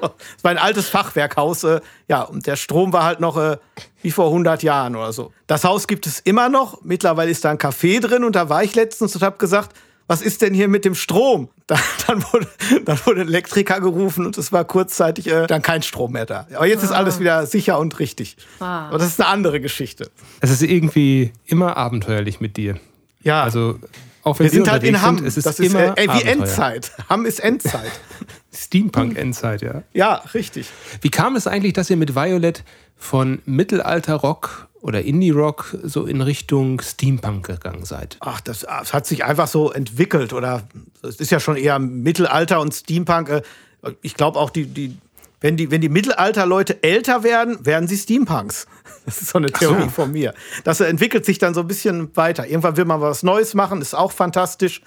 Es 0.00 0.44
war 0.44 0.52
ein 0.52 0.58
altes 0.58 0.88
Fachwerkhaus, 0.88 1.64
äh, 1.64 1.80
ja, 2.06 2.22
und 2.22 2.46
der 2.46 2.54
Strom 2.54 2.92
war 2.92 3.02
halt 3.02 3.18
noch 3.18 3.36
äh, 3.36 3.56
wie 4.00 4.12
vor 4.12 4.26
100 4.26 4.62
Jahren 4.62 4.94
oder 4.94 5.12
so. 5.12 5.32
Das 5.48 5.64
Haus 5.64 5.88
gibt 5.88 6.06
es 6.06 6.20
immer 6.20 6.48
noch. 6.48 6.82
Mittlerweile 6.82 7.32
ist 7.32 7.44
da 7.44 7.50
ein 7.50 7.58
Café 7.58 8.00
drin 8.00 8.22
und 8.22 8.36
da 8.36 8.48
war 8.48 8.62
ich 8.62 8.76
letztens 8.76 9.16
und 9.16 9.22
habe 9.22 9.38
gesagt, 9.38 9.74
was 10.06 10.22
ist 10.22 10.40
denn 10.40 10.54
hier 10.54 10.68
mit 10.68 10.84
dem 10.84 10.94
Strom? 10.94 11.50
Da, 11.76 11.76
dann, 12.06 12.24
wurde, 12.32 12.48
dann 12.86 12.98
wurde 13.04 13.20
ein 13.20 13.28
Elektriker 13.28 13.78
gerufen 13.80 14.24
und 14.24 14.38
es 14.38 14.52
war 14.52 14.64
kurzzeitig 14.64 15.26
äh, 15.26 15.46
dann 15.46 15.60
kein 15.60 15.82
Strom 15.82 16.12
mehr 16.12 16.24
da. 16.24 16.46
Aber 16.54 16.66
jetzt 16.66 16.82
ist 16.82 16.92
alles 16.92 17.20
wieder 17.20 17.44
sicher 17.44 17.78
und 17.78 17.98
richtig. 17.98 18.38
Aber 18.58 18.96
das 18.96 19.08
ist 19.08 19.20
eine 19.20 19.28
andere 19.28 19.60
Geschichte. 19.60 20.10
Es 20.40 20.50
ist 20.50 20.62
irgendwie 20.62 21.30
immer 21.44 21.76
abenteuerlich 21.76 22.40
mit 22.40 22.56
dir. 22.56 22.80
Ja, 23.22 23.42
Also, 23.42 23.78
auch 24.22 24.38
wenn 24.38 24.44
wir 24.44 24.50
sind 24.50 24.70
halt 24.70 24.82
in 24.82 25.02
Hamm. 25.02 25.18
sind, 25.18 25.26
es 25.26 25.36
ist 25.36 25.46
das 25.46 25.60
ist 25.60 25.70
immer 25.70 25.96
äh, 25.98 26.02
ey, 26.02 26.06
wie 26.06 26.10
Abenteuer. 26.10 26.32
Endzeit. 26.32 26.92
Hamm 27.08 27.26
ist 27.26 27.38
Endzeit. 27.40 27.92
Steampunk-Endzeit, 28.54 29.62
ja. 29.62 29.82
ja, 29.92 30.14
richtig. 30.34 30.68
Wie 31.02 31.10
kam 31.10 31.36
es 31.36 31.46
eigentlich, 31.46 31.74
dass 31.74 31.90
ihr 31.90 31.96
mit 31.96 32.14
Violet 32.14 32.64
von 32.96 33.40
Mittelalter-Rock 33.44 34.67
oder 34.80 35.02
Indie-Rock 35.02 35.76
so 35.82 36.06
in 36.06 36.20
Richtung 36.20 36.80
Steampunk 36.80 37.46
gegangen 37.46 37.84
seid? 37.84 38.16
Ach, 38.20 38.40
das, 38.40 38.60
das 38.60 38.92
hat 38.92 39.06
sich 39.06 39.24
einfach 39.24 39.48
so 39.48 39.72
entwickelt 39.72 40.32
oder 40.32 40.62
es 41.02 41.16
ist 41.16 41.30
ja 41.30 41.40
schon 41.40 41.56
eher 41.56 41.78
Mittelalter 41.78 42.60
und 42.60 42.74
Steampunk. 42.74 43.28
äh, 43.28 43.42
Ich 44.02 44.14
glaube 44.14 44.38
auch, 44.38 44.50
die, 44.50 44.66
die, 44.66 44.96
wenn 45.40 45.56
die, 45.56 45.70
wenn 45.70 45.80
die 45.80 45.88
Mittelalter-Leute 45.88 46.82
älter 46.82 47.22
werden, 47.22 47.64
werden 47.64 47.88
sie 47.88 47.96
Steampunks. 47.96 48.66
Das 49.04 49.22
ist 49.22 49.30
so 49.30 49.38
eine 49.38 49.50
Theorie 49.50 49.84
so. 49.84 49.88
von 49.88 50.12
mir. 50.12 50.34
Das 50.64 50.80
entwickelt 50.80 51.24
sich 51.24 51.38
dann 51.38 51.54
so 51.54 51.60
ein 51.60 51.66
bisschen 51.66 52.14
weiter. 52.14 52.46
Irgendwann 52.46 52.76
will 52.76 52.84
man 52.84 53.00
was 53.00 53.22
Neues 53.22 53.54
machen, 53.54 53.80
ist 53.80 53.94
auch 53.94 54.12
fantastisch. 54.12 54.82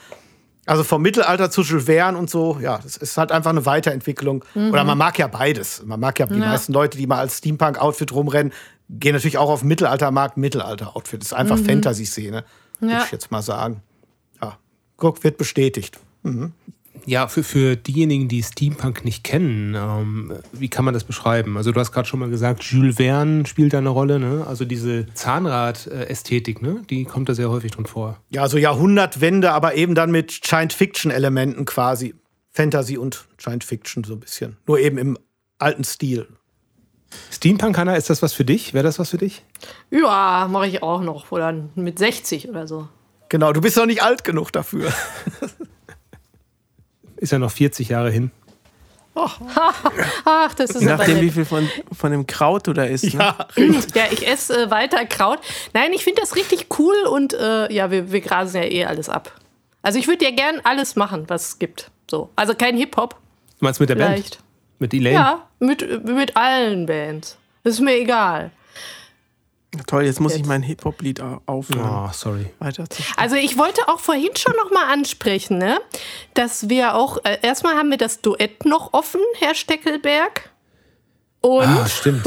Also 0.68 0.84
vom 0.84 1.02
Mittelalter 1.02 1.50
zu 1.50 1.64
Jules 1.64 1.86
Verne 1.86 2.16
und 2.20 2.30
so, 2.30 2.60
ja, 2.62 2.78
das 2.78 2.98
ist 2.98 3.18
halt 3.18 3.32
einfach 3.32 3.50
eine 3.50 3.66
Weiterentwicklung. 3.66 4.46
Oder 4.54 4.84
man 4.84 4.96
mag 5.00 5.18
ja 5.18 5.26
beides. 5.26 5.82
Man 5.84 6.00
mag 6.00 6.20
ja 6.20 6.28
die 6.28 6.36
meisten 6.36 6.72
Leute, 6.72 7.00
die 7.00 7.08
mal 7.08 7.18
als 7.18 7.40
Steampunk-Outfit 7.40 8.14
rumrennen, 8.14 8.54
gehen 8.92 9.14
natürlich 9.14 9.38
auch 9.38 9.50
auf 9.50 9.64
Mittelaltermarkt 9.64 10.38
Mittelalter-Outfit. 10.38 11.22
Das 11.22 11.28
ist 11.30 11.34
einfach 11.34 11.58
Fantasy-Szene, 11.58 12.44
würde 12.80 12.94
Ja. 12.94 13.04
ich 13.06 13.12
jetzt 13.12 13.32
mal 13.32 13.42
sagen. 13.42 13.82
Ja, 14.42 14.58
guck, 14.98 15.24
wird 15.24 15.38
bestätigt. 15.38 16.00
Ja, 17.08 17.28
für, 17.28 17.42
für 17.44 17.76
diejenigen, 17.78 18.28
die 18.28 18.44
Steampunk 18.44 19.04
nicht 19.06 19.24
kennen, 19.24 19.74
ähm, 19.76 20.34
wie 20.52 20.68
kann 20.70 20.86
man 20.86 20.94
das 20.94 21.04
beschreiben? 21.04 21.58
Also 21.58 21.72
du 21.72 21.80
hast 21.80 21.92
gerade 21.92 22.08
schon 22.08 22.20
mal 22.20 22.30
gesagt, 22.30 22.62
Jules 22.64 22.98
Verne 22.98 23.48
spielt 23.48 23.74
da 23.74 23.80
eine 23.80 23.90
Rolle, 23.90 24.20
ne? 24.20 24.46
Also 24.48 24.66
diese 24.66 25.08
Zahnrad-Ästhetik, 25.16 26.62
ne? 26.62 26.84
Die 26.90 27.06
kommt 27.06 27.30
da 27.30 27.34
sehr 27.34 27.50
häufig 27.50 27.72
drin 27.72 27.86
vor. 27.88 28.18
Ja, 28.30 28.48
so 28.48 28.58
Jahrhundertwende, 28.58 29.52
aber 29.52 29.76
eben 29.76 29.96
dann 29.96 30.12
mit 30.12 30.32
Science-Fiction-Elementen 30.46 31.66
quasi. 31.66 32.14
Fantasy 32.52 32.98
und 32.98 33.26
Science-Fiction 33.40 34.04
so 34.04 34.14
ein 34.14 34.20
bisschen. 34.20 34.58
Nur 34.68 34.78
eben 34.80 34.98
im 34.98 35.18
alten 35.58 35.84
Stil. 35.84 36.28
Steampunk, 37.32 37.78
Hanna, 37.78 37.96
ist 37.96 38.10
das 38.10 38.22
was 38.22 38.34
für 38.34 38.46
dich? 38.46 38.74
Wäre 38.74 38.84
das 38.84 39.00
was 39.00 39.10
für 39.10 39.18
dich? 39.18 39.44
Ja, 39.90 40.48
mache 40.50 40.68
ich 40.68 40.84
auch 40.84 41.02
noch. 41.02 41.32
Oder 41.32 41.54
mit 41.76 42.00
60 42.00 42.50
oder 42.50 42.68
so. 42.68 42.88
Genau, 43.30 43.54
du 43.54 43.62
bist 43.62 43.78
noch 43.78 43.86
nicht 43.86 44.04
alt 44.04 44.24
genug 44.24 44.52
dafür. 44.52 44.92
Ist 47.18 47.32
ja 47.32 47.40
noch 47.40 47.52
40 47.52 47.90
Jahre 47.90 48.10
hin. 48.10 48.32
Ach, 49.14 49.40
das 50.56 50.72
ist 50.72 50.82
nachdem, 50.82 51.22
wie 51.22 51.30
viel 51.30 51.46
von, 51.46 51.70
von 51.92 52.12
dem 52.12 52.26
Kraut 52.26 52.66
du 52.66 52.74
da 52.74 52.84
isst. 52.86 53.14
Ne? 53.14 53.20
Ja, 53.20 53.36
Ja, 53.94 54.04
ich 54.10 54.26
esse 54.28 54.64
äh, 54.64 54.72
weiter 54.72 55.06
Kraut. 55.06 55.40
Nein, 55.74 55.92
ich 55.94 56.04
finde 56.04 56.22
das 56.22 56.36
richtig 56.36 56.68
cool 56.80 56.96
und 57.12 57.34
äh, 57.34 57.72
ja, 57.72 57.92
wir, 57.92 58.12
wir 58.12 58.22
grasen 58.22 58.64
ja 58.64 58.68
eh 58.68 58.86
alles 58.86 59.10
ab. 59.10 59.40
Also 59.84 60.00
ich 60.00 60.08
würde 60.08 60.26
ja 60.26 60.32
gern 60.32 60.62
alles 60.64 60.96
machen, 60.96 61.26
was 61.28 61.50
es 61.50 61.60
gibt. 61.60 61.92
So. 62.10 62.30
Also 62.36 62.56
kein 62.56 62.76
Hip-Hop, 62.78 63.16
Du 63.60 63.66
meinst 63.66 63.80
mit 63.80 63.90
der 63.90 63.98
vielleicht. 63.98 64.38
Band? 64.38 64.44
Mit 64.82 64.94
Elaine? 64.96 65.14
Ja, 65.16 65.48
mit, 65.60 66.04
mit 66.06 66.36
allen 66.36 66.88
Bands. 66.88 67.38
Ist 67.64 67.80
mir 67.82 67.94
egal. 67.98 68.50
Toll, 69.86 70.04
jetzt 70.06 70.20
muss 70.20 70.32
ich 70.34 70.40
Jetzt. 70.40 70.48
mein 70.48 70.64
Hip-Hop-Lied 70.64 71.22
au- 71.22 71.40
aufhören. 71.46 72.08
Oh, 72.10 72.10
sorry. 72.12 72.48
Weiter 72.60 72.84
Also 73.16 73.36
ich 73.36 73.58
wollte 73.60 73.88
auch 73.88 74.00
vorhin 74.00 74.36
schon 74.36 74.54
noch 74.58 74.72
mal 74.72 74.92
ansprechen, 74.92 75.60
ne, 75.60 75.80
dass 76.34 76.68
wir 76.68 76.96
auch 76.96 77.20
äh, 77.24 77.38
erstmal 77.44 77.76
haben 77.76 77.90
wir 77.92 77.98
das 77.98 78.22
Duett 78.22 78.66
noch 78.66 78.92
offen, 78.94 79.22
Herr 79.40 79.54
Steckelberg. 79.54 80.50
Und 81.42 81.64
Ah, 81.68 81.86
stimmt. 81.88 82.24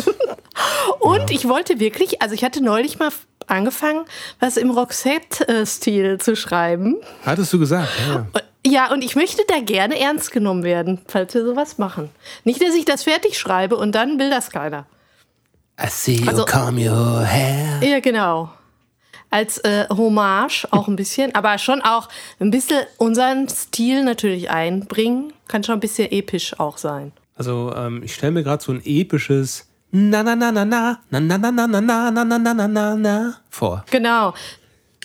Und 1.00 1.30
ich 1.32 1.48
wollte 1.48 1.80
wirklich, 1.80 2.22
also 2.22 2.34
ich 2.34 2.44
hatte 2.44 2.62
neulich 2.62 2.98
mal 3.00 3.10
angefangen, 3.48 4.04
was 4.40 4.56
im 4.56 4.70
Roxette-Stil 4.70 6.18
zu 6.20 6.36
schreiben. 6.36 6.96
Hattest 7.26 7.52
du 7.52 7.58
gesagt? 7.58 7.90
Ja, 8.08 8.14
ja. 8.14 8.26
Ja, 8.66 8.90
und 8.92 9.02
ich 9.02 9.14
möchte 9.14 9.42
da 9.46 9.60
gerne 9.60 9.98
ernst 10.00 10.30
genommen 10.32 10.62
werden, 10.62 11.00
falls 11.06 11.34
wir 11.34 11.44
sowas 11.44 11.76
machen. 11.78 12.10
Nicht, 12.44 12.62
dass 12.62 12.74
ich 12.74 12.84
das 12.84 13.02
fertig 13.04 13.38
schreibe 13.38 13.76
und 13.76 13.94
dann 13.94 14.18
will 14.18 14.30
das 14.30 14.50
keiner. 14.50 14.86
I 15.80 15.88
see 15.88 16.14
you 16.16 16.28
Also- 16.28 16.44
comb 16.44 16.78
your 16.78 17.20
hair. 17.24 17.80
Ja, 17.82 18.00
genau. 18.00 18.50
Als 19.30 19.58
äh, 19.58 19.86
Hommage 19.90 20.66
auch 20.70 20.86
ein 20.86 20.94
bisschen, 20.96 21.34
aber 21.34 21.58
schon 21.58 21.82
auch 21.82 22.08
ein 22.38 22.50
bisschen 22.52 22.80
unseren 22.98 23.48
Stil 23.48 24.04
natürlich 24.04 24.48
einbringen. 24.50 25.32
Kann 25.48 25.64
schon 25.64 25.74
ein 25.74 25.80
bisschen 25.80 26.10
episch 26.12 26.58
auch 26.60 26.78
sein. 26.78 27.10
Also 27.36 27.72
ähm, 27.76 28.02
ich 28.04 28.14
stelle 28.14 28.30
mir 28.32 28.44
gerade 28.44 28.62
so 28.62 28.70
ein 28.72 28.80
episches 28.84 29.66
Na 29.90 30.22
na 30.22 30.34
na 30.36 30.50
na 30.52 30.64
na 30.64 30.98
na 31.10 31.20
na 31.20 31.36
na 31.38 31.50
na 31.50 31.66
na 31.66 31.80
na 31.80 32.10
na 32.10 32.24
na 32.24 32.38
na 32.38 32.54
na 32.54 32.66
na 32.68 32.94
na 32.96 33.34
vor. 33.50 33.84
Genau. 33.90 34.34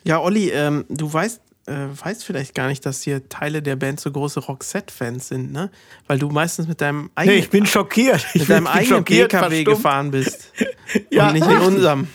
Ja, 0.03 0.19
Olli, 0.19 0.49
ähm, 0.51 0.85
du 0.89 1.11
weißt, 1.11 1.41
äh, 1.69 1.87
weißt 2.03 2.25
vielleicht 2.25 2.55
gar 2.55 2.67
nicht, 2.67 2.85
dass 2.85 3.01
hier 3.03 3.29
Teile 3.29 3.61
der 3.61 3.75
Band 3.75 3.99
so 3.99 4.11
große 4.11 4.39
Roxette-Fans 4.41 5.27
sind, 5.29 5.51
ne? 5.51 5.69
Weil 6.07 6.17
du 6.19 6.29
meistens 6.29 6.67
mit 6.67 6.81
deinem 6.81 7.03
Nee, 7.03 7.09
eigenen, 7.15 7.37
ich 7.39 7.49
bin 7.49 7.65
schockiert. 7.65 8.25
Ich 8.33 8.41
mit 8.41 8.49
deinem 8.49 8.63
bin 8.65 8.73
eigenen 8.73 8.97
schockiert, 8.97 9.31
PKW 9.31 9.55
verstummt. 9.55 9.77
gefahren 9.77 10.11
bist. 10.11 10.51
Ja, 11.11 11.27
und 11.27 11.33
nicht 11.33 11.47
mit 11.47 11.59
unserem. 11.61 12.07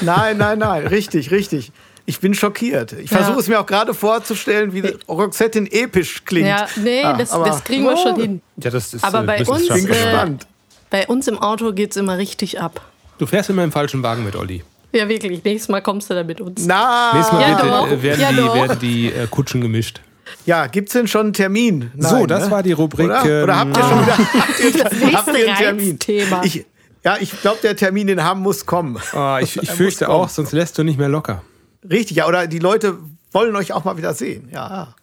Nein, 0.00 0.38
nein, 0.38 0.58
nein, 0.60 0.86
richtig, 0.86 1.30
richtig. 1.32 1.72
Ich 2.06 2.20
bin 2.20 2.32
schockiert. 2.34 2.92
Ich 2.92 3.10
Ja. 3.10 3.16
versuche 3.18 3.40
es 3.40 3.48
mir 3.48 3.58
auch 3.58 3.66
gerade 3.66 3.92
vorzustellen, 3.94 4.72
wie 4.72 4.80
Roxette 5.08 5.58
in 5.58 5.66
episch 5.66 6.24
klingt. 6.24 6.46
Ja, 6.48 6.68
nee, 6.76 7.02
Ah, 7.02 7.14
das, 7.16 7.32
aber- 7.32 7.46
das 7.46 7.64
kriegen 7.64 7.82
wir 7.84 7.96
schon 7.96 8.12
Oh, 8.14 8.20
hin. 8.20 8.42
Ja, 8.62 8.70
das 8.70 8.94
ist. 8.94 9.02
Aber 9.02 9.22
äh, 9.22 9.26
bei 9.26 9.44
uns, 9.44 9.68
gespannt. 9.68 10.46
bei 10.90 11.06
uns 11.08 11.26
im 11.26 11.38
Auto 11.38 11.72
geht 11.72 11.90
es 11.92 11.96
immer 11.96 12.18
richtig 12.18 12.60
ab. 12.60 12.80
Du 13.18 13.26
fährst 13.26 13.50
immer 13.50 13.64
im 13.64 13.72
falschen 13.72 14.02
Wagen 14.02 14.24
mit 14.24 14.36
Olli. 14.36 14.62
Ja, 14.94 15.08
wirklich. 15.08 15.42
Nächstes 15.44 15.68
Mal 15.68 15.80
kommst 15.82 16.08
du 16.08 16.14
dann 16.14 16.26
mit 16.26 16.40
uns. 16.40 16.64
Na, 16.66 17.12
Nächstes 17.14 17.32
Mal 17.32 17.40
Ja, 17.42 17.56
bitte, 17.56 17.68
doch. 17.68 17.88
äh, 17.90 18.02
werden, 18.02 18.20
Ja, 18.20 18.30
die, 18.30 18.36
doch. 18.36 18.54
werden 18.54 18.78
die 18.78 19.06
äh, 19.12 19.26
Kutschen 19.28 19.60
gemischt. 19.60 20.00
ja, 20.46 20.66
gibt's 20.68 20.92
denn 20.92 21.08
schon 21.08 21.22
einen 21.26 21.32
Termin? 21.32 21.90
so, 21.98 22.16
Nein, 22.16 22.26
das 22.28 22.44
ne? 22.46 22.50
war 22.50 22.62
die 22.62 22.72
Rubrik. 22.72 23.06
Oder, 23.06 23.42
oder 23.44 23.58
habt 23.58 23.76
ihr 23.76 23.82
ähm, 23.82 23.88
schon 23.90 24.00
wieder 24.02 24.18
habt 24.18 24.60
ihr, 24.60 24.72
Das 25.12 25.14
habt 25.14 25.36
ihr 25.36 25.46
einen 25.48 25.56
Termin? 25.56 25.90
Reizthema. 25.90 26.42
Ich, 26.44 26.64
ja, 27.04 27.16
ich 27.20 27.40
glaube, 27.42 27.58
der 27.62 27.76
Termin, 27.76 28.06
den 28.06 28.22
haben 28.24 28.40
muss 28.40 28.64
kommen. 28.66 28.98
ah, 29.12 29.38
ich, 29.42 29.56
ich 29.60 29.70
fürchte 29.72 30.08
auch, 30.08 30.28
sonst 30.28 30.52
lässt 30.52 30.78
du 30.78 30.84
nicht 30.84 30.98
mehr 30.98 31.08
locker. 31.08 31.42
Richtig, 31.90 32.16
ja, 32.18 32.26
oder 32.26 32.46
die 32.46 32.60
Leute 32.60 32.96
wollen 33.32 33.54
euch 33.56 33.72
auch 33.72 33.84
mal 33.84 33.96
wieder 33.98 34.14
sehen. 34.14 34.48
Ja, 34.52 34.94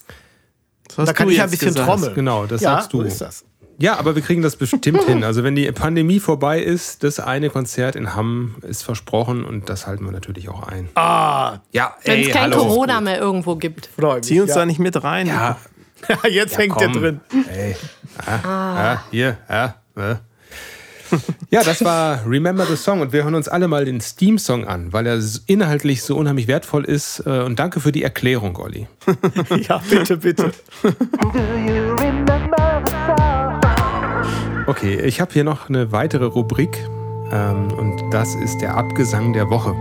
Das 0.95 1.05
da 1.05 1.13
kann 1.13 1.29
ich 1.29 1.41
ein 1.41 1.49
bisschen 1.51 1.67
gesagt. 1.67 1.87
trommeln. 1.87 2.15
Genau, 2.15 2.45
das 2.47 2.61
ja, 2.61 2.71
sagst 2.75 2.93
du. 2.93 3.01
So 3.01 3.03
ist 3.03 3.21
das. 3.21 3.43
Ja, 3.81 3.97
aber 3.97 4.15
wir 4.15 4.21
kriegen 4.21 4.41
das 4.41 4.55
bestimmt 4.55 5.03
hin. 5.07 5.23
Also 5.23 5.43
wenn 5.43 5.55
die 5.55 5.69
Pandemie 5.71 6.19
vorbei 6.19 6.61
ist, 6.61 7.03
das 7.03 7.19
eine 7.19 7.49
Konzert 7.49 7.95
in 7.95 8.15
Hamm 8.15 8.55
ist 8.61 8.83
versprochen 8.83 9.43
und 9.43 9.69
das 9.69 9.87
halten 9.87 10.05
wir 10.05 10.11
natürlich 10.11 10.49
auch 10.49 10.63
ein. 10.67 10.87
Ah, 10.95 11.59
Ja, 11.71 11.95
Wenn 12.05 12.21
es 12.21 12.29
kein 12.29 12.43
hallo. 12.43 12.57
Corona 12.57 13.01
mehr 13.01 13.19
irgendwo 13.19 13.55
gibt. 13.55 13.89
mich. 13.97 14.21
Zieh 14.21 14.39
uns 14.41 14.49
ja. 14.51 14.57
da 14.57 14.65
nicht 14.65 14.79
mit 14.79 15.03
rein. 15.03 15.27
Ja, 15.27 15.57
Jetzt 16.29 16.57
hängt 16.57 16.73
komm. 16.75 16.93
der 16.93 17.01
drin. 17.01 17.19
Ey. 17.53 17.75
Ah, 18.25 18.39
ah, 18.93 19.03
hier, 19.11 19.37
ah, 19.47 19.73
äh. 19.95 20.15
Ja, 21.49 21.61
das 21.63 21.83
war 21.83 22.25
Remember 22.25 22.65
the 22.65 22.77
Song 22.77 23.01
und 23.01 23.11
wir 23.11 23.23
hören 23.25 23.35
uns 23.35 23.49
alle 23.49 23.67
mal 23.67 23.83
den 23.83 23.99
Steam-Song 23.99 24.65
an, 24.65 24.93
weil 24.93 25.05
er 25.05 25.19
inhaltlich 25.45 26.03
so 26.03 26.15
unheimlich 26.15 26.47
wertvoll 26.47 26.85
ist. 26.85 27.21
äh, 27.25 27.41
Und 27.41 27.59
danke 27.59 27.81
für 27.81 27.91
die 27.91 28.01
Erklärung, 28.03 28.57
Olli. 28.57 28.87
Ja, 29.67 29.81
bitte, 29.89 30.15
bitte. 30.17 30.51
Okay, 34.71 35.01
ich 35.01 35.19
habe 35.19 35.33
hier 35.33 35.43
noch 35.43 35.67
eine 35.67 35.91
weitere 35.91 36.23
Rubrik 36.23 36.87
ähm, 37.29 37.73
und 37.77 38.01
das 38.13 38.35
ist 38.35 38.61
der 38.61 38.77
Abgesang 38.77 39.33
der 39.33 39.49
Woche. 39.49 39.71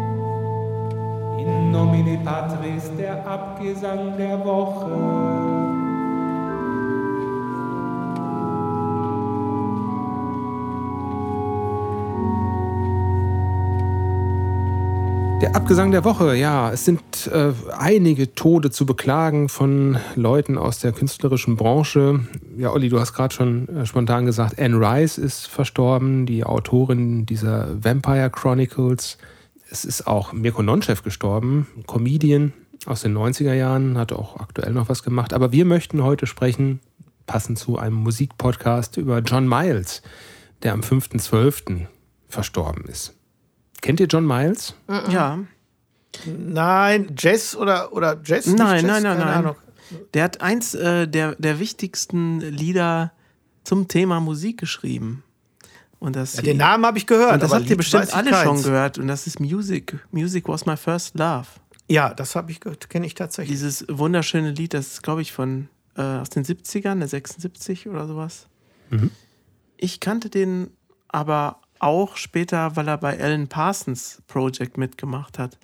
In 1.38 1.70
nomine 1.70 2.18
Patris, 2.24 2.90
der 2.98 3.24
Abgesang 3.24 4.16
der 4.18 4.44
Woche. 4.44 5.49
Der 15.40 15.56
Abgesang 15.56 15.90
der 15.90 16.04
Woche, 16.04 16.36
ja, 16.36 16.70
es 16.70 16.84
sind 16.84 17.26
äh, 17.28 17.54
einige 17.72 18.34
Tode 18.34 18.70
zu 18.70 18.84
beklagen 18.84 19.48
von 19.48 19.96
Leuten 20.14 20.58
aus 20.58 20.80
der 20.80 20.92
künstlerischen 20.92 21.56
Branche. 21.56 22.20
Ja, 22.58 22.72
Olli, 22.72 22.90
du 22.90 23.00
hast 23.00 23.14
gerade 23.14 23.34
schon 23.34 23.66
äh, 23.68 23.86
spontan 23.86 24.26
gesagt, 24.26 24.60
Anne 24.60 24.76
Rice 24.76 25.16
ist 25.16 25.46
verstorben, 25.46 26.26
die 26.26 26.44
Autorin 26.44 27.24
dieser 27.24 27.82
Vampire 27.82 28.28
Chronicles. 28.28 29.16
Es 29.70 29.86
ist 29.86 30.06
auch 30.06 30.34
Mirko 30.34 30.62
Nonchev 30.62 31.02
gestorben, 31.02 31.66
Comedian 31.86 32.52
aus 32.84 33.00
den 33.00 33.16
90er 33.16 33.54
Jahren, 33.54 33.96
hat 33.96 34.12
auch 34.12 34.40
aktuell 34.40 34.74
noch 34.74 34.90
was 34.90 35.02
gemacht. 35.02 35.32
Aber 35.32 35.52
wir 35.52 35.64
möchten 35.64 36.04
heute 36.04 36.26
sprechen, 36.26 36.80
passend 37.26 37.58
zu 37.58 37.78
einem 37.78 37.96
Musikpodcast, 37.96 38.98
über 38.98 39.20
John 39.20 39.48
Miles, 39.48 40.02
der 40.62 40.74
am 40.74 40.80
5.12. 40.80 41.86
verstorben 42.28 42.84
ist. 42.84 43.14
Kennt 43.80 44.00
ihr 44.00 44.06
John 44.06 44.26
Miles? 44.26 44.74
Ja. 45.10 45.38
Nein, 46.26 47.14
Jazz 47.16 47.54
oder, 47.56 47.92
oder 47.92 48.20
Jazz? 48.24 48.46
Nicht 48.46 48.58
Nein, 48.58 48.84
Jazz? 48.84 48.92
nein, 48.92 49.02
nein, 49.02 49.18
Keine 49.18 49.30
nein. 49.30 49.38
Ahnung. 49.44 49.56
Der 50.14 50.24
hat 50.24 50.40
eins 50.40 50.74
äh, 50.74 51.08
der, 51.08 51.34
der 51.36 51.58
wichtigsten 51.58 52.40
Lieder 52.40 53.12
zum 53.64 53.88
Thema 53.88 54.20
Musik 54.20 54.58
geschrieben. 54.58 55.22
Und 55.98 56.16
das 56.16 56.36
Ja, 56.36 56.42
den 56.42 56.56
Namen 56.56 56.84
habe 56.86 56.98
ich 56.98 57.06
gehört. 57.06 57.34
und 57.34 57.42
das 57.42 57.50
aber 57.50 57.60
habt 57.60 57.70
ihr 57.70 57.76
bestimmt 57.76 58.14
alle 58.14 58.30
keins. 58.30 58.42
schon 58.44 58.62
gehört. 58.62 58.98
Und 58.98 59.08
das 59.08 59.26
ist 59.26 59.38
Music. 59.40 59.98
Music 60.10 60.48
was 60.48 60.66
my 60.66 60.76
first 60.76 61.18
love. 61.18 61.46
Ja, 61.88 62.14
das 62.14 62.36
habe 62.36 62.50
ich 62.52 62.60
gehört, 62.60 62.88
kenne 62.88 63.06
ich 63.06 63.14
tatsächlich. 63.14 63.58
Dieses 63.58 63.84
wunderschöne 63.88 64.52
Lied, 64.52 64.74
das 64.74 64.86
ist, 64.92 65.02
glaube 65.02 65.22
ich, 65.22 65.32
von 65.32 65.68
äh, 65.96 66.02
aus 66.02 66.30
den 66.30 66.44
70ern, 66.44 66.98
der 67.00 67.08
76 67.08 67.88
oder 67.88 68.06
sowas. 68.06 68.46
Mhm. 68.90 69.10
Ich 69.76 69.98
kannte 70.00 70.30
den 70.30 70.70
aber 71.08 71.60
auch 71.80 72.16
später, 72.16 72.76
weil 72.76 72.88
er 72.88 72.98
bei 72.98 73.18
Alan 73.20 73.48
Parsons 73.48 74.22
Project 74.26 74.78
mitgemacht 74.78 75.38
hat. 75.38 75.58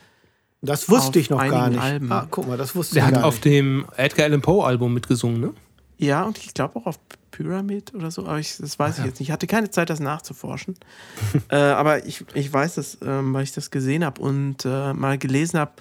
Das 0.62 0.88
wusste 0.88 1.10
auf 1.10 1.16
ich 1.16 1.30
noch 1.30 1.38
gar 1.46 1.68
nicht. 1.70 1.80
Alben. 1.80 2.10
Ah, 2.10 2.26
guck 2.30 2.48
mal, 2.48 2.56
das 2.58 2.74
wusste 2.74 2.94
Der 2.94 3.02
ich 3.04 3.06
hat 3.08 3.14
gar 3.16 3.24
auf 3.24 3.34
nicht. 3.34 3.44
dem 3.44 3.86
Edgar 3.96 4.24
Allan 4.26 4.40
Poe 4.42 4.64
Album 4.64 4.94
mitgesungen, 4.94 5.40
ne? 5.40 5.52
Ja, 5.98 6.24
und 6.24 6.36
ich 6.38 6.52
glaube 6.52 6.76
auch 6.76 6.86
auf 6.86 6.98
Pyramid 7.30 7.94
oder 7.94 8.10
so, 8.10 8.26
aber 8.26 8.38
ich, 8.38 8.56
das 8.56 8.74
Ah, 8.74 8.84
weiß 8.84 8.98
ich 8.98 9.04
jetzt 9.04 9.20
nicht. 9.20 9.28
Ich 9.28 9.32
hatte 9.32 9.46
keine 9.46 9.70
Zeit, 9.70 9.88
das 9.90 10.00
nachzuforschen. 10.00 10.76
äh, 11.50 11.56
aber 11.56 12.04
ich, 12.06 12.24
ich 12.34 12.52
weiß 12.52 12.74
das, 12.74 12.98
ähm, 13.02 13.32
weil 13.32 13.44
ich 13.44 13.52
das 13.52 13.70
gesehen 13.70 14.04
habe 14.04 14.20
und 14.20 14.64
äh, 14.64 14.92
mal 14.92 15.16
gelesen 15.18 15.58
habe, 15.60 15.72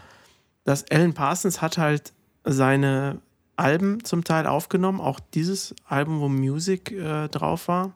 dass 0.64 0.90
Alan 0.92 1.14
Parsons 1.14 1.62
hat 1.62 1.78
halt 1.78 2.14
seine 2.44 3.20
Alben 3.58 4.04
zum 4.04 4.24
Teil 4.24 4.48
aufgenommen, 4.48 5.00
auch 5.00 5.20
dieses 5.34 5.74
Album, 5.88 6.20
wo 6.20 6.28
Music 6.30 6.92
äh, 6.92 7.28
drauf 7.30 7.68
war. 7.68 7.94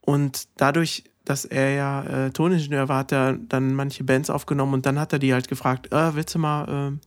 Und 0.00 0.48
dadurch, 0.56 1.04
dass 1.28 1.44
er 1.44 1.70
ja 1.74 2.02
äh, 2.26 2.30
Toningenieur 2.30 2.88
war, 2.88 2.98
hat 2.98 3.12
er 3.12 3.34
dann 3.34 3.74
manche 3.74 4.04
Bands 4.04 4.30
aufgenommen 4.30 4.74
und 4.74 4.86
dann 4.86 4.98
hat 4.98 5.12
er 5.12 5.18
die 5.18 5.32
halt 5.32 5.48
gefragt, 5.48 5.92
äh, 5.92 6.14
willst 6.14 6.34
du 6.34 6.38
mal, 6.38 6.92
äh, 6.92 6.98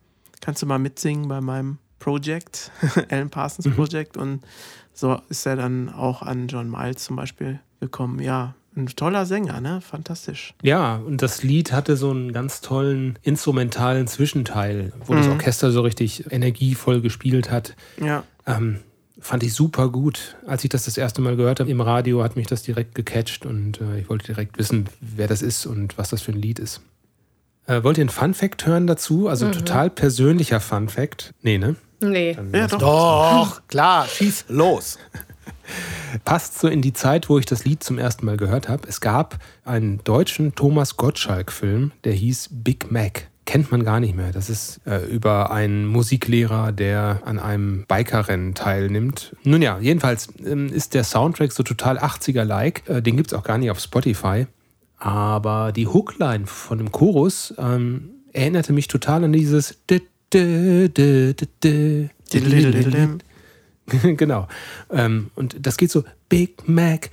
kannst 0.41 0.61
du 0.61 0.65
mal 0.65 0.79
mitsingen 0.79 1.27
bei 1.27 1.41
meinem 1.41 1.77
Project, 1.99 2.71
Alan 3.09 3.29
Parsons 3.29 3.73
Project 3.75 4.17
und 4.17 4.41
so 4.93 5.19
ist 5.29 5.45
er 5.45 5.55
dann 5.55 5.89
auch 5.89 6.21
an 6.21 6.47
John 6.47 6.69
Miles 6.69 7.03
zum 7.03 7.15
Beispiel 7.15 7.59
gekommen. 7.79 8.19
Ja, 8.19 8.55
ein 8.75 8.85
toller 8.87 9.25
Sänger, 9.25 9.59
ne? 9.61 9.81
Fantastisch. 9.81 10.53
Ja, 10.61 10.95
und 10.97 11.21
das 11.21 11.43
Lied 11.43 11.71
hatte 11.73 11.97
so 11.97 12.11
einen 12.11 12.31
ganz 12.31 12.61
tollen 12.61 13.19
instrumentalen 13.21 14.07
Zwischenteil, 14.07 14.93
wo 15.05 15.13
das 15.13 15.25
Mhm. 15.27 15.33
Orchester 15.33 15.71
so 15.71 15.81
richtig 15.81 16.31
energievoll 16.31 17.01
gespielt 17.01 17.51
hat. 17.51 17.75
Ja. 17.99 18.23
Ähm, 18.47 18.79
fand 19.21 19.43
ich 19.43 19.53
super 19.53 19.89
gut. 19.89 20.35
Als 20.45 20.63
ich 20.63 20.69
das 20.69 20.85
das 20.85 20.97
erste 20.97 21.21
Mal 21.21 21.35
gehört 21.35 21.59
habe 21.59 21.69
im 21.69 21.79
Radio, 21.79 22.23
hat 22.23 22.35
mich 22.35 22.47
das 22.47 22.63
direkt 22.63 22.95
gecatcht 22.95 23.45
und 23.45 23.79
äh, 23.79 23.99
ich 23.99 24.09
wollte 24.09 24.25
direkt 24.25 24.57
wissen, 24.57 24.87
wer 24.99 25.27
das 25.27 25.41
ist 25.41 25.65
und 25.65 25.97
was 25.97 26.09
das 26.09 26.21
für 26.21 26.31
ein 26.31 26.41
Lied 26.41 26.59
ist. 26.59 26.81
Äh, 27.67 27.83
wollt 27.83 27.97
ihr 27.97 28.01
einen 28.01 28.09
Fun-Fact 28.09 28.65
hören 28.65 28.87
dazu? 28.87 29.27
Also 29.27 29.49
total 29.49 29.89
persönlicher 29.89 30.59
Fun-Fact. 30.59 31.33
Nee, 31.41 31.57
ne? 31.57 31.75
Nee. 32.01 32.37
Ja, 32.53 32.67
doch. 32.67 32.79
Doch, 32.79 33.61
klar, 33.67 34.07
schieß 34.07 34.45
los. 34.49 34.97
passt 36.25 36.59
so 36.59 36.67
in 36.67 36.81
die 36.81 36.93
Zeit, 36.93 37.29
wo 37.29 37.37
ich 37.37 37.45
das 37.45 37.65
Lied 37.65 37.83
zum 37.83 37.97
ersten 37.97 38.25
Mal 38.25 38.37
gehört 38.37 38.69
habe. 38.69 38.87
Es 38.87 39.01
gab 39.01 39.37
einen 39.63 40.03
deutschen 40.03 40.55
Thomas 40.55 40.97
Gottschalk-Film, 40.97 41.91
der 42.03 42.13
hieß 42.13 42.49
Big 42.51 42.91
Mac. 42.91 43.27
Kennt 43.45 43.71
man 43.71 43.83
gar 43.83 43.99
nicht 43.99 44.15
mehr. 44.15 44.31
Das 44.31 44.49
ist 44.49 44.81
äh, 44.85 45.03
über 45.05 45.51
einen 45.51 45.87
Musiklehrer, 45.87 46.71
der 46.71 47.21
an 47.25 47.39
einem 47.39 47.85
Bikerrennen 47.87 48.53
teilnimmt. 48.53 49.35
Nun 49.43 49.61
ja, 49.61 49.79
jedenfalls 49.79 50.29
ähm, 50.45 50.71
ist 50.71 50.93
der 50.93 51.03
Soundtrack 51.03 51.51
so 51.51 51.63
total 51.63 51.97
80er-like. 51.97 52.87
Äh, 52.87 53.01
den 53.01 53.17
gibt 53.17 53.31
es 53.31 53.37
auch 53.37 53.43
gar 53.43 53.57
nicht 53.57 53.71
auf 53.71 53.79
Spotify. 53.79 54.45
Aber 54.97 55.71
die 55.71 55.87
Hookline 55.87 56.45
von 56.45 56.77
dem 56.77 56.91
Chorus 56.91 57.53
ähm, 57.57 58.11
erinnerte 58.31 58.73
mich 58.73 58.87
total 58.87 59.23
an 59.23 59.33
dieses. 59.33 59.79
genau. 63.91 64.47
Ähm, 64.91 65.31
und 65.35 65.65
das 65.65 65.77
geht 65.77 65.91
so 65.91 66.03
Big 66.29 66.67
Mac, 66.67 67.09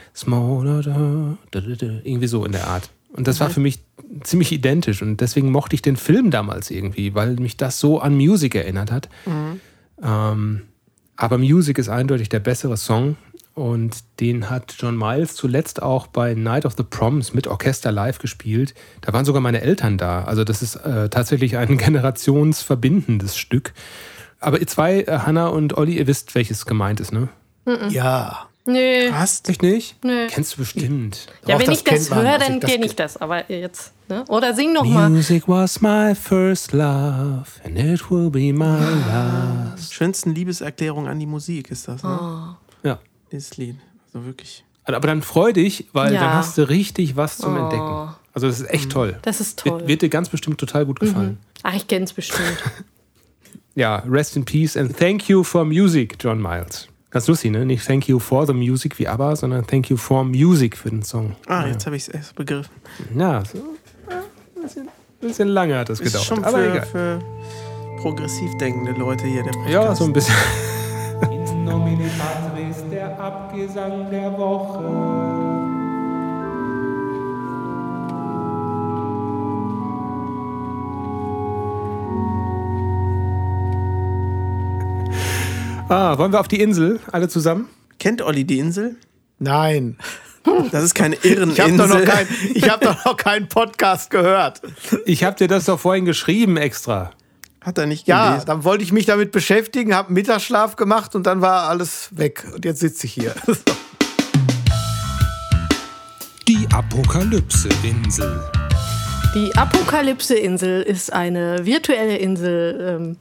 da, 1.51 1.61
irgendwie 2.05 2.27
so 2.27 2.45
in 2.45 2.53
der 2.53 2.67
Art. 2.69 2.91
Und 3.13 3.27
das 3.27 3.41
war 3.41 3.49
für 3.51 3.61
mich 3.61 3.81
ziemlich 4.23 4.53
identisch 4.53 5.03
und 5.03 5.21
deswegen 5.21 5.51
mochte 5.51 5.75
ich 5.75 5.83
den 5.83 5.97
Film 5.97 6.31
damals 6.31 6.71
irgendwie, 6.71 7.15
weil 7.15 7.35
mich 7.37 7.57
das 7.57 7.79
so 7.81 8.01
an 8.01 8.15
Music 8.17 8.55
erinnert 8.55 8.93
hat. 8.93 9.09
Ähm, 10.03 10.63
Aber 11.17 11.39
Music 11.39 11.79
ist 11.79 11.89
eindeutig 11.89 12.29
der 12.29 12.41
bessere 12.41 12.77
Song. 12.77 13.17
Und 13.55 14.05
den 14.21 14.51
hat 14.51 14.77
John 14.79 14.97
Miles 14.97 15.35
zuletzt 15.35 15.83
auch 15.83 16.07
bei 16.07 16.35
Night 16.35 16.65
of 16.65 16.75
the 16.77 16.85
Proms 16.85 17.35
mit 17.35 17.49
Orchester 17.49 17.91
live 17.91 18.21
gespielt. 18.21 18.73
Da 19.01 19.13
waren 19.13 19.25
sogar 19.25 19.41
meine 19.41 19.63
Eltern 19.63 19.99
da. 19.99 20.23
Also 20.23 20.45
das 20.45 20.63
ist 20.63 20.77
äh, 20.77 21.09
tatsächlich 21.09 21.57
ein 21.57 21.77
generationsverbindendes 22.39 23.37
Stück. 23.37 23.73
Aber 24.39 24.61
ihr 24.61 24.69
zwei, 24.69 25.01
äh, 25.01 25.19
Hannah 25.27 25.49
und 25.49 25.77
Olli, 25.77 25.99
ihr 25.99 26.07
wisst, 26.07 26.37
welches 26.37 26.67
gemeint 26.67 27.01
ist, 27.01 27.13
ne? 27.13 27.31
Ja. 27.91 28.48
Nee. 28.69 29.11
Was? 29.11 29.43
Echt 29.49 29.63
nicht? 29.63 29.97
Nee. 30.05 30.27
Kennst 30.29 30.53
du 30.55 30.59
bestimmt. 30.59 31.27
Ja, 31.47 31.55
Doch, 31.55 31.61
wenn 31.61 31.67
das 31.71 31.79
ich 31.79 31.85
das 31.85 32.11
man, 32.11 32.19
höre, 32.23 32.33
also 32.35 32.47
dann 32.47 32.61
kenne 32.61 32.85
ich 32.87 32.95
das. 32.95 33.17
Aber 33.17 33.51
jetzt, 33.51 33.93
ne? 34.09 34.25
Oder 34.29 34.55
sing 34.55 34.73
noch 34.75 34.85
mal. 34.85 35.09
Music 35.09 35.49
was 35.49 35.81
my 35.81 36.15
first 36.15 36.73
love 36.73 37.47
and 37.65 37.79
it 37.79 38.11
will 38.11 38.29
be 38.31 38.53
my 38.53 38.79
last. 39.09 39.95
Schönsten 39.95 40.35
Liebeserklärung 40.35 41.09
an 41.09 41.19
die 41.19 41.27
Musik 41.27 41.71
ist 41.71 41.89
das, 41.89 42.03
ne? 42.03 42.19
Oh. 42.83 42.87
Ja. 42.87 42.99
Dieses 43.33 43.57
Lied. 43.57 43.77
Also 44.13 44.27
wirklich. 44.27 44.65
Aber 44.85 45.07
dann 45.07 45.23
freu 45.23 45.53
dich, 45.53 45.87
weil 45.93 46.13
Ja. 46.15 46.21
dann 46.21 46.33
hast 46.35 46.59
du 46.59 46.69
richtig 46.69 47.17
was 47.17 47.39
zum 47.39 47.57
Oh. 47.57 47.63
Entdecken. 47.63 48.09
Also 48.35 48.47
das 48.49 48.61
ist 48.61 48.71
echt 48.71 48.91
toll. 48.91 49.19
Das 49.23 49.41
ist 49.41 49.59
toll. 49.61 49.81
Wird, 49.81 49.89
wird 49.89 50.03
dir 50.03 50.09
ganz 50.11 50.29
bestimmt 50.29 50.59
total 50.59 50.85
gut 50.87 51.01
gefallen. 51.01 51.39
Ach, 51.63 51.75
ich 51.75 51.87
kenne 51.89 52.05
es 52.05 52.13
bestimmt. 52.13 52.43
Ja, 53.75 54.03
rest 54.09 54.35
in 54.37 54.45
peace 54.45 54.77
and 54.77 54.97
thank 54.99 55.29
you 55.29 55.45
for 55.45 55.65
music, 55.65 56.17
John 56.19 56.43
Miles. 56.43 56.89
Ganz 57.11 57.27
lustig, 57.27 57.51
ne? 57.53 57.65
Nicht 57.65 57.87
thank 57.87 58.07
you 58.09 58.19
for 58.19 58.47
the 58.47 58.53
music 58.53 58.99
wie 58.99 59.09
ABBA, 59.09 59.37
sondern 59.37 59.67
thank 59.67 59.89
you 59.89 59.97
for 59.97 60.25
music 60.25 60.77
für 60.77 60.91
den 60.91 61.03
Song. 61.03 61.35
Ah, 61.47 61.67
jetzt 61.67 61.87
habe 61.87 61.97
ich 61.97 62.03
es 62.03 62.09
erst 62.09 62.35
begriffen. 62.35 62.71
Ja, 63.17 63.43
so, 63.45 63.59
ja, 64.11 64.19
ein 64.57 64.63
bisschen, 64.63 64.89
bisschen 65.21 65.49
lange 65.49 65.79
hat 65.79 65.89
das 65.89 66.01
Ist 66.01 66.07
gedauert. 66.13 66.27
schon 66.27 66.45
aber 66.45 66.59
für, 66.59 66.71
egal. 66.73 66.87
für 66.87 67.23
progressiv 68.03 68.51
denkende 68.61 68.93
Leute 68.93 69.25
hier 69.27 69.43
der 69.43 69.53
Podcast. 69.53 69.73
Ja, 69.73 69.95
so 69.95 70.05
ein 70.05 70.13
bisschen. 70.13 70.35
In 71.31 71.65
nomine 71.65 72.11
Patris, 72.19 72.85
der 72.91 73.19
Abgesang 73.19 74.11
der 74.11 74.37
Woche. 74.39 75.48
Ah, 85.89 86.19
wollen 86.19 86.33
wir 86.33 86.41
auf 86.41 86.49
die 86.49 86.61
Insel, 86.61 87.01
alle 87.13 87.29
zusammen? 87.29 87.69
Kennt 87.99 88.21
Olli 88.23 88.45
die 88.45 88.59
Insel? 88.59 88.97
Nein. 89.39 89.97
Das 90.73 90.83
ist 90.85 90.95
keine 90.95 91.17
Ich 91.17 91.25
habe 91.25 91.51
Irreninsel. 91.53 91.77
doch, 91.77 91.89
noch 91.89 92.05
kein, 92.05 92.27
ich 92.55 92.71
hab 92.71 92.81
doch 92.81 93.05
noch 93.05 93.17
keinen 93.17 93.49
Podcast 93.49 94.11
gehört. 94.11 94.63
Ich 95.05 95.25
habe 95.25 95.37
dir 95.37 95.49
das 95.49 95.65
doch 95.67 95.79
vorhin 95.79 96.05
geschrieben 96.05 96.57
extra. 96.57 97.11
Hat 97.61 97.77
er 97.79 97.87
nicht 97.87 98.07
Ja, 98.07 98.29
gelesen. 98.31 98.47
dann 98.47 98.65
wollte 98.65 98.83
ich 98.85 98.93
mich 98.93 99.05
damit 99.07 99.31
beschäftigen, 99.33 99.95
habe 99.95 100.13
Mittagsschlaf 100.13 100.77
gemacht 100.77 101.15
und 101.15 101.27
dann 101.27 101.41
war 101.43 101.69
alles 101.69 102.11
weg. 102.13 102.47
Und 102.55 102.65
jetzt 102.65 102.81
sitze 102.81 103.07
ich 103.07 103.13
hier. 103.13 103.35
Die 106.47 106.67
Apokalypse-Insel. 106.73 108.41
Die 109.35 109.55
Apokalypse-Insel 109.55 110.83
ist 110.83 111.13
eine 111.13 111.67
virtuelle 111.67 112.17
Insel, 112.17 112.99
ähm, 113.01 113.17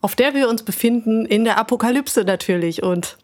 auf 0.00 0.16
der 0.16 0.34
wir 0.34 0.48
uns 0.48 0.62
befinden, 0.62 1.26
in 1.26 1.44
der 1.44 1.58
Apokalypse 1.58 2.24
natürlich. 2.24 2.82
Und 2.82 3.16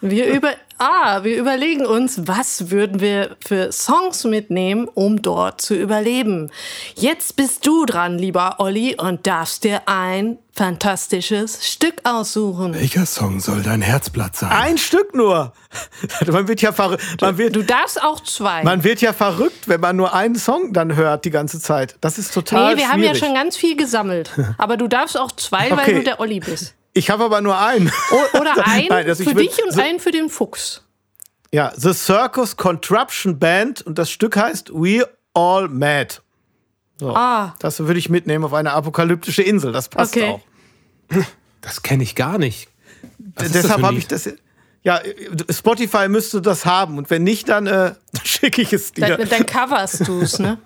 wir, 0.00 0.26
über, 0.32 0.52
ah, 0.80 1.22
wir 1.22 1.36
überlegen 1.38 1.86
uns, 1.86 2.26
was 2.26 2.70
würden 2.70 3.00
wir 3.00 3.36
für 3.46 3.70
Songs 3.70 4.24
mitnehmen, 4.24 4.88
um 4.92 5.22
dort 5.22 5.60
zu 5.60 5.74
überleben. 5.74 6.50
Jetzt 6.96 7.36
bist 7.36 7.66
du 7.66 7.84
dran, 7.86 8.18
lieber 8.18 8.56
Olli, 8.58 8.96
und 8.98 9.26
darfst 9.26 9.64
dir 9.64 9.82
ein 9.86 10.38
fantastisches 10.52 11.66
Stück 11.70 11.96
aussuchen. 12.04 12.74
Welcher 12.74 13.06
Song 13.06 13.40
soll 13.40 13.62
dein 13.62 13.82
Herzblatt 13.82 14.36
sein? 14.36 14.50
Ein 14.50 14.78
Stück 14.78 15.14
nur. 15.14 15.52
Man 16.26 16.48
wird 16.48 16.60
ja 16.62 16.72
verrückt. 16.72 17.02
Man 17.20 17.38
wird, 17.38 17.54
Du 17.54 17.62
darfst 17.62 18.02
auch 18.02 18.20
zwei. 18.20 18.62
man 18.64 18.82
wird 18.82 19.00
ja 19.00 19.12
verrückt, 19.12 19.68
wenn 19.68 19.80
man 19.80 19.96
nur 19.96 20.12
einen 20.14 20.34
Song 20.36 20.72
dann 20.72 20.96
hört 20.96 21.24
die 21.24 21.30
ganze 21.30 21.60
Zeit. 21.60 21.96
Das 22.00 22.18
ist 22.18 22.34
total 22.34 22.74
nee, 22.74 22.80
wir 22.80 22.88
haben 22.88 23.00
ja 23.02 23.10
schwierig. 23.14 23.24
schon 23.24 23.34
ganz 23.34 23.56
viel 23.56 23.76
gesammelt. 23.76 24.30
Aber 24.58 24.76
du 24.76 24.88
darfst 24.88 25.16
auch 25.18 25.30
zwei, 25.32 25.70
weil 25.70 25.78
Okay. 25.80 25.94
du 25.94 26.02
der 26.04 26.20
Olli 26.20 26.40
bist. 26.40 26.74
Ich 26.92 27.10
habe 27.10 27.24
aber 27.24 27.40
nur 27.40 27.58
einen. 27.58 27.90
Oder 28.38 28.52
einen 28.66 28.88
Nein, 28.88 29.06
also 29.08 29.22
ich 29.22 29.28
für 29.28 29.36
will- 29.36 29.46
dich 29.46 29.62
und 29.64 29.72
so- 29.72 29.80
einen 29.80 30.00
für 30.00 30.10
den 30.10 30.28
Fuchs. 30.28 30.82
Ja, 31.52 31.72
The 31.76 31.92
Circus 31.92 32.56
Contraption 32.56 33.38
Band 33.38 33.82
und 33.82 33.98
das 33.98 34.10
Stück 34.10 34.36
heißt 34.36 34.70
We 34.72 35.08
All 35.34 35.68
Mad. 35.68 36.16
So, 36.98 37.14
Ah. 37.14 37.54
Das 37.60 37.78
würde 37.80 37.98
ich 37.98 38.08
mitnehmen 38.08 38.44
auf 38.44 38.52
eine 38.52 38.72
apokalyptische 38.72 39.42
Insel. 39.42 39.72
Das 39.72 39.88
passt 39.88 40.16
Okay. 40.16 40.28
auch. 40.28 40.40
Das 41.62 41.82
kenne 41.82 42.02
ich 42.02 42.14
gar 42.14 42.38
nicht. 42.38 42.68
Deshalb 43.18 43.82
habe 43.82 43.96
ich 43.98 44.06
das. 44.08 44.28
Ja, 44.82 44.98
Spotify 45.50 46.08
müsste 46.08 46.40
das 46.40 46.64
haben 46.64 46.96
und 46.96 47.10
wenn 47.10 47.22
nicht, 47.22 47.50
dann, 47.50 47.66
äh, 47.66 47.70
dann 48.12 48.24
schicke 48.24 48.62
ich 48.62 48.72
es 48.72 48.92
dir. 48.92 49.18
Dann, 49.18 49.28
dann 49.28 49.44
coverst 49.44 50.08
du 50.08 50.22
es, 50.22 50.38
ne? 50.38 50.56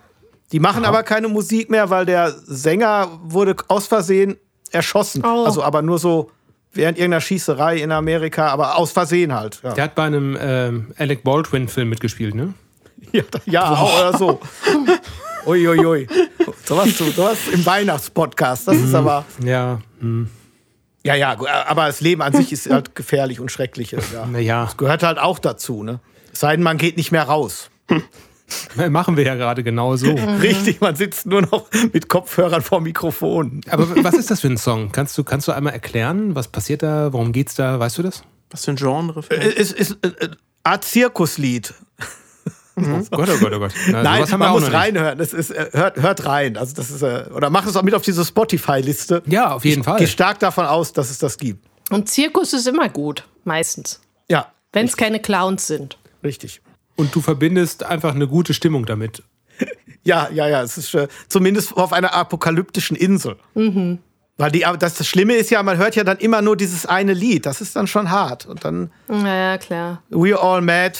Die 0.52 0.60
machen 0.60 0.84
aber 0.84 1.02
keine 1.02 1.26
Musik 1.26 1.68
mehr, 1.68 1.90
weil 1.90 2.06
der 2.06 2.30
Sänger 2.46 3.08
wurde 3.24 3.56
aus 3.66 3.88
Versehen 3.88 4.36
erschossen. 4.74 5.24
Oh. 5.24 5.44
Also 5.44 5.62
aber 5.62 5.82
nur 5.82 5.98
so 5.98 6.30
während 6.72 6.98
irgendeiner 6.98 7.20
Schießerei 7.20 7.78
in 7.78 7.92
Amerika, 7.92 8.48
aber 8.48 8.76
aus 8.76 8.92
Versehen 8.92 9.32
halt. 9.34 9.60
Ja, 9.62 9.72
Der 9.74 9.84
hat 9.84 9.94
bei 9.94 10.04
einem 10.04 10.36
ähm, 10.40 10.92
Alec 10.98 11.22
Baldwin-Film 11.22 11.88
mitgespielt, 11.88 12.34
ne? 12.34 12.54
ja, 13.12 13.22
ja 13.46 13.70
auch 13.70 13.98
oder 14.00 14.18
so. 14.18 14.40
Uiuiui. 15.46 15.78
Ui, 15.78 15.86
ui. 15.86 16.08
Sowas, 16.64 16.96
so, 16.96 17.10
sowas 17.10 17.38
im 17.52 17.64
Weihnachtspodcast. 17.64 18.66
Das 18.66 18.78
ist 18.78 18.94
aber. 18.94 19.24
Ja. 19.44 19.80
Hm. 20.00 20.30
Ja, 21.04 21.14
ja, 21.14 21.36
aber 21.66 21.86
das 21.86 22.00
Leben 22.00 22.22
an 22.22 22.32
sich 22.32 22.50
ist 22.50 22.70
halt 22.70 22.94
gefährlich 22.94 23.38
und 23.38 23.52
schrecklich. 23.52 23.90
Ja. 23.90 24.24
Naja, 24.24 24.70
Gehört 24.78 25.02
halt 25.02 25.18
auch 25.18 25.38
dazu, 25.38 25.82
ne? 25.82 26.00
Es 26.32 26.40
sei 26.40 26.56
denn, 26.56 26.64
man 26.64 26.78
geht 26.78 26.96
nicht 26.96 27.12
mehr 27.12 27.24
raus. 27.24 27.70
machen 28.90 29.16
wir 29.16 29.24
ja 29.24 29.34
gerade 29.34 29.62
genau 29.62 29.96
so. 29.96 30.10
Richtig, 30.42 30.80
man 30.80 30.96
sitzt 30.96 31.26
nur 31.26 31.42
noch 31.42 31.66
mit 31.92 32.08
Kopfhörern 32.08 32.62
vor 32.62 32.80
Mikrofon. 32.80 33.60
Aber 33.70 33.88
was 34.04 34.14
ist 34.14 34.30
das 34.30 34.40
für 34.40 34.48
ein 34.48 34.56
Song? 34.58 34.90
Kannst 34.92 35.16
du, 35.18 35.24
kannst 35.24 35.48
du 35.48 35.52
einmal 35.52 35.72
erklären, 35.72 36.34
was 36.34 36.48
passiert 36.48 36.82
da? 36.82 37.12
Worum 37.12 37.32
geht's 37.32 37.54
da? 37.54 37.78
Weißt 37.78 37.98
du 37.98 38.02
das? 38.02 38.22
Was 38.50 38.64
für 38.64 38.72
ein 38.72 38.76
Genre? 38.76 39.22
Äh, 39.30 39.54
Es 39.56 39.72
ist 39.72 39.98
äh, 40.02 40.08
äh, 40.08 40.28
Art 40.62 40.84
Zirkuslied. 40.84 41.74
Oh 42.76 42.82
Gott, 43.10 43.28
oh 43.32 43.38
Gott, 43.38 43.52
oh 43.54 43.58
Gott. 43.60 43.72
Na, 43.88 44.02
Nein, 44.02 44.24
man 44.30 44.42
auch 44.42 44.58
muss 44.60 44.72
reinhören. 44.72 45.20
Es 45.20 45.32
ist, 45.32 45.50
äh, 45.50 45.68
hört, 45.72 45.96
hört 46.02 46.26
rein. 46.26 46.56
Also 46.56 46.74
das 46.74 46.90
ist, 46.90 47.02
äh, 47.02 47.26
oder 47.32 47.48
mach 47.48 47.66
es 47.66 47.76
auch 47.76 47.82
mit 47.82 47.94
auf 47.94 48.02
diese 48.02 48.24
Spotify-Liste. 48.24 49.22
Ja, 49.26 49.52
auf 49.52 49.64
jeden 49.64 49.80
Ich 49.82 49.84
Fall. 49.84 49.98
gehe 49.98 50.08
stark 50.08 50.40
davon 50.40 50.66
aus, 50.66 50.92
dass 50.92 51.10
es 51.10 51.18
das 51.18 51.38
gibt. 51.38 51.64
Und 51.90 52.08
Zirkus 52.08 52.52
ist 52.52 52.66
immer 52.66 52.88
gut, 52.88 53.24
meistens. 53.44 54.00
Ja, 54.28 54.48
Wenn 54.72 54.86
es 54.86 54.96
keine 54.96 55.20
Clowns 55.20 55.66
sind. 55.68 55.98
richtig. 56.24 56.60
Und 56.96 57.14
du 57.14 57.20
verbindest 57.20 57.84
einfach 57.84 58.14
eine 58.14 58.28
gute 58.28 58.54
Stimmung 58.54 58.86
damit. 58.86 59.22
Ja, 60.04 60.28
ja, 60.30 60.46
ja. 60.48 60.62
Es 60.62 60.78
ist 60.78 60.94
äh, 60.94 61.08
zumindest 61.28 61.76
auf 61.76 61.92
einer 61.92 62.14
apokalyptischen 62.14 62.96
Insel. 62.96 63.36
Weil 64.36 64.50
die, 64.50 64.66
aber 64.66 64.76
das, 64.76 64.94
das 64.94 65.06
Schlimme 65.06 65.34
ist 65.34 65.50
ja, 65.50 65.62
man 65.62 65.76
hört 65.76 65.94
ja 65.94 66.02
dann 66.04 66.18
immer 66.18 66.42
nur 66.42 66.56
dieses 66.56 66.86
eine 66.86 67.12
Lied. 67.12 67.46
Das 67.46 67.60
ist 67.60 67.76
dann 67.76 67.86
schon 67.86 68.10
hart. 68.10 68.46
Und 68.46 68.64
dann 68.64 68.90
Naja, 69.06 69.58
klar. 69.58 70.02
We 70.10 70.38
All 70.38 70.60
Mad, 70.60 70.98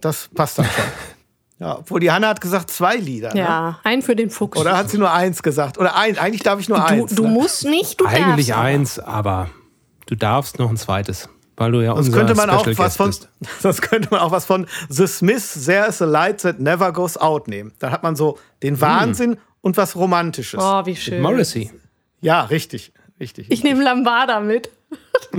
das 0.00 0.28
passt 0.34 0.58
dann 0.58 0.66
schon. 0.66 0.84
ja, 1.58 1.78
obwohl 1.78 1.98
die 2.00 2.10
Hanna 2.10 2.28
hat 2.28 2.40
gesagt 2.40 2.70
zwei 2.70 2.96
Lieder. 2.96 3.34
Ne? 3.34 3.40
Ja, 3.40 3.80
ein 3.82 4.02
für 4.02 4.14
den 4.14 4.30
Fuchs. 4.30 4.58
Oder 4.58 4.76
hat 4.76 4.88
sie 4.88 4.98
nur 4.98 5.12
eins 5.12 5.42
gesagt? 5.42 5.78
Oder 5.78 5.96
ein, 5.96 6.16
eigentlich 6.16 6.42
darf 6.42 6.60
ich 6.60 6.68
nur 6.68 6.78
du, 6.78 6.84
eins. 6.84 7.14
du 7.14 7.24
ne? 7.24 7.28
musst 7.30 7.64
nicht, 7.64 8.00
du 8.00 8.06
Eigentlich 8.06 8.48
darfst. 8.48 8.62
eins, 8.62 8.98
aber 9.00 9.50
du 10.06 10.14
darfst 10.14 10.60
noch 10.60 10.70
ein 10.70 10.76
zweites, 10.76 11.28
weil 11.56 11.72
du 11.72 11.80
ja 11.82 11.94
Sonst 11.94 12.12
könnte 12.12 12.34
man 12.34 12.50
auch 12.50 12.60
Special 12.60 12.78
was 12.78 12.84
Guest 12.84 12.96
von, 12.96 13.06
bist. 13.08 13.28
sonst 13.62 13.82
könnte 13.82 14.08
man 14.10 14.20
auch 14.20 14.30
was 14.30 14.44
von 14.44 14.66
The 14.88 15.06
Smiths, 15.06 15.64
There 15.66 15.86
is 15.88 16.00
a 16.02 16.04
Light 16.06 16.42
that 16.42 16.60
never 16.60 16.92
goes 16.92 17.16
out 17.16 17.48
nehmen. 17.48 17.72
Da 17.78 17.90
hat 17.90 18.02
man 18.02 18.16
so 18.16 18.38
den 18.62 18.80
Wahnsinn 18.80 19.38
und 19.62 19.76
was 19.76 19.96
Romantisches. 19.96 20.60
Oh, 20.62 20.86
wie 20.86 20.96
schön. 20.96 21.22
Morrissey. 21.22 21.70
Ja, 22.20 22.42
richtig, 22.42 22.92
richtig. 23.20 23.50
Ich 23.50 23.62
nehme 23.64 23.82
Lambada 23.82 24.40
mit. 24.40 24.70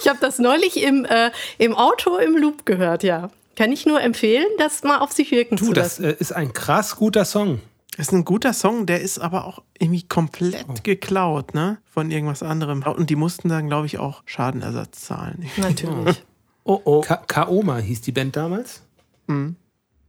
ich 0.00 0.08
habe 0.08 0.18
das 0.20 0.38
neulich 0.38 0.82
im, 0.82 1.04
äh, 1.04 1.30
im 1.58 1.74
Auto 1.74 2.16
im 2.18 2.36
Loop 2.36 2.66
gehört, 2.66 3.02
ja. 3.02 3.30
Kann 3.56 3.72
ich 3.72 3.86
nur 3.86 4.00
empfehlen, 4.00 4.46
das 4.58 4.82
mal 4.82 4.98
auf 4.98 5.12
sich 5.12 5.30
wirken 5.30 5.56
Du, 5.56 5.66
zu 5.66 5.72
das 5.72 5.98
lassen. 5.98 6.04
äh, 6.04 6.16
ist 6.18 6.32
ein 6.32 6.52
krass 6.52 6.96
guter 6.96 7.24
Song. 7.24 7.60
Das 7.98 8.06
ist 8.06 8.12
ein 8.12 8.24
guter 8.24 8.52
Song, 8.52 8.86
der 8.86 9.00
ist 9.00 9.18
aber 9.18 9.44
auch 9.44 9.60
irgendwie 9.76 10.04
komplett 10.04 10.84
geklaut, 10.84 11.52
ne? 11.52 11.78
Von 11.84 12.12
irgendwas 12.12 12.44
anderem. 12.44 12.84
Und 12.84 13.10
die 13.10 13.16
mussten 13.16 13.48
dann, 13.48 13.66
glaube 13.66 13.86
ich, 13.86 13.98
auch 13.98 14.22
Schadenersatz 14.24 15.00
zahlen. 15.00 15.50
Natürlich. 15.56 16.24
Oh, 16.62 16.80
oh. 16.84 17.00
Ka 17.00 17.16
Kaoma 17.16 17.78
hieß 17.78 18.02
die 18.02 18.12
Band 18.12 18.36
damals. 18.36 18.82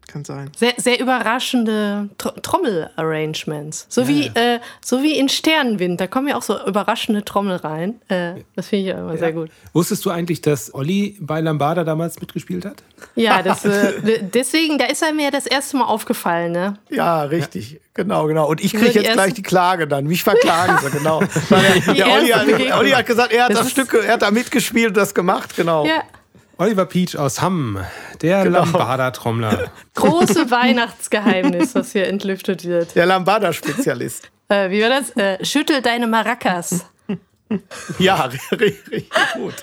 Kann 0.10 0.26
sein. 0.26 0.49
Sehr, 0.57 0.74
sehr 0.78 0.99
überraschende 0.99 2.10
Tr 2.18 2.34
Trommel-Arrangements. 2.41 3.86
So, 3.89 4.07
wie, 4.07 4.26
äh, 4.34 4.60
so 4.84 5.03
wie 5.03 5.16
in 5.20 5.30
Sternenwind. 5.30 6.01
Da 6.01 6.07
kommen 6.07 6.28
ja 6.28 6.36
auch 6.36 6.41
so 6.41 6.57
überraschende 6.66 7.24
Trommel 7.24 7.57
rein. 7.57 8.01
Äh, 8.07 8.41
das 8.55 8.70
finde 8.70 8.82
ich 8.86 8.89
ja 8.89 8.97
immer 8.97 9.18
sehr 9.18 9.34
gut. 9.34 9.51
Wusstest 9.72 10.03
du 10.05 10.10
eigentlich, 10.10 10.41
dass 10.41 10.74
Olli 10.74 11.16
bei 11.20 11.41
Lambada 11.41 11.84
damals 11.84 12.20
mitgespielt 12.20 12.66
hat? 12.66 12.82
Ja, 13.14 13.41
das, 13.43 13.66
äh, 13.66 14.24
deswegen, 14.34 14.80
da 14.80 14.86
ist 14.86 15.03
er 15.03 15.14
mir 15.14 15.30
das 15.30 15.45
erste 15.45 15.78
Mal 15.78 15.86
aufgefallen, 15.86 16.53
ne? 16.53 16.74
Ja, 16.89 17.22
richtig. 17.24 17.80
Genau, 17.93 18.26
genau. 18.26 18.49
Und 18.49 18.62
ich 18.62 18.74
kriege 18.74 19.01
jetzt 19.01 19.14
gleich 19.14 19.36
die 19.36 19.43
Klage 19.43 19.88
dann. 19.88 20.05
Mich 20.07 20.24
verklagen 20.24 20.80
sie, 20.82 20.89
genau. 20.89 21.20
Der, 21.49 21.93
der 21.93 22.07
Olli, 22.07 22.30
hat. 22.30 22.78
Olli 22.80 22.91
hat 22.91 23.05
gesagt, 23.05 23.32
er 23.32 23.43
hat 23.43 23.51
Das 23.51 23.60
das, 23.60 23.72
Stück, 23.72 23.93
er 23.93 24.14
hat 24.14 24.22
da 24.24 24.32
mitgespielt 24.32 24.89
und 24.89 24.97
das 24.97 25.14
gemacht, 25.14 25.55
genau. 25.55 25.86
Ja. 25.86 26.01
Oliver 26.60 26.86
Peach 26.86 27.16
aus 27.18 27.41
Hamm, 27.41 27.80
der 28.22 28.43
Genau. 28.43 28.60
Lambada-Trommler. 28.60 29.72
Große 29.95 30.51
Weihnachtsgeheimnis, 30.51 31.72
das 31.72 31.93
hier 31.93 32.07
entlüftet 32.07 32.66
wird. 32.66 32.95
Der 32.95 33.05
Lambada-Spezialist. 33.05 34.30
Äh, 34.49 34.70
wie 34.70 34.82
war 34.82 34.89
das? 34.89 35.12
Äh, 35.12 35.43
schüttel 35.45 35.82
deine 35.82 36.07
Maracas. 36.07 36.86
Ja, 37.97 38.26
ri- 38.28 38.38
ri- 38.51 38.91
richtig 38.91 39.10
gut. 39.34 39.55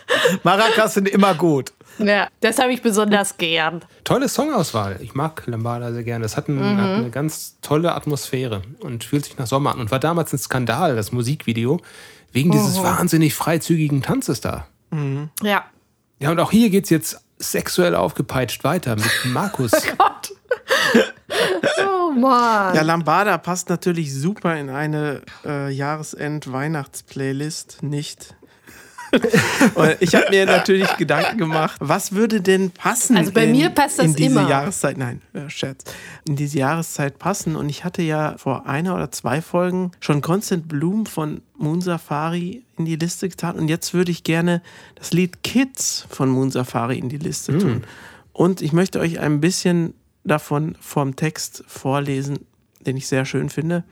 Maracas 0.42 0.94
sind 0.94 1.08
immer 1.08 1.34
gut. 1.36 1.72
Ja, 1.98 2.26
das 2.40 2.58
habe 2.58 2.72
ich 2.72 2.82
besonders 2.82 3.36
gern. 3.38 3.80
Tolle 4.02 4.28
Songauswahl. 4.28 4.98
Ich 5.02 5.14
mag 5.14 5.44
Lambada 5.46 5.92
sehr 5.92 6.02
gerne. 6.02 6.24
Das 6.24 6.36
hat, 6.36 6.48
ein, 6.48 6.58
hat 6.82 6.96
eine 6.98 7.10
ganz 7.10 7.58
tolle 7.62 7.94
Atmosphäre 7.94 8.62
und 8.80 9.04
fühlt 9.04 9.24
sich 9.26 9.38
nach 9.38 9.46
Sommer 9.46 9.70
an. 9.70 9.78
Und 9.78 9.92
war 9.92 10.00
damals 10.00 10.32
ein 10.32 10.38
Skandal, 10.38 10.96
das 10.96 11.12
Musikvideo, 11.12 11.80
wegen 12.32 12.50
dieses 12.50 12.82
wahnsinnig 12.82 13.34
freizügigen 13.36 14.02
Tanzes 14.02 14.40
da. 14.40 14.66
Ja. 15.44 15.64
Ja, 16.18 16.30
und 16.30 16.40
auch 16.40 16.50
hier 16.50 16.70
geht's 16.70 16.88
jetzt 16.90 17.20
sexuell 17.38 17.94
aufgepeitscht 17.94 18.64
weiter 18.64 18.96
mit 18.96 19.10
Markus. 19.26 19.70
Oh 21.86 22.10
Mann. 22.12 22.74
Ja, 22.74 22.80
Lambada 22.82 23.38
passt 23.38 23.68
natürlich 23.68 24.12
super 24.14 24.56
in 24.56 24.70
eine 24.70 25.22
äh, 25.44 25.70
Jahresend-Weihnachts-Playlist, 25.70 27.82
nicht? 27.82 28.34
Und 29.74 29.96
ich 30.00 30.14
habe 30.14 30.26
mir 30.30 30.46
natürlich 30.46 30.96
Gedanken 30.96 31.38
gemacht, 31.38 31.76
was 31.80 32.12
würde 32.12 32.40
denn 32.40 32.70
passen? 32.70 33.16
Also 33.16 33.32
bei 33.32 33.44
in, 33.44 33.52
mir 33.52 33.70
passt 33.70 33.98
das 33.98 34.06
in 34.06 34.14
diese 34.14 34.30
immer. 34.30 34.48
Jahreszeit. 34.48 34.98
Nein, 34.98 35.22
äh, 35.32 35.48
Scherz. 35.48 35.84
In 36.24 36.36
diese 36.36 36.58
Jahreszeit 36.58 37.18
passen. 37.18 37.56
Und 37.56 37.68
ich 37.68 37.84
hatte 37.84 38.02
ja 38.02 38.36
vor 38.38 38.66
einer 38.66 38.94
oder 38.94 39.10
zwei 39.10 39.40
Folgen 39.42 39.92
schon 40.00 40.20
Constant 40.20 40.68
Bloom 40.68 41.06
von 41.06 41.42
Moon 41.56 41.80
Safari 41.80 42.62
in 42.76 42.84
die 42.84 42.96
Liste 42.96 43.28
getan. 43.28 43.56
Und 43.56 43.68
jetzt 43.68 43.94
würde 43.94 44.10
ich 44.10 44.24
gerne 44.24 44.62
das 44.94 45.12
Lied 45.12 45.42
Kids 45.42 46.06
von 46.10 46.28
Moon 46.28 46.50
Safari 46.50 46.98
in 46.98 47.08
die 47.08 47.18
Liste 47.18 47.52
Hm. 47.52 47.60
tun. 47.60 47.84
Und 48.32 48.60
ich 48.60 48.72
möchte 48.72 49.00
euch 49.00 49.18
ein 49.20 49.40
bisschen 49.40 49.94
davon 50.24 50.76
vom 50.80 51.16
Text 51.16 51.64
vorlesen, 51.66 52.40
den 52.80 52.96
ich 52.96 53.06
sehr 53.06 53.24
schön 53.24 53.48
finde. 53.48 53.84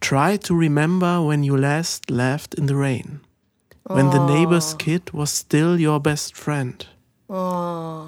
Try 0.00 0.38
to 0.38 0.54
remember 0.54 1.26
when 1.26 1.42
you 1.42 1.56
last 1.56 2.08
laughed 2.10 2.54
in 2.54 2.68
the 2.68 2.74
rain. 2.74 3.20
When 3.92 4.10
the 4.12 4.18
neighbor's 4.20 4.74
kid 4.78 5.12
was 5.12 5.30
still 5.30 5.78
your 5.80 6.00
best 6.00 6.36
friend. 6.36 6.86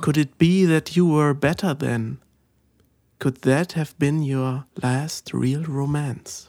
Could 0.01 0.17
it 0.17 0.39
be 0.39 0.65
that 0.67 0.97
you 0.97 1.07
were 1.07 1.35
better 1.35 1.75
then? 1.75 2.19
Could 3.19 3.43
that 3.43 3.73
have 3.73 3.95
been 3.99 4.23
your 4.23 4.65
last 4.83 5.33
real 5.33 5.65
romance? 5.65 6.49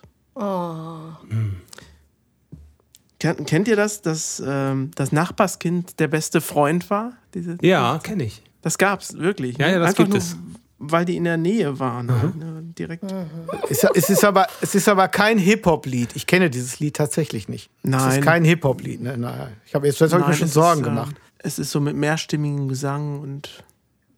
Kennt, 3.19 3.47
kennt 3.47 3.67
ihr 3.67 3.75
das, 3.75 4.01
dass 4.01 4.41
ähm, 4.45 4.91
das 4.95 5.11
Nachbarskind 5.11 5.99
der 5.99 6.07
beste 6.09 6.41
Freund 6.41 6.89
war? 6.89 7.13
Diese, 7.33 7.57
Ja, 7.61 7.99
kenne 8.03 8.25
ich. 8.25 8.41
Das 8.61 8.77
gab's 8.77 9.17
wirklich. 9.17 9.57
Ja, 9.57 9.67
ja, 9.69 9.79
das 9.79 9.89
Einfach 9.89 9.97
gibt 9.97 10.09
nur, 10.09 10.17
es. 10.17 10.35
Weil 10.85 11.05
die 11.05 11.15
in 11.15 11.23
der 11.23 11.37
Nähe 11.37 11.79
waren. 11.79 12.11
halt, 12.11 12.35
ne, 12.35 12.61
Direkt. 12.77 13.03
Es, 13.69 13.83
es, 13.83 14.09
ist 14.09 14.23
aber, 14.25 14.47
es 14.61 14.75
ist 14.75 14.89
aber 14.89 15.07
kein 15.07 15.37
Hip-Hop-Lied. 15.37 16.09
Ich 16.15 16.27
kenne 16.27 16.49
dieses 16.49 16.79
Lied 16.79 16.95
tatsächlich 16.95 17.47
nicht. 17.47 17.69
Es 17.83 17.89
Nein. 17.89 18.19
ist 18.19 18.25
kein 18.25 18.43
Hip-Hop-Lied. 18.43 19.01
Ne? 19.01 19.17
Nein. 19.17 19.49
Ich 19.65 19.75
habe 19.75 19.87
jetzt, 19.87 20.01
hab 20.01 20.19
ich 20.21 20.27
mir 20.27 20.33
schon 20.33 20.47
es 20.47 20.53
Sorgen 20.53 20.81
ist, 20.81 20.87
äh, 20.87 20.89
gemacht. 20.89 21.15
Es 21.39 21.59
ist 21.59 21.71
so 21.71 21.79
mit 21.79 21.95
mehrstimmigem 21.95 22.67
Gesang 22.67 23.19
und 23.19 23.63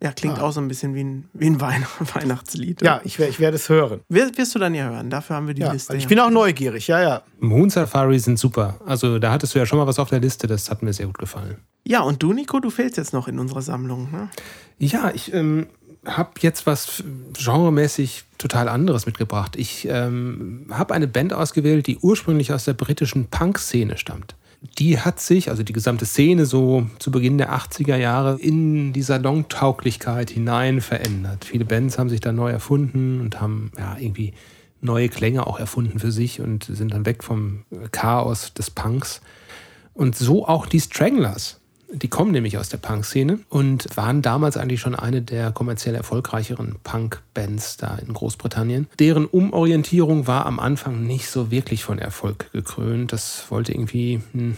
ja, 0.04 0.12
klingt 0.12 0.38
Ah. 0.40 0.44
auch 0.44 0.52
so 0.52 0.60
ein 0.62 0.68
bisschen 0.68 0.94
wie 0.94 1.04
ein, 1.04 1.30
wie 1.34 1.48
ein 1.48 1.60
Weihn 1.62 1.86
Weihnachtslied. 2.14 2.82
Ja, 2.82 3.02
ich, 3.04 3.18
ich 3.20 3.40
werde 3.40 3.56
es 3.56 3.70
hören. 3.70 4.02
Wirst, 4.10 4.38
wirst 4.38 4.54
du 4.54 4.60
dann 4.60 4.76
ja 4.76 4.90
hören. 4.90 5.10
Dafür 5.10 5.36
haben 5.38 5.48
wir 5.48 5.54
die 5.54 5.62
Ja, 5.62 5.72
Liste. 5.72 5.96
ich 5.96 6.04
ja. 6.04 6.10
bin 6.10 6.20
auch 6.20 6.30
neugierig, 6.30 6.88
ja, 6.88 7.02
ja. 7.02 7.22
Moon 7.40 7.70
Safari 7.70 8.20
sind 8.20 8.38
super. 8.38 8.80
Also 8.86 9.20
da 9.20 9.32
hattest 9.32 9.56
du 9.56 9.60
ja 9.60 9.66
schon 9.66 9.80
mal 9.80 9.88
was 9.88 9.98
auf 10.00 10.10
der 10.10 10.20
Liste, 10.20 10.48
das 10.48 10.70
hat 10.70 10.84
mir 10.84 10.94
sehr 10.94 11.08
gut 11.08 11.18
gefallen. 11.18 11.58
ja, 11.86 12.02
und 12.02 12.22
du, 12.22 12.34
Nico, 12.34 12.60
du 12.60 12.70
fehlst 12.70 12.98
jetzt 12.98 13.14
noch 13.14 13.28
in 13.28 13.40
unserer 13.40 13.62
Sammlung. 13.62 14.12
Ne? 14.12 14.30
Ja, 14.78 15.12
ich 15.16 15.34
ähm, 15.34 15.68
habe 16.06 16.32
jetzt 16.40 16.66
was 16.66 17.04
genremäßig 17.34 18.24
total 18.38 18.70
anderes 18.70 19.06
mitgebracht. 19.06 19.56
Ich 19.56 19.88
ähm, 19.90 20.68
habe 20.72 20.94
eine 20.94 21.08
Band 21.08 21.34
ausgewählt, 21.34 21.88
die 21.88 21.98
ursprünglich 21.98 22.54
aus 22.54 22.66
der 22.66 22.74
britischen 22.74 23.28
Punk-Szene 23.28 23.98
stammt. 23.98 24.36
Die 24.78 25.00
hat 25.00 25.20
sich, 25.20 25.50
also 25.50 25.64
die 25.64 25.74
gesamte 25.74 26.06
Szene 26.06 26.46
so 26.46 26.88
zu 27.00 27.12
Beginn 27.12 27.38
der 27.38 27.54
80er 27.54 27.98
Jahre, 27.98 28.40
in 28.40 28.94
die 28.94 29.02
Salontauglichkeit 29.02 30.32
hinein 30.32 30.82
verändert. 30.82 31.46
Viele 31.46 31.66
Bands 31.66 32.00
haben 32.00 32.10
sich 32.10 32.20
da 32.20 32.32
neu 32.32 32.50
erfunden 32.50 33.22
und 33.22 33.42
haben 33.42 33.72
ja 33.78 33.98
irgendwie 34.00 34.34
neue 34.82 35.10
Klänge 35.10 35.46
auch 35.46 35.60
erfunden 35.60 36.00
für 36.00 36.12
sich 36.12 36.42
und 36.42 36.66
sind 36.66 36.94
dann 36.94 37.06
weg 37.06 37.24
vom 37.24 37.64
Chaos 37.92 38.54
des 38.54 38.72
Punks. 38.72 39.22
Und 39.94 40.16
so 40.16 40.48
auch 40.48 40.66
die 40.66 40.80
Stranglers. 40.80 41.60
Die 41.92 42.08
kommen 42.08 42.32
nämlich 42.32 42.58
aus 42.58 42.70
der 42.70 42.78
Punk-Szene 42.78 43.40
und 43.50 43.88
waren 43.96 44.22
damals 44.22 44.58
eigentlich 44.58 44.82
schon 44.82 44.96
eine 44.96 45.22
der 45.22 45.52
kommerziell 45.52 45.96
erfolgreicheren 45.96 46.76
Punk-Bands 46.84 47.78
da 47.78 47.96
in 47.96 48.14
Großbritannien. 48.14 48.88
Deren 49.00 49.26
Umorientierung 49.26 50.28
war 50.28 50.46
am 50.46 50.60
Anfang 50.60 51.04
nicht 51.04 51.30
so 51.30 51.52
wirklich 51.52 51.84
von 51.84 52.00
Erfolg 52.00 52.52
gekrönt. 52.52 53.14
Das 53.14 53.46
wollte 53.50 53.72
irgendwie, 53.72 54.22
hm, 54.32 54.56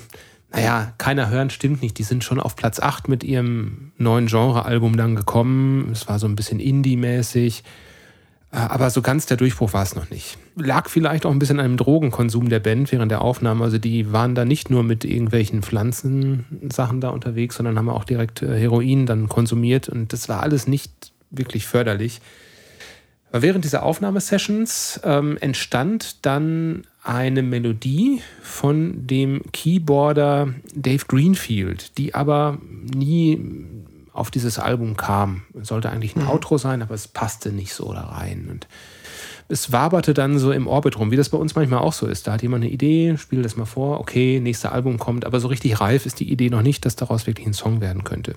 naja, 0.51 0.93
keiner 0.97 1.29
hören, 1.29 1.49
stimmt 1.49 1.81
nicht. 1.81 1.97
Die 1.97 2.03
sind 2.03 2.23
schon 2.23 2.39
auf 2.39 2.55
Platz 2.55 2.79
8 2.79 3.09
mit 3.09 3.23
ihrem 3.23 3.91
neuen 3.97 4.27
Genre-Album 4.27 4.95
dann 4.95 5.15
gekommen. 5.15 5.89
Es 5.91 6.07
war 6.07 6.19
so 6.19 6.27
ein 6.27 6.35
bisschen 6.35 6.59
Indie-mäßig. 6.59 7.63
Äh, 8.51 8.57
Aber 8.57 8.89
so 8.89 9.01
ganz 9.01 9.25
der 9.25 9.37
Durchbruch 9.37 9.73
war 9.73 9.83
es 9.83 9.95
noch 9.95 10.09
nicht. 10.09 10.37
Lag 10.55 10.89
vielleicht 10.89 11.25
auch 11.25 11.31
ein 11.31 11.39
bisschen 11.39 11.59
an 11.59 11.65
einem 11.65 11.77
Drogenkonsum 11.77 12.49
der 12.49 12.59
Band 12.59 12.91
während 12.91 13.11
der 13.11 13.21
Aufnahme. 13.21 13.63
Also 13.63 13.77
die 13.77 14.11
waren 14.11 14.35
da 14.35 14.45
nicht 14.45 14.69
nur 14.69 14.83
mit 14.83 15.05
irgendwelchen 15.05 15.61
Pflanzensachen 15.61 17.01
da 17.01 17.09
unterwegs, 17.09 17.57
sondern 17.57 17.77
haben 17.77 17.89
auch 17.89 18.05
direkt 18.05 18.41
äh, 18.41 18.57
Heroin 18.59 19.05
dann 19.05 19.29
konsumiert 19.29 19.89
und 19.89 20.13
das 20.13 20.29
war 20.29 20.41
alles 20.41 20.67
nicht 20.67 21.11
wirklich 21.29 21.65
förderlich. 21.67 22.21
Aber 23.29 23.41
während 23.41 23.65
dieser 23.65 23.83
Aufnahmesessions 23.83 25.01
ähm, 25.03 25.37
entstand 25.41 26.25
dann 26.25 26.83
eine 27.03 27.41
Melodie 27.41 28.21
von 28.41 29.05
dem 29.05 29.41
Keyboarder 29.51 30.53
Dave 30.73 31.05
Greenfield, 31.07 31.97
die 31.97 32.15
aber 32.15 32.57
nie 32.95 33.37
auf 34.17 34.31
dieses 34.31 34.59
Album 34.59 34.97
kam. 34.97 35.43
Es 35.59 35.67
sollte 35.67 35.89
eigentlich 35.89 36.15
ein 36.15 36.27
Outro 36.27 36.57
sein, 36.57 36.81
aber 36.81 36.95
es 36.95 37.07
passte 37.07 37.51
nicht 37.51 37.73
so 37.73 37.93
da 37.93 38.01
rein. 38.01 38.47
Und 38.49 38.67
es 39.47 39.71
waberte 39.71 40.13
dann 40.13 40.39
so 40.39 40.51
im 40.51 40.67
Orbit 40.67 40.99
rum, 40.99 41.11
wie 41.11 41.15
das 41.15 41.29
bei 41.29 41.37
uns 41.37 41.55
manchmal 41.55 41.79
auch 41.79 41.93
so 41.93 42.07
ist. 42.07 42.27
Da 42.27 42.33
hat 42.33 42.41
jemand 42.41 42.63
eine 42.63 42.73
Idee, 42.73 43.15
spielt 43.17 43.45
das 43.45 43.55
mal 43.55 43.65
vor, 43.65 43.99
okay, 43.99 44.39
nächster 44.39 44.71
Album 44.71 44.97
kommt, 44.97 45.23
aber 45.25 45.39
so 45.39 45.47
richtig 45.47 45.79
reif 45.79 46.05
ist 46.05 46.19
die 46.19 46.29
Idee 46.29 46.49
noch 46.49 46.63
nicht, 46.63 46.85
dass 46.85 46.95
daraus 46.95 47.27
wirklich 47.27 47.47
ein 47.47 47.53
Song 47.53 47.79
werden 47.79 48.03
könnte. 48.03 48.35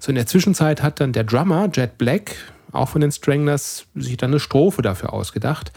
So 0.00 0.10
in 0.10 0.16
der 0.16 0.26
Zwischenzeit 0.26 0.82
hat 0.82 1.00
dann 1.00 1.12
der 1.12 1.24
Drummer, 1.24 1.70
Jet 1.72 1.96
Black, 1.98 2.34
auch 2.72 2.88
von 2.88 3.00
den 3.00 3.12
Stranglers, 3.12 3.86
sich 3.94 4.16
dann 4.16 4.30
eine 4.30 4.40
Strophe 4.40 4.82
dafür 4.82 5.12
ausgedacht. 5.12 5.72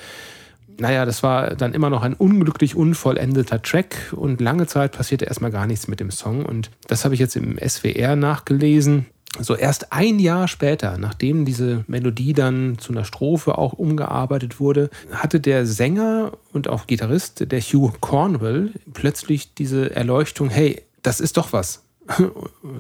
Naja, 0.78 1.06
das 1.06 1.24
war 1.24 1.56
dann 1.56 1.74
immer 1.74 1.90
noch 1.90 2.02
ein 2.02 2.14
unglücklich 2.14 2.76
unvollendeter 2.76 3.62
Track 3.62 4.12
und 4.14 4.42
lange 4.42 4.68
Zeit 4.68 4.92
passierte 4.92 5.26
erstmal 5.26 5.52
gar 5.52 5.68
nichts 5.68 5.88
mit 5.88 6.02
dem 6.02 6.12
Song. 6.12 6.46
Und 6.46 6.70
das 6.88 7.06
habe 7.06 7.14
ich 7.14 7.22
jetzt 7.22 7.38
im 7.38 7.58
SWR 7.58 8.18
nachgelesen. 8.18 9.06
So 9.40 9.56
erst 9.56 9.92
ein 9.92 10.20
Jahr 10.20 10.48
später, 10.48 10.98
nachdem 10.98 11.46
diese 11.46 11.84
Melodie 11.88 12.34
dann 12.34 12.78
zu 12.78 12.94
einer 12.94 13.04
Strophe 13.04 13.58
auch 13.58 13.74
umgearbeitet 13.74 14.60
wurde, 14.60 14.90
hatte 15.12 15.40
der 15.40 15.66
Sänger 15.66 16.32
und 16.54 16.68
auch 16.68 16.88
Gitarrist, 16.88 17.52
der 17.52 17.60
Hugh 17.60 17.94
Cornwell, 18.00 18.72
plötzlich 18.94 19.54
diese 19.54 19.96
Erleuchtung, 19.96 20.50
hey, 20.50 20.82
das 21.04 21.20
ist 21.20 21.38
doch 21.38 21.54
was. 21.54 21.84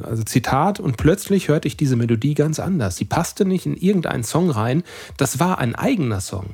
Also 0.03 0.23
Zitat, 0.23 0.79
und 0.79 0.97
plötzlich 0.97 1.47
hörte 1.47 1.67
ich 1.67 1.77
diese 1.77 1.95
Melodie 1.95 2.35
ganz 2.35 2.59
anders. 2.59 2.95
Sie 2.97 3.05
passte 3.05 3.45
nicht 3.45 3.65
in 3.65 3.75
irgendeinen 3.75 4.23
Song 4.23 4.49
rein. 4.51 4.83
Das 5.17 5.39
war 5.39 5.57
ein 5.57 5.73
eigener 5.73 6.21
Song. 6.21 6.45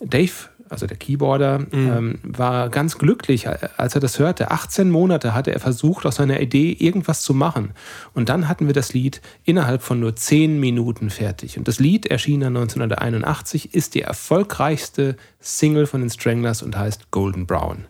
Dave, 0.00 0.32
also 0.68 0.86
der 0.86 0.96
Keyboarder, 0.96 1.66
ähm, 1.72 2.18
war 2.22 2.68
ganz 2.68 2.98
glücklich, 2.98 3.46
äh, 3.46 3.56
als 3.76 3.94
er 3.94 4.00
das 4.00 4.18
hörte. 4.18 4.50
18 4.50 4.90
Monate 4.90 5.34
hatte 5.34 5.52
er 5.52 5.60
versucht, 5.60 6.06
aus 6.06 6.16
seiner 6.16 6.40
Idee 6.40 6.72
irgendwas 6.72 7.22
zu 7.22 7.34
machen. 7.34 7.72
Und 8.14 8.28
dann 8.28 8.48
hatten 8.48 8.66
wir 8.66 8.74
das 8.74 8.92
Lied 8.92 9.20
innerhalb 9.44 9.82
von 9.82 10.00
nur 10.00 10.14
10 10.14 10.60
Minuten 10.60 11.10
fertig. 11.10 11.58
Und 11.58 11.68
das 11.68 11.78
Lied 11.78 12.06
erschien 12.06 12.40
dann 12.40 12.56
1981, 12.56 13.74
ist 13.74 13.94
die 13.94 14.02
erfolgreichste 14.02 15.16
Single 15.40 15.86
von 15.86 16.00
den 16.00 16.10
Stranglers 16.10 16.62
und 16.62 16.76
heißt 16.76 17.10
Golden 17.10 17.46
Brown. 17.46 17.86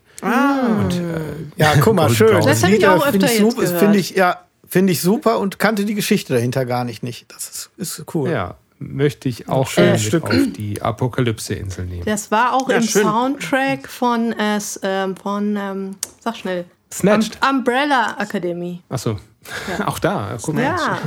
Ja, 1.55 1.73
guck 1.81 1.95
mal, 1.95 2.03
Golden 2.03 2.15
schön. 2.15 2.27
Brown. 2.27 2.45
Das 2.45 2.63
hab 2.63 2.69
ich 2.71 2.87
auch 2.87 3.05
äh, 3.05 3.11
find 3.11 3.23
öfter 3.23 3.33
ich 3.33 3.39
jetzt 3.39 3.51
super, 3.51 3.61
gehört. 3.63 3.79
Finde 3.79 3.99
ich, 3.99 4.09
ja, 4.11 4.39
finde 4.67 4.93
ich 4.93 5.01
super 5.01 5.39
und 5.39 5.59
kannte 5.59 5.85
die 5.85 5.95
Geschichte 5.95 6.33
dahinter 6.33 6.65
gar 6.65 6.83
nicht. 6.83 7.03
nicht. 7.03 7.25
Das 7.33 7.49
ist, 7.49 7.71
ist 7.77 8.15
cool. 8.15 8.29
Ja, 8.29 8.55
möchte 8.79 9.29
ich 9.29 9.49
auch 9.49 9.67
schön 9.67 9.97
Stück. 9.99 10.23
auf 10.25 10.35
die 10.57 10.81
Apokalypse-Insel 10.81 11.85
nehmen. 11.85 12.05
Das 12.05 12.31
war 12.31 12.53
auch 12.53 12.69
Ja, 12.69 12.77
im 12.77 12.83
schön. 12.83 13.03
Soundtrack 13.03 13.87
von, 13.87 14.33
äh, 14.33 14.59
ähm, 14.83 15.15
von 15.15 15.55
ähm, 15.57 15.95
sag 16.19 16.37
schnell, 16.37 16.65
Snatched. 16.91 17.37
Um, 17.43 17.57
Umbrella 17.57 18.15
Academy. 18.19 18.81
Achso, 18.89 19.19
auch 19.85 19.99
da, 19.99 20.37
guck 20.41 20.55
mal. 20.55 20.63
Ja. 20.63 20.97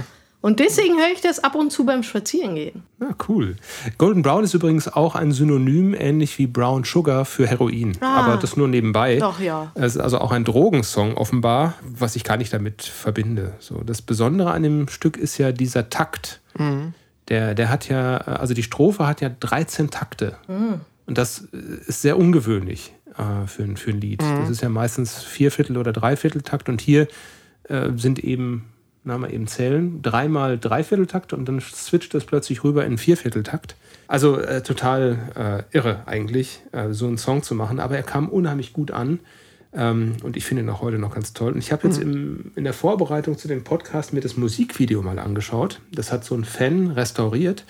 Und 0.41 0.59
deswegen 0.59 0.97
höre 0.99 1.13
ich 1.15 1.21
das 1.21 1.39
ab 1.39 1.55
und 1.55 1.71
zu 1.71 1.87
beim 1.87 2.03
Spazierengehen. 2.03 2.83
Ja, 3.01 3.11
cool. 3.29 3.57
Golden 3.97 4.23
Brown 4.23 4.43
ist 4.43 4.55
übrigens 4.55 4.89
auch 4.89 5.15
ein 5.15 5.31
Synonym, 5.31 5.95
ähnlich 5.95 6.37
wie 6.39 6.49
Brown 6.49 6.83
Sugar 6.83 7.25
für 7.25 7.47
Heroin. 7.47 7.97
Ah. 8.01 8.17
Aber 8.25 8.37
das 8.39 8.57
nur 8.57 8.67
nebenbei. 8.67 9.19
Doch, 9.19 9.39
ja. 9.39 9.71
Es 9.77 9.95
ist 9.95 10.01
also 10.01 10.19
auch 10.19 10.33
ein 10.33 10.43
Drogensong 10.45 11.17
offenbar, 11.17 11.75
was 11.83 12.17
ich 12.17 12.25
gar 12.25 12.37
nicht 12.39 12.53
damit 12.53 12.83
verbinde. 12.83 13.55
So, 13.61 13.83
das 13.85 14.03
Besondere 14.03 14.51
an 14.51 14.65
dem 14.65 14.89
Stück 14.89 15.17
ist 15.17 15.39
ja 15.39 15.53
dieser 15.53 15.91
Takt. 15.91 16.41
Der, 17.33 17.55
der 17.55 17.69
hat 17.71 17.89
ja, 17.89 18.19
also 18.19 18.53
die 18.55 18.63
Strophe 18.63 19.07
hat 19.07 19.21
ja 19.23 19.29
13 19.41 19.91
Takte. 19.91 20.37
Und 21.07 21.19
das 21.19 21.39
ist 21.89 22.03
sehr 22.03 22.17
ungewöhnlich 22.19 22.93
äh, 23.19 23.47
für, 23.49 23.65
ein- 23.65 23.77
für 23.77 23.91
ein 23.91 24.01
Lied. 24.01 24.21
Das 24.41 24.51
ist 24.51 24.61
ja 24.63 24.69
meistens 24.69 25.23
Vierviertel- 25.23 25.77
oder 25.79 25.93
Dreivierteltakt 25.93 26.69
und 26.69 26.81
hier 26.81 27.09
äh, 27.69 27.89
sind 27.97 28.23
eben, 28.23 28.67
na 29.05 29.19
mal 29.19 29.33
eben 29.33 29.47
zählen, 29.47 30.01
dreimal 30.03 30.59
Dreivierteltakt 30.59 31.33
und 31.33 31.47
dann 31.49 31.61
switcht 31.61 32.15
das 32.15 32.25
plötzlich 32.25 32.63
rüber 32.65 32.85
in 32.87 32.99
Viervierteltakt. 32.99 33.75
Also 34.09 34.39
äh, 34.39 34.63
total 34.63 35.65
äh, 35.73 35.77
irre 35.77 36.03
eigentlich, 36.07 36.61
äh, 36.73 36.91
so 36.93 37.07
einen 37.07 37.19
Song 37.19 37.43
zu 37.43 37.55
machen, 37.55 37.81
aber 37.81 37.97
er 37.97 38.03
kam 38.03 38.29
unheimlich 38.29 38.73
gut 38.73 38.91
an. 38.91 39.21
Ähm, 39.75 40.17
und 40.23 40.37
ich 40.37 40.45
finde 40.45 40.63
ihn 40.63 40.69
auch 40.71 40.83
heute 40.83 40.99
noch 40.99 41.15
ganz 41.15 41.33
toll. 41.33 41.53
Und 41.53 41.59
ich 41.59 41.73
habe 41.73 41.87
jetzt 41.89 41.99
im, 41.99 42.53
in 42.57 42.65
der 42.65 42.75
Vorbereitung 42.75 43.39
zu 43.39 43.49
dem 43.49 43.65
Podcast 43.65 44.13
mir 44.13 44.21
das 44.21 44.37
Musikvideo 44.37 45.03
mal 45.03 45.19
angeschaut. 45.19 45.81
Das 45.93 46.13
hat 46.13 46.25
so 46.25 46.35
ein 46.35 46.45
Fan 46.45 46.89
restauriert. 46.91 47.65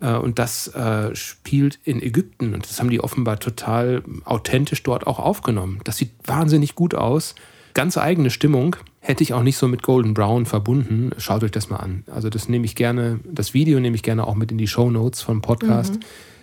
Äh, 0.00 0.14
Und 0.14 0.38
das 0.38 0.68
äh, 0.68 1.14
spielt 1.14 1.78
in 1.84 2.02
Ägypten. 2.02 2.54
Und 2.54 2.68
das 2.68 2.78
haben 2.80 2.90
die 2.90 3.00
offenbar 3.00 3.38
total 3.38 4.02
authentisch 4.24 4.82
dort 4.82 5.06
auch 5.06 5.18
aufgenommen. 5.18 5.80
Das 5.84 5.96
sieht 5.96 6.10
wahnsinnig 6.24 6.74
gut 6.74 6.94
aus. 6.94 7.34
Ganz 7.72 7.96
eigene 7.96 8.30
Stimmung. 8.30 8.76
Hätte 9.00 9.22
ich 9.22 9.32
auch 9.32 9.42
nicht 9.42 9.56
so 9.56 9.66
mit 9.68 9.82
Golden 9.82 10.12
Brown 10.12 10.44
verbunden. 10.44 11.10
Schaut 11.16 11.42
euch 11.42 11.52
das 11.52 11.70
mal 11.70 11.76
an. 11.78 12.04
Also 12.12 12.28
das 12.28 12.48
nehme 12.50 12.66
ich 12.66 12.74
gerne, 12.74 13.20
das 13.24 13.54
Video 13.54 13.80
nehme 13.80 13.96
ich 13.96 14.02
gerne 14.02 14.26
auch 14.26 14.34
mit 14.34 14.50
in 14.52 14.58
die 14.58 14.66
Show 14.66 14.90
Notes 14.90 15.22
vom 15.22 15.40
Podcast. 15.40 15.98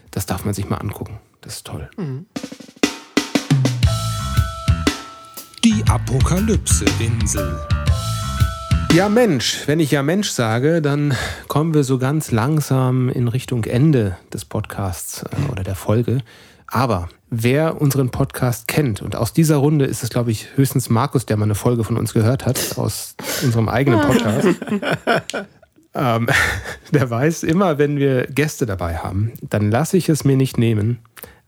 Das 0.10 0.26
darf 0.26 0.46
man 0.46 0.56
sich 0.56 0.70
mal 0.70 0.78
angucken. 0.78 1.20
Das 1.42 1.58
ist 1.58 1.68
toll. 1.68 1.88
Die 5.64 5.84
Apokalypse-Insel. 5.90 7.60
Ja, 8.94 9.10
Mensch, 9.10 9.64
wenn 9.66 9.80
ich 9.80 9.92
ja 9.92 10.04
Mensch 10.04 10.30
sage, 10.30 10.82
dann 10.82 11.14
kommen 11.48 11.74
wir 11.74 11.84
so 11.84 11.98
ganz 11.98 12.32
langsam 12.32 13.10
in 13.10 13.28
Richtung 13.28 13.64
Ende 13.66 14.18
des 14.32 14.46
Podcasts 14.46 15.24
äh, 15.24 15.52
oder 15.52 15.64
der 15.64 15.76
Folge. 15.76 16.20
Aber 16.68 17.10
wer 17.30 17.82
unseren 17.82 18.10
Podcast 18.10 18.68
kennt, 18.68 19.02
und 19.02 19.16
aus 19.16 19.34
dieser 19.34 19.58
Runde 19.58 19.86
ist 19.86 20.04
es, 20.04 20.10
glaube 20.10 20.32
ich, 20.32 20.56
höchstens 20.56 20.90
Markus, 20.90 21.26
der 21.26 21.38
mal 21.38 21.46
eine 21.46 21.56
Folge 21.56 21.84
von 21.84 21.98
uns 21.98 22.14
gehört 22.14 22.46
hat, 22.46 22.78
aus 22.78 23.16
unserem 23.44 23.68
eigenen 23.68 24.02
Podcast, 24.02 24.48
ähm, 25.96 26.28
der 26.92 27.10
weiß 27.10 27.44
immer, 27.44 27.78
wenn 27.78 27.98
wir 27.98 28.28
Gäste 28.28 28.66
dabei 28.66 28.98
haben, 28.98 29.34
dann 29.42 29.72
lasse 29.72 29.98
ich 29.98 30.10
es 30.10 30.24
mir 30.24 30.38
nicht 30.38 30.58
nehmen, 30.58 31.00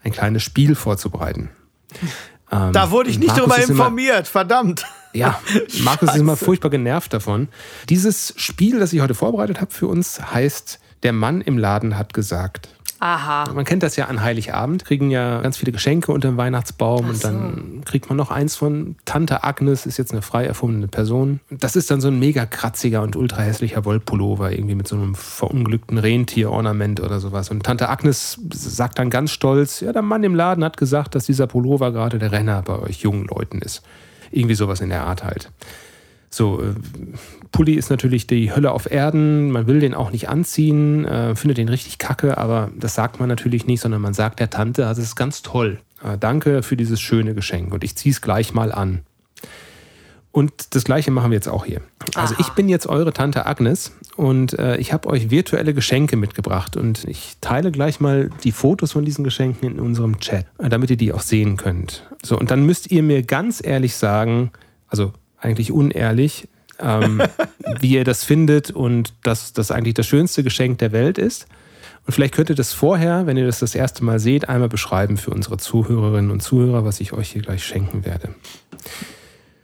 ein 0.04 0.12
kleines 0.12 0.44
Spiel 0.44 0.76
vorzubereiten. 0.76 1.50
Ähm, 2.52 2.74
Da 2.74 2.92
wurde 2.92 3.10
ich 3.10 3.20
nicht 3.20 3.28
Markus 3.30 3.44
drüber 3.44 3.58
ist 3.60 3.70
immer- 3.70 3.80
informiert, 3.86 4.28
verdammt. 4.28 4.86
ja, 5.14 5.40
Markus 5.84 6.10
ist 6.10 6.18
immer 6.18 6.36
furchtbar 6.38 6.70
genervt 6.70 7.14
davon. 7.14 7.48
Dieses 7.90 8.34
Spiel, 8.38 8.80
das 8.80 8.94
ich 8.94 9.02
heute 9.02 9.14
vorbereitet 9.16 9.62
habe 9.62 9.72
für 9.72 9.88
uns, 9.88 10.20
heißt 10.34 10.80
Der 11.04 11.14
Mann 11.14 11.42
im 11.42 11.58
Laden 11.58 11.98
hat 11.98 12.14
gesagt. 12.14 12.68
Aha. 13.00 13.52
Man 13.54 13.64
kennt 13.64 13.82
das 13.82 13.96
ja 13.96 14.06
an 14.06 14.22
Heiligabend, 14.22 14.84
kriegen 14.84 15.10
ja 15.10 15.42
ganz 15.42 15.58
viele 15.58 15.72
Geschenke 15.72 16.12
unter 16.12 16.28
dem 16.28 16.38
Weihnachtsbaum 16.38 17.10
und 17.10 17.24
dann 17.24 17.82
kriegt 17.86 18.10
man 18.10 18.18
noch 18.18 18.30
eins 18.30 18.58
von 18.58 18.96
Tante 19.06 19.44
Agnes, 19.44 19.86
ist 19.86 19.98
jetzt 19.98 20.12
eine 20.12 20.22
frei 20.22 20.46
erfundene 20.46 20.88
Person. 20.88 21.40
Das 21.50 21.78
ist 21.78 21.90
dann 21.92 22.02
so 22.02 22.10
ein 22.10 22.20
mega 22.20 22.46
kratziger 22.46 23.02
und 23.02 23.16
ultra 23.16 23.42
hässlicher 23.42 23.86
Wollpullover, 23.86 24.52
irgendwie 24.52 24.76
mit 24.76 24.88
so 24.88 24.98
einem 24.98 25.16
verunglückten 25.16 25.98
Rentierornament 25.98 27.00
oder 27.00 27.20
sowas. 27.20 27.50
Und 27.50 27.64
Tante 27.64 27.88
Agnes 27.88 28.40
sagt 28.54 29.00
dann 29.00 29.10
ganz 29.10 29.32
stolz, 29.32 29.80
ja, 29.80 29.94
der 29.94 30.02
Mann 30.02 30.24
im 30.24 30.36
Laden 30.36 30.64
hat 30.64 30.76
gesagt, 30.76 31.16
dass 31.16 31.26
dieser 31.26 31.48
Pullover 31.48 31.92
gerade 31.94 32.20
der 32.20 32.34
Renner 32.34 32.62
bei 32.62 32.78
euch 32.80 33.00
jungen 33.00 33.26
Leuten 33.26 33.60
ist. 33.60 33.82
Irgendwie 34.32 34.56
sowas 34.56 34.82
in 34.82 34.90
der 34.90 35.06
Art 35.06 35.24
halt. 35.24 35.50
So, 36.30 36.62
äh, 36.62 36.74
Pulli 37.52 37.74
ist 37.74 37.90
natürlich 37.90 38.28
die 38.28 38.54
Hölle 38.54 38.72
auf 38.72 38.90
Erden. 38.90 39.52
Man 39.52 39.68
will 39.68 39.80
den 39.80 39.94
auch 39.94 40.12
nicht 40.12 40.30
anziehen, 40.30 41.06
äh, 41.06 41.36
findet 41.36 41.58
den 41.58 41.70
richtig 41.70 41.98
kacke, 41.98 42.38
aber 42.38 42.70
das 42.78 42.96
sagt 42.96 43.20
man 43.20 43.30
natürlich 43.30 43.66
nicht, 43.66 43.82
sondern 43.82 44.02
man 44.02 44.14
sagt 44.14 44.40
der 44.40 44.50
Tante, 44.50 44.88
also 44.88 45.02
es 45.02 45.10
ist 45.10 45.16
ganz 45.16 45.42
toll. 45.42 45.80
Äh, 46.04 46.18
danke 46.20 46.64
für 46.64 46.78
dieses 46.78 47.02
schöne 47.02 47.34
Geschenk 47.34 47.74
und 47.74 47.84
ich 47.84 47.96
ziehe 47.96 48.12
es 48.12 48.22
gleich 48.22 48.54
mal 48.54 48.72
an. 48.72 49.02
Und 50.32 50.76
das 50.76 50.84
gleiche 50.84 51.10
machen 51.10 51.32
wir 51.32 51.36
jetzt 51.36 51.50
auch 51.50 51.66
hier. 51.66 51.82
Also 52.14 52.36
ich 52.38 52.50
bin 52.50 52.70
jetzt 52.70 52.86
eure 52.86 53.12
Tante 53.14 53.48
Agnes 53.48 53.94
und 54.16 54.58
äh, 54.60 54.78
ich 54.78 54.94
habe 54.94 55.10
euch 55.10 55.32
virtuelle 55.32 55.74
Geschenke 55.74 56.18
mitgebracht 56.18 56.78
und 56.78 57.04
ich 57.06 57.38
teile 57.42 57.72
gleich 57.72 58.00
mal 58.00 58.30
die 58.44 58.52
Fotos 58.52 58.92
von 58.92 59.04
diesen 59.04 59.24
Geschenken 59.24 59.68
in 59.72 59.80
unserem 59.80 60.20
Chat, 60.20 60.46
äh, 60.60 60.70
damit 60.70 60.92
ihr 60.92 60.98
die 60.98 61.14
auch 61.14 61.22
sehen 61.22 61.58
könnt. 61.58 62.08
So, 62.24 62.38
und 62.38 62.52
dann 62.52 62.64
müsst 62.64 62.92
ihr 62.92 63.02
mir 63.02 63.24
ganz 63.24 63.60
ehrlich 63.66 63.96
sagen, 63.96 64.52
also 64.88 65.14
eigentlich 65.42 65.72
unehrlich, 65.72 66.48
ähm, 66.80 67.22
wie 67.80 67.94
ihr 67.94 68.04
das 68.04 68.24
findet 68.24 68.72
und 68.72 69.14
dass 69.24 69.54
das 69.54 69.72
eigentlich 69.72 69.96
das 69.96 70.08
schönste 70.08 70.44
Geschenk 70.44 70.80
der 70.80 70.92
Welt 70.92 71.18
ist. 71.18 71.48
Und 72.06 72.14
vielleicht 72.14 72.34
könnt 72.34 72.50
ihr 72.50 72.56
das 72.56 72.74
vorher, 72.74 73.28
wenn 73.28 73.38
ihr 73.38 73.46
das 73.46 73.60
das 73.60 73.76
erste 73.76 74.04
Mal 74.04 74.20
seht, 74.20 74.50
einmal 74.50 74.70
beschreiben 74.70 75.18
für 75.18 75.32
unsere 75.32 75.58
Zuhörerinnen 75.58 76.32
und 76.32 76.42
Zuhörer, 76.42 76.84
was 76.84 77.00
ich 77.00 77.14
euch 77.14 77.30
hier 77.30 77.42
gleich 77.42 77.64
schenken 77.64 78.06
werde. 78.06 78.30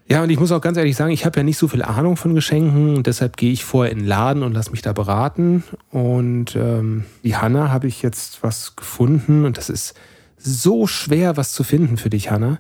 Ja, 0.07 0.21
und 0.21 0.29
ich 0.29 0.39
muss 0.39 0.51
auch 0.51 0.61
ganz 0.61 0.77
ehrlich 0.77 0.95
sagen, 0.95 1.11
ich 1.11 1.25
habe 1.25 1.39
ja 1.39 1.43
nicht 1.43 1.57
so 1.57 1.67
viel 1.67 1.81
Ahnung 1.81 2.15
von 2.15 2.35
Geschenken 2.35 2.95
und 2.95 3.07
deshalb 3.07 3.37
gehe 3.37 3.51
ich 3.51 3.65
vorher 3.65 3.91
in 3.91 3.99
den 3.99 4.07
Laden 4.07 4.43
und 4.43 4.53
lasse 4.53 4.69
mich 4.69 4.83
da 4.83 4.93
beraten. 4.93 5.63
Und 5.89 6.55
ähm, 6.55 7.05
die 7.23 7.35
Hanna 7.35 7.71
habe 7.71 7.87
ich 7.87 8.03
jetzt 8.03 8.43
was 8.43 8.75
gefunden 8.75 9.45
und 9.45 9.57
das 9.57 9.71
ist 9.71 9.95
so 10.37 10.85
schwer, 10.85 11.37
was 11.37 11.53
zu 11.53 11.63
finden 11.63 11.97
für 11.97 12.11
dich, 12.11 12.29
Hanna. 12.29 12.59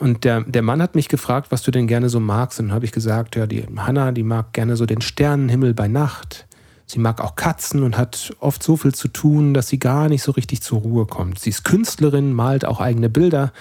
Und 0.00 0.24
der, 0.24 0.42
der 0.42 0.62
Mann 0.62 0.82
hat 0.82 0.94
mich 0.94 1.08
gefragt, 1.08 1.50
was 1.50 1.62
du 1.62 1.70
denn 1.70 1.86
gerne 1.86 2.08
so 2.08 2.20
magst. 2.20 2.58
Und 2.58 2.68
dann 2.68 2.74
habe 2.74 2.84
ich 2.84 2.92
gesagt, 2.92 3.36
ja, 3.36 3.46
die 3.46 3.64
Hanna, 3.76 4.12
die 4.12 4.22
mag 4.22 4.52
gerne 4.52 4.76
so 4.76 4.86
den 4.86 5.00
Sternenhimmel 5.00 5.74
bei 5.74 5.88
Nacht. 5.88 6.46
Sie 6.86 6.98
mag 6.98 7.20
auch 7.20 7.34
Katzen 7.34 7.82
und 7.82 7.96
hat 7.96 8.34
oft 8.40 8.62
so 8.62 8.76
viel 8.76 8.94
zu 8.94 9.08
tun, 9.08 9.54
dass 9.54 9.68
sie 9.68 9.78
gar 9.78 10.08
nicht 10.08 10.22
so 10.22 10.32
richtig 10.32 10.60
zur 10.62 10.80
Ruhe 10.80 11.06
kommt. 11.06 11.38
Sie 11.38 11.50
ist 11.50 11.64
Künstlerin, 11.64 12.32
malt 12.32 12.64
auch 12.64 12.80
eigene 12.80 13.08
Bilder. 13.08 13.52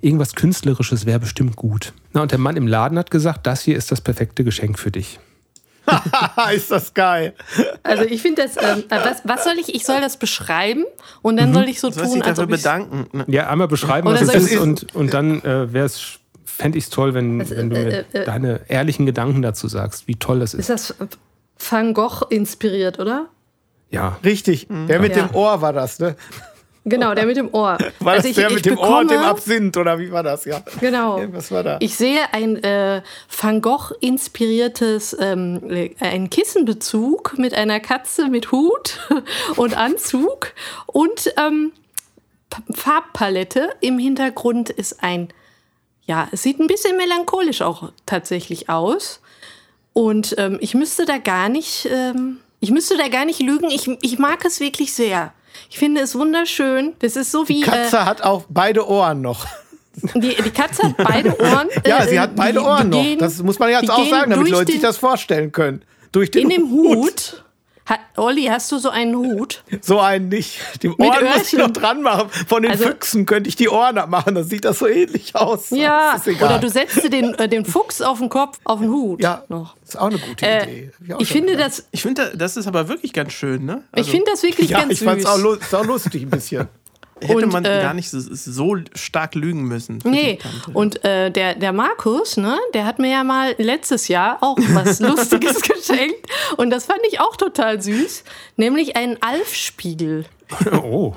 Irgendwas 0.00 0.34
Künstlerisches 0.34 1.06
wäre 1.06 1.20
bestimmt 1.20 1.54
gut. 1.54 1.92
Na, 2.12 2.22
und 2.22 2.32
der 2.32 2.38
Mann 2.38 2.56
im 2.56 2.66
Laden 2.66 2.98
hat 2.98 3.10
gesagt, 3.10 3.46
das 3.46 3.62
hier 3.62 3.76
ist 3.76 3.92
das 3.92 4.00
perfekte 4.00 4.42
Geschenk 4.42 4.78
für 4.78 4.90
dich. 4.90 5.20
ist 6.54 6.70
das 6.70 6.94
geil. 6.94 7.34
Also 7.82 8.04
ich 8.04 8.22
finde 8.22 8.42
das, 8.42 8.56
ähm, 8.56 8.84
äh, 8.88 8.96
was, 9.04 9.22
was 9.24 9.44
soll 9.44 9.54
ich, 9.58 9.74
ich 9.74 9.84
soll 9.84 10.00
das 10.00 10.16
beschreiben 10.16 10.84
und 11.22 11.36
dann 11.36 11.52
soll 11.52 11.64
ich 11.68 11.80
so 11.80 11.90
Soll 11.90 12.04
ich 12.04 12.08
tun, 12.10 12.18
dich 12.20 12.24
als 12.28 12.36
dafür 12.38 12.44
ob 12.52 12.56
ich 12.56 12.62
bedanken? 12.62 13.06
Ne? 13.16 13.24
Ja, 13.28 13.48
einmal 13.48 13.68
beschreiben, 13.68 14.06
was 14.08 14.20
es 14.22 14.34
ist 14.34 14.52
ich- 14.52 14.58
und, 14.58 14.94
und 14.94 15.12
dann 15.12 15.42
äh, 15.42 15.72
wäre 15.72 15.86
es, 15.86 16.18
fände 16.44 16.78
ich 16.78 16.84
es 16.84 16.90
toll, 16.90 17.14
wenn, 17.14 17.38
wenn 17.50 17.70
du 17.70 17.76
mir 17.78 17.88
äh, 17.92 18.04
äh, 18.12 18.24
deine 18.24 18.60
ehrlichen 18.68 19.06
Gedanken 19.06 19.42
dazu 19.42 19.66
sagst, 19.68 20.06
wie 20.08 20.16
toll 20.16 20.40
das 20.40 20.54
ist. 20.54 20.68
Ist 20.68 20.70
das 20.70 20.94
Van 21.70 21.94
Gogh 21.94 22.24
inspiriert, 22.30 22.98
oder? 22.98 23.26
Ja. 23.90 24.18
Richtig. 24.24 24.68
Der 24.88 25.00
mit 25.00 25.16
Ja. 25.16 25.24
dem 25.26 25.34
Ohr 25.34 25.60
war 25.60 25.72
das, 25.72 25.98
ne? 25.98 26.16
Genau, 26.84 27.14
der 27.14 27.26
mit 27.26 27.36
dem 27.36 27.48
Ohr. 27.54 27.78
War 28.00 28.14
Also 28.14 28.22
das 28.22 28.24
ich- 28.24 28.34
der 28.34 28.48
ich 28.48 28.54
mit 28.56 28.66
dem 28.66 28.76
Ohr 28.78 28.98
und 29.00 29.10
dem 29.10 29.18
bekomme- 29.18 29.28
Absinth 29.30 29.76
oder 29.76 29.98
wie 30.00 30.10
war 30.10 30.24
das? 30.24 30.44
Ja. 30.44 30.62
Genau. 30.80 31.18
Irgendwas 31.18 31.50
war 31.52 31.62
da. 31.62 31.76
Ich 31.80 31.94
sehe 31.96 32.20
ein 32.32 32.56
äh, 32.64 33.02
Van 33.40 33.60
Gogh 33.62 33.92
inspiriertes 34.00 35.16
ähm, 35.20 35.90
ein 36.00 36.28
Kissenbezug 36.28 37.38
mit 37.38 37.54
einer 37.54 37.78
Katze 37.78 38.28
mit 38.28 38.50
Hut 38.50 38.98
und 39.56 39.76
Anzug 39.76 40.52
und 40.86 41.32
ähm, 41.38 41.70
Farbpalette. 42.74 43.70
Im 43.80 43.98
Hintergrund 43.98 44.70
ist 44.70 45.02
ein, 45.02 45.28
ja, 46.04 46.28
es 46.32 46.42
sieht 46.42 46.58
ein 46.60 46.66
bisschen 46.66 46.96
melancholisch 46.96 47.62
auch 47.62 47.92
tatsächlich 48.06 48.68
aus. 48.68 49.20
Und 49.92 50.34
ähm, 50.38 50.58
ich 50.60 50.74
müsste 50.74 51.04
da 51.04 51.18
gar 51.18 51.48
nicht, 51.48 51.86
ähm, 51.90 52.38
ich 52.60 52.70
müsste 52.70 52.96
da 52.96 53.08
gar 53.08 53.24
nicht 53.24 53.40
lügen. 53.40 53.70
Ich, 53.70 53.88
ich 54.02 54.18
mag 54.18 54.44
es 54.44 54.58
wirklich 54.60 54.94
sehr. 54.94 55.32
Ich 55.70 55.78
finde 55.78 56.00
es 56.00 56.14
wunderschön. 56.14 56.92
Das 57.00 57.16
ist 57.16 57.30
so 57.30 57.48
wie 57.48 57.54
Die 57.54 57.60
Katze 57.62 57.96
äh, 57.96 58.00
hat 58.00 58.22
auch 58.22 58.44
beide 58.48 58.86
Ohren 58.88 59.20
noch. 59.22 59.46
die, 60.14 60.34
die 60.42 60.50
Katze 60.50 60.84
hat 60.84 60.96
beide 60.96 61.30
Ohren. 61.40 61.68
Ja, 61.86 62.04
äh, 62.04 62.08
sie 62.08 62.18
hat 62.20 62.34
beide 62.36 62.58
die- 62.60 62.64
Ohren 62.64 62.90
die 62.90 62.96
noch. 62.96 63.02
gehen- 63.04 63.18
Das 63.18 63.42
muss 63.42 63.58
man 63.58 63.70
jetzt 63.70 63.90
auch 63.90 64.08
sagen, 64.08 64.30
damit 64.30 64.48
Leute 64.48 64.66
sich 64.72 64.80
den- 64.80 64.82
das 64.82 64.96
vorstellen 64.98 65.52
können. 65.52 65.82
Durch 66.12 66.30
den 66.30 66.42
In 66.44 66.48
dem 66.50 66.70
Hut. 66.70 67.44
Hat, 67.84 67.98
Olli, 68.16 68.44
hast 68.44 68.70
du 68.70 68.78
so 68.78 68.90
einen 68.90 69.16
Hut? 69.16 69.64
So 69.80 69.98
einen 69.98 70.28
nicht. 70.28 70.60
Die 70.82 70.88
Mit 70.88 71.00
Ohren 71.00 71.24
muss 71.24 71.52
ich 71.52 71.58
noch 71.58 71.70
dran 71.70 72.00
machen. 72.02 72.28
Von 72.46 72.62
den 72.62 72.70
Also- 72.70 72.84
Füchsen 72.84 73.26
könnte 73.26 73.48
ich 73.48 73.56
die 73.56 73.68
Ohren 73.68 73.98
abmachen. 73.98 74.36
Dann 74.36 74.44
sieht 74.44 74.64
das 74.64 74.78
so 74.78 74.86
ähnlich 74.86 75.34
aus. 75.34 75.70
Ja. 75.70 76.12
Das 76.12 76.20
ist 76.26 76.36
egal. 76.36 76.48
Oder 76.50 76.58
du 76.60 76.68
setzt 76.70 77.02
dir 77.02 77.10
den, 77.10 77.34
äh, 77.34 77.48
den 77.48 77.64
Fuchs 77.64 78.00
auf 78.00 78.18
den 78.20 78.28
Kopf, 78.28 78.58
auf 78.64 78.78
den 78.78 78.88
Hut. 78.90 79.20
ja, 79.20 79.42
Noch. 79.48 79.74
ist 79.84 79.98
auch 79.98 80.06
eine 80.06 80.18
gute 80.18 80.46
Äh, 80.46 80.62
Idee. 80.62 80.90
Ich 81.00 81.08
schon 81.08 81.26
finde 81.26 81.52
gedacht. 81.54 81.66
das, 81.70 81.88
Ich 81.90 82.02
finde, 82.02 82.32
das 82.36 82.56
ist 82.56 82.68
aber 82.68 82.86
wirklich 82.86 83.12
ganz 83.12 83.32
schön, 83.32 83.64
ne? 83.64 83.82
ich 83.96 84.08
finde 84.08 84.30
das 84.30 84.42
wirklich 84.44 84.70
Ja, 84.70 84.78
ganz 84.80 84.92
ich 84.92 85.00
fand's 85.00 85.24
süß. 85.24 85.32
auch, 85.32 85.38
lu- 85.38 85.58
auch 85.72 85.84
lustig 85.84 86.22
ein 86.22 86.30
bisschen. 86.30 86.68
hätte 87.22 87.46
Und, 87.46 87.52
man 87.52 87.64
äh, 87.64 87.80
gar 87.82 87.94
nicht 87.94 88.10
so, 88.10 88.20
so 88.20 88.76
stark 88.94 89.34
lügen 89.34 89.62
müssen. 89.62 90.00
Nee, 90.04 90.38
und 90.72 91.04
äh, 91.04 91.30
der, 91.30 91.54
der 91.54 91.72
Markus, 91.72 92.36
ne, 92.36 92.58
der 92.74 92.86
hat 92.86 92.98
mir 92.98 93.10
ja 93.10 93.24
mal 93.24 93.54
letztes 93.58 94.08
Jahr 94.08 94.38
auch 94.40 94.58
was 94.72 95.00
Lustiges 95.00 95.62
geschenkt. 95.62 96.26
Und 96.56 96.70
das 96.70 96.86
fand 96.86 97.00
ich 97.10 97.20
auch 97.20 97.36
total 97.36 97.80
süß. 97.80 98.24
Nämlich 98.56 98.96
einen 98.96 99.18
Alf-Spiegel. 99.20 100.26
Oh, 100.82 101.14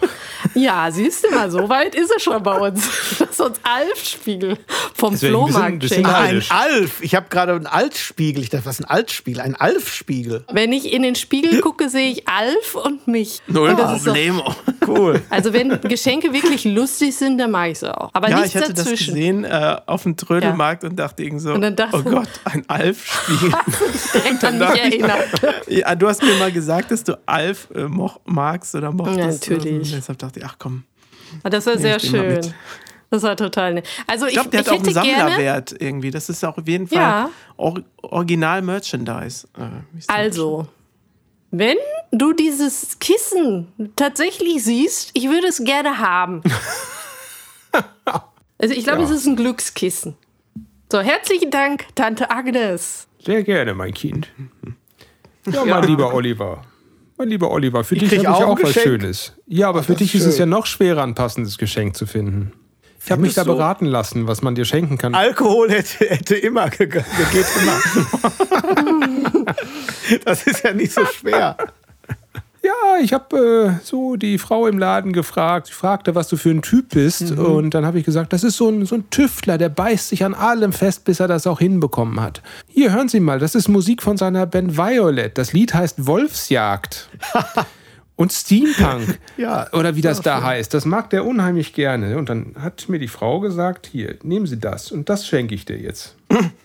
Ja, 0.53 0.89
siehst 0.91 1.25
du 1.25 1.31
mal, 1.31 1.49
so 1.51 1.67
weit 1.69 1.95
ist 1.95 2.11
es 2.15 2.23
schon 2.23 2.41
bei 2.43 2.57
uns. 2.57 2.85
Das 3.25 3.29
ist 3.31 3.41
uns 3.41 3.59
Alf-Spiegel 3.63 4.57
vom 4.93 5.11
Das 5.11 5.19
bisschen- 5.21 5.29
Flohmarkt 5.33 5.79
bisschen. 5.79 6.05
Ah, 6.05 6.19
ein. 6.21 6.43
Alf. 6.49 7.01
Ich 7.01 7.15
habe 7.15 7.27
gerade 7.29 7.53
einen 7.53 7.67
Altspiegel. 7.67 8.41
Ich 8.43 8.49
dachte, 8.49 8.65
was 8.65 8.79
ist 8.79 8.85
ein 8.85 8.89
Altspiegel? 8.89 9.41
Ein 9.41 9.55
Alf-Spiegel. 9.55 10.45
Wenn 10.51 10.71
ich 10.71 10.93
in 10.93 11.01
den 11.01 11.15
Spiegel 11.15 11.59
gucke, 11.61 11.89
sehe 11.89 12.11
ich 12.11 12.27
Alf 12.27 12.75
und 12.75 13.07
mich. 13.07 13.41
Null 13.47 13.69
und 13.71 13.79
das 13.79 13.97
ist 13.97 14.07
doch-. 14.07 14.15
Cool. 14.87 15.19
Also 15.31 15.51
wenn 15.51 15.81
Geschenke 15.81 16.31
wirklich 16.31 16.63
lustig 16.63 17.15
sind, 17.15 17.39
dann 17.39 17.49
mag 17.49 17.71
ich 17.71 17.79
sie 17.79 17.91
auch. 17.99 18.11
Aber 18.13 18.29
Ja, 18.29 18.35
nichts 18.37 18.53
ich 18.53 18.61
hatte 18.61 18.71
das 18.73 18.83
dazwischen. 18.85 19.15
gesehen 19.15 19.43
äh, 19.43 19.77
auf 19.87 20.03
dem 20.03 20.15
Trödelmarkt 20.15 20.83
und 20.83 20.95
dachte 20.95 21.23
irgendwie 21.23 21.41
so, 21.43 21.53
Und 21.53 21.61
dann 21.61 21.75
dachte- 21.75 21.97
oh 21.97 22.03
Gott, 22.07 22.27
ein 22.43 22.63
Alf-Spiegel. 22.67 23.51
Direkt 24.13 24.43
an 24.43 24.59
mich 24.59 24.69
ich- 24.75 24.79
erinnert. 25.01 25.27
ja, 25.67 25.95
du 25.95 26.07
hast 26.07 26.21
mir 26.21 26.35
mal 26.35 26.51
gesagt, 26.51 26.91
dass 26.91 27.03
du 27.03 27.17
Alf 27.25 27.67
äh, 27.73 27.85
moch, 27.85 28.19
magst 28.25 28.75
oder 28.75 28.91
mochtest. 28.91 29.17
Ja, 29.19 29.24
natürlich. 29.27 29.89
Und 29.91 29.97
deshalb 29.97 30.17
dachte 30.19 30.39
ich, 30.39 30.45
ach 30.45 30.55
komm. 30.59 30.83
Ah, 31.43 31.49
Das 31.49 31.65
war 31.65 31.77
sehr 31.77 31.99
schön. 31.99 32.39
Das 33.11 33.23
war 33.23 33.35
total 33.37 33.75
nett. 33.75 33.87
Also 34.07 34.25
Ich 34.25 34.31
ich, 34.31 34.35
glaube, 34.35 34.49
der 34.49 34.61
ich 34.61 34.67
hat 34.67 34.73
auch 34.73 34.77
einen 34.79 34.85
hätte 34.87 35.01
gerne, 35.01 35.19
Sammlerwert 35.31 35.75
irgendwie. 35.79 36.11
Das 36.11 36.27
ist 36.29 36.43
auch 36.43 36.57
auf 36.57 36.67
jeden 36.67 36.87
Fall 36.87 36.97
Ja. 36.97 37.29
or 37.57 37.81
Original-Merchandise. 38.01 39.47
Äh, 39.57 39.61
wie 39.93 39.99
es 39.99 40.09
also, 40.09 40.67
wenn 41.51 41.77
du 42.11 42.33
dieses 42.33 42.97
Kissen 42.99 43.67
tatsächlich 43.95 44.63
siehst, 44.63 45.11
ich 45.13 45.29
würde 45.29 45.47
es 45.47 45.63
gerne 45.63 45.99
haben. 45.99 46.41
Also 48.57 48.73
ich 48.73 48.85
glaube, 48.85 49.03
es 49.03 49.09
ist 49.09 49.25
ein 49.25 49.35
Glückskissen. 49.35 50.15
So, 50.89 51.01
herzlichen 51.01 51.51
Dank, 51.51 51.87
Tante 51.95 52.31
Agnes. 52.31 53.05
sehr 53.19 53.43
gerne, 53.43 53.73
mein 53.73 53.93
Kind. 53.93 54.29
Ja, 55.51 55.63
mein 55.63 55.83
lieber 55.83 56.11
Oliver. 56.13 56.63
Mein 57.17 57.29
lieber 57.29 57.49
Oliver, 57.51 57.83
für 57.83 57.95
dich 57.95 58.09
krieg 58.09 58.25
habe 58.25 58.37
ich 58.37 58.43
auch 58.43 58.49
auch 58.57 58.63
was. 58.63 58.73
Schönes. 58.73 59.33
Ja, 59.47 59.69
aber 59.69 59.83
für 59.83 59.93
das 59.93 59.99
dich 59.99 60.15
ist 60.15 60.21
ist 60.21 60.27
es 60.33 60.37
ja 60.37 60.45
noch 60.45 60.65
schwerer, 60.65 61.03
ein 61.03 61.15
passendes 61.15 61.57
Geschenk 61.57 61.95
zu 61.95 62.05
finden. 62.05 62.51
Ich 63.03 63.11
habe 63.11 63.21
mich 63.21 63.35
da 63.35 63.43
beraten 63.43 63.85
lassen, 63.85 64.27
was 64.27 64.41
man 64.41 64.55
dir 64.55 64.65
schenken 64.65 64.97
kann. 64.97 65.13
Alkohol 65.13 65.69
hätte, 65.69 66.05
hätte 66.09 66.35
immer 66.35 66.69
gegangen. 66.71 67.05
Geht 67.31 67.45
immer. 67.61 69.45
das 70.25 70.47
ist 70.47 70.63
ja 70.63 70.73
nicht 70.73 70.91
so 70.91 71.05
schwer. 71.05 71.55
Ja, 72.65 72.97
ich 72.99 73.13
habe 73.13 73.77
äh, 73.79 73.85
so 73.85 74.15
die 74.15 74.39
Frau 74.39 74.65
im 74.65 74.79
Laden 74.79 75.13
gefragt. 75.13 75.67
Ich 75.69 75.75
fragte, 75.75 76.15
was 76.15 76.29
du 76.29 76.35
für 76.35 76.49
ein 76.49 76.63
Typ 76.63 76.89
bist. 76.89 77.37
Mhm. 77.37 77.45
Und 77.45 77.73
dann 77.75 77.85
habe 77.85 77.99
ich 77.99 78.05
gesagt, 78.05 78.33
das 78.33 78.43
ist 78.43 78.57
so 78.57 78.69
ein, 78.69 78.87
so 78.87 78.95
ein 78.95 79.07
Tüftler, 79.11 79.59
der 79.59 79.69
beißt 79.69 80.09
sich 80.09 80.23
an 80.23 80.33
allem 80.33 80.73
fest, 80.73 81.05
bis 81.05 81.19
er 81.19 81.27
das 81.27 81.45
auch 81.45 81.59
hinbekommen 81.59 82.19
hat. 82.19 82.41
Hier, 82.67 82.91
hören 82.91 83.07
Sie 83.07 83.19
mal, 83.19 83.37
das 83.37 83.53
ist 83.53 83.67
Musik 83.67 84.01
von 84.01 84.17
seiner 84.17 84.47
Band 84.47 84.77
Violet. 84.77 85.37
Das 85.37 85.53
Lied 85.53 85.75
heißt 85.75 86.07
Wolfsjagd. 86.07 87.07
Und 88.17 88.31
Steampunk. 88.31 89.19
Ja. 89.37 89.67
Oder 89.73 89.95
wie 89.97 90.01
das 90.01 90.21
da 90.21 90.41
heißt. 90.41 90.73
Das 90.73 90.85
mag 90.85 91.09
der 91.09 91.25
unheimlich 91.25 91.73
gerne. 91.73 92.17
Und 92.17 92.29
dann 92.29 92.55
hat 92.57 92.87
mir 92.87 92.99
die 92.99 93.09
Frau 93.09 93.41
gesagt, 93.41 93.89
hier, 93.91 94.15
nehmen 94.23 94.47
Sie 94.47 94.57
das. 94.57 94.91
Und 94.93 95.09
das 95.09 95.27
schenke 95.27 95.53
ich 95.53 95.65
dir 95.65 95.77
jetzt. 95.77 96.15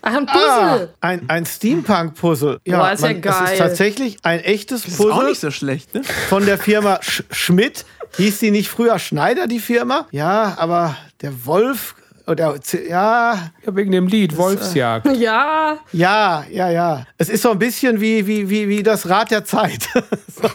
Ach, 0.01 0.13
ein 0.15 0.27
Ah, 0.29 0.69
Puzzle. 0.71 0.93
ein, 1.01 1.29
ein 1.29 1.45
Steampunk-Puzzle. 1.45 2.59
Boah, 2.65 2.91
ist 2.93 3.03
ja 3.03 3.13
Das 3.13 3.39
geil. 3.39 3.51
ist 3.53 3.57
tatsächlich 3.59 4.17
ein 4.23 4.39
echtes 4.39 4.85
ist 4.85 4.99
auch 5.01 5.09
Puzzle 5.09 5.25
nicht 5.29 5.41
so 5.41 5.51
schlecht, 5.51 5.93
ne? 5.93 6.01
von 6.29 6.45
der 6.45 6.57
Firma 6.57 6.99
Sch 7.01 7.23
Schmidt. 7.31 7.85
Hieß 8.17 8.39
die 8.39 8.51
nicht 8.51 8.69
früher 8.69 8.97
Schneider, 8.99 9.47
die 9.47 9.59
Firma? 9.59 10.07
Ja, 10.11 10.55
aber 10.57 10.95
der 11.21 11.45
Wolf, 11.45 11.95
oder, 12.27 12.55
ja, 12.89 13.33
Ja, 13.65 13.75
wegen 13.75 13.91
dem 13.91 14.07
Lied 14.07 14.37
Wolfsjagd. 14.37 15.07
Ja, 15.17 15.77
ja, 15.91 16.45
ja, 16.49 16.69
ja. 16.69 17.05
Es 17.17 17.27
ist 17.29 17.41
so 17.43 17.51
ein 17.51 17.59
bisschen 17.59 17.99
wie, 17.99 18.25
wie, 18.27 18.49
wie, 18.49 18.67
wie 18.69 18.83
das 18.83 19.09
Rad 19.09 19.31
der 19.31 19.43
Zeit. 19.45 19.89
so. 19.93 20.49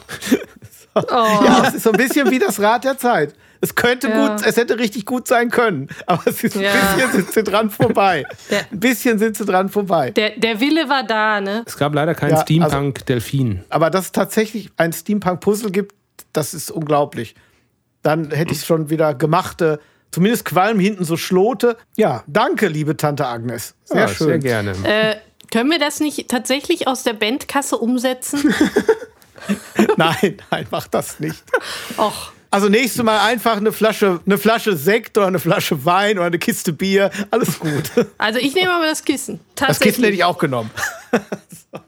Oh. 0.96 1.44
Ja, 1.44 1.64
es 1.68 1.74
ist 1.74 1.82
so 1.82 1.92
ein 1.92 1.96
bisschen 1.98 2.30
wie 2.30 2.38
das 2.38 2.60
Rad 2.60 2.84
der 2.84 2.96
Zeit. 2.98 3.34
Es 3.60 3.74
könnte 3.74 4.08
Ja. 4.08 4.28
gut, 4.36 4.46
es 4.46 4.56
hätte 4.56 4.78
richtig 4.78 5.06
gut 5.06 5.26
sein 5.28 5.50
können, 5.50 5.88
aber 6.06 6.22
es 6.26 6.42
ist 6.44 6.56
ein 6.56 6.62
Ja. 6.62 6.72
bisschen 6.94 7.12
sind 7.12 7.32
sie 7.32 7.42
dran 7.42 7.70
vorbei. 7.70 8.24
Der- 8.50 8.60
Ein 8.70 8.80
bisschen 8.80 9.18
sind 9.18 9.36
sie 9.36 9.44
dran 9.44 9.68
vorbei. 9.68 10.10
der, 10.10 10.30
der 10.38 10.60
Wille 10.60 10.88
war 10.88 11.04
da, 11.04 11.40
ne? 11.40 11.62
Es 11.66 11.76
gab 11.76 11.94
leider 11.94 12.14
keinen 12.14 12.30
Ja, 12.30 12.36
also- 12.36 12.44
Steampunk-Delfin. 12.44 13.64
Aber 13.70 13.90
dass 13.90 14.06
es 14.06 14.12
tatsächlich 14.12 14.70
ein 14.76 14.92
Steampunk-Puzzle 14.92 15.70
gibt, 15.70 15.94
das 16.32 16.54
ist 16.54 16.70
unglaublich. 16.70 17.34
Dann 18.02 18.30
hätte 18.30 18.52
ich 18.52 18.64
schon 18.64 18.90
wieder 18.90 19.14
gemachte, 19.14 19.80
zumindest 20.12 20.44
Qualm 20.44 20.78
hinten 20.78 21.04
so 21.04 21.16
Schlote. 21.16 21.76
Ja, 21.96 22.24
danke, 22.26 22.68
liebe 22.68 22.96
Tante 22.96 23.26
Agnes. 23.26 23.74
Sehr 23.84 24.00
ja, 24.02 24.08
schön. 24.08 24.26
Sehr 24.28 24.38
gerne. 24.38 24.72
Äh, 24.84 25.16
können 25.50 25.70
wir 25.70 25.78
das 25.78 26.00
nicht 26.00 26.28
tatsächlich 26.28 26.86
aus 26.88 27.02
der 27.04 27.14
Bandkasse 27.14 27.78
umsetzen? 27.78 28.54
Nein, 29.96 30.38
nein, 30.50 30.66
mach 30.70 30.86
das 30.88 31.20
nicht. 31.20 31.42
Och, 31.98 32.32
Also 32.50 32.68
nächstes 32.68 33.02
Mal 33.02 33.18
einfach 33.18 33.56
eine 33.56 33.72
Flasche, 33.72 34.20
eine 34.24 34.38
Flasche 34.38 34.76
Sekt 34.76 35.18
oder 35.18 35.26
eine 35.26 35.38
Flasche 35.38 35.84
Wein 35.84 36.16
oder 36.16 36.26
eine 36.26 36.38
Kiste 36.38 36.72
Bier. 36.72 37.10
Alles 37.30 37.58
gut. 37.58 37.90
also 38.18 38.38
ich 38.38 38.54
nehme 38.54 38.72
aber 38.72 38.86
das 38.86 39.04
Kissen. 39.04 39.40
Das 39.54 39.66
Tatsächlich. 39.68 39.94
Kissen 39.94 40.04
hätte 40.04 40.16
ich 40.16 40.24
auch 40.24 40.38
genommen. 40.38 40.70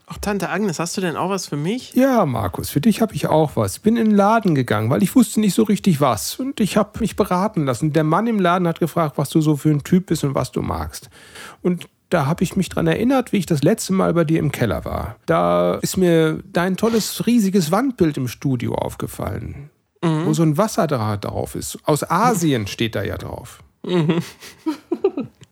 Ach, 0.06 0.18
Tante 0.20 0.48
Agnes, 0.48 0.78
hast 0.78 0.96
du 0.96 1.00
denn 1.00 1.16
auch 1.16 1.30
was 1.30 1.46
für 1.46 1.56
mich? 1.56 1.94
Ja, 1.94 2.26
Markus, 2.26 2.70
für 2.70 2.80
dich 2.80 3.00
habe 3.00 3.14
ich 3.14 3.26
auch 3.28 3.52
was. 3.56 3.76
Ich 3.76 3.82
bin 3.82 3.96
in 3.96 4.06
den 4.08 4.14
Laden 4.16 4.54
gegangen, 4.54 4.90
weil 4.90 5.02
ich 5.02 5.14
wusste 5.14 5.40
nicht 5.40 5.54
so 5.54 5.62
richtig 5.62 6.00
was. 6.00 6.36
Und 6.36 6.60
ich 6.60 6.76
habe 6.76 6.98
mich 7.00 7.16
beraten 7.16 7.64
lassen. 7.64 7.92
Der 7.92 8.04
Mann 8.04 8.26
im 8.26 8.40
Laden 8.40 8.66
hat 8.68 8.80
gefragt, 8.80 9.16
was 9.16 9.30
du 9.30 9.40
so 9.40 9.56
für 9.56 9.70
ein 9.70 9.84
Typ 9.84 10.06
bist 10.06 10.24
und 10.24 10.34
was 10.34 10.50
du 10.52 10.60
magst. 10.62 11.08
Und 11.62 11.88
da 12.10 12.26
habe 12.26 12.42
ich 12.44 12.56
mich 12.56 12.68
dran 12.68 12.86
erinnert, 12.86 13.32
wie 13.32 13.36
ich 13.38 13.46
das 13.46 13.62
letzte 13.62 13.92
Mal 13.92 14.14
bei 14.14 14.24
dir 14.24 14.38
im 14.38 14.50
Keller 14.52 14.84
war. 14.84 15.16
Da 15.26 15.74
ist 15.76 15.96
mir 15.96 16.42
dein 16.52 16.76
tolles, 16.76 17.26
riesiges 17.26 17.70
Wandbild 17.70 18.16
im 18.16 18.28
Studio 18.28 18.74
aufgefallen, 18.74 19.70
wo 20.02 20.32
so 20.32 20.42
ein 20.42 20.56
Wasserdraht 20.56 21.24
drauf 21.24 21.54
ist. 21.54 21.78
Aus 21.84 22.08
Asien 22.08 22.66
steht 22.66 22.94
da 22.94 23.02
ja 23.02 23.16
drauf. 23.18 23.62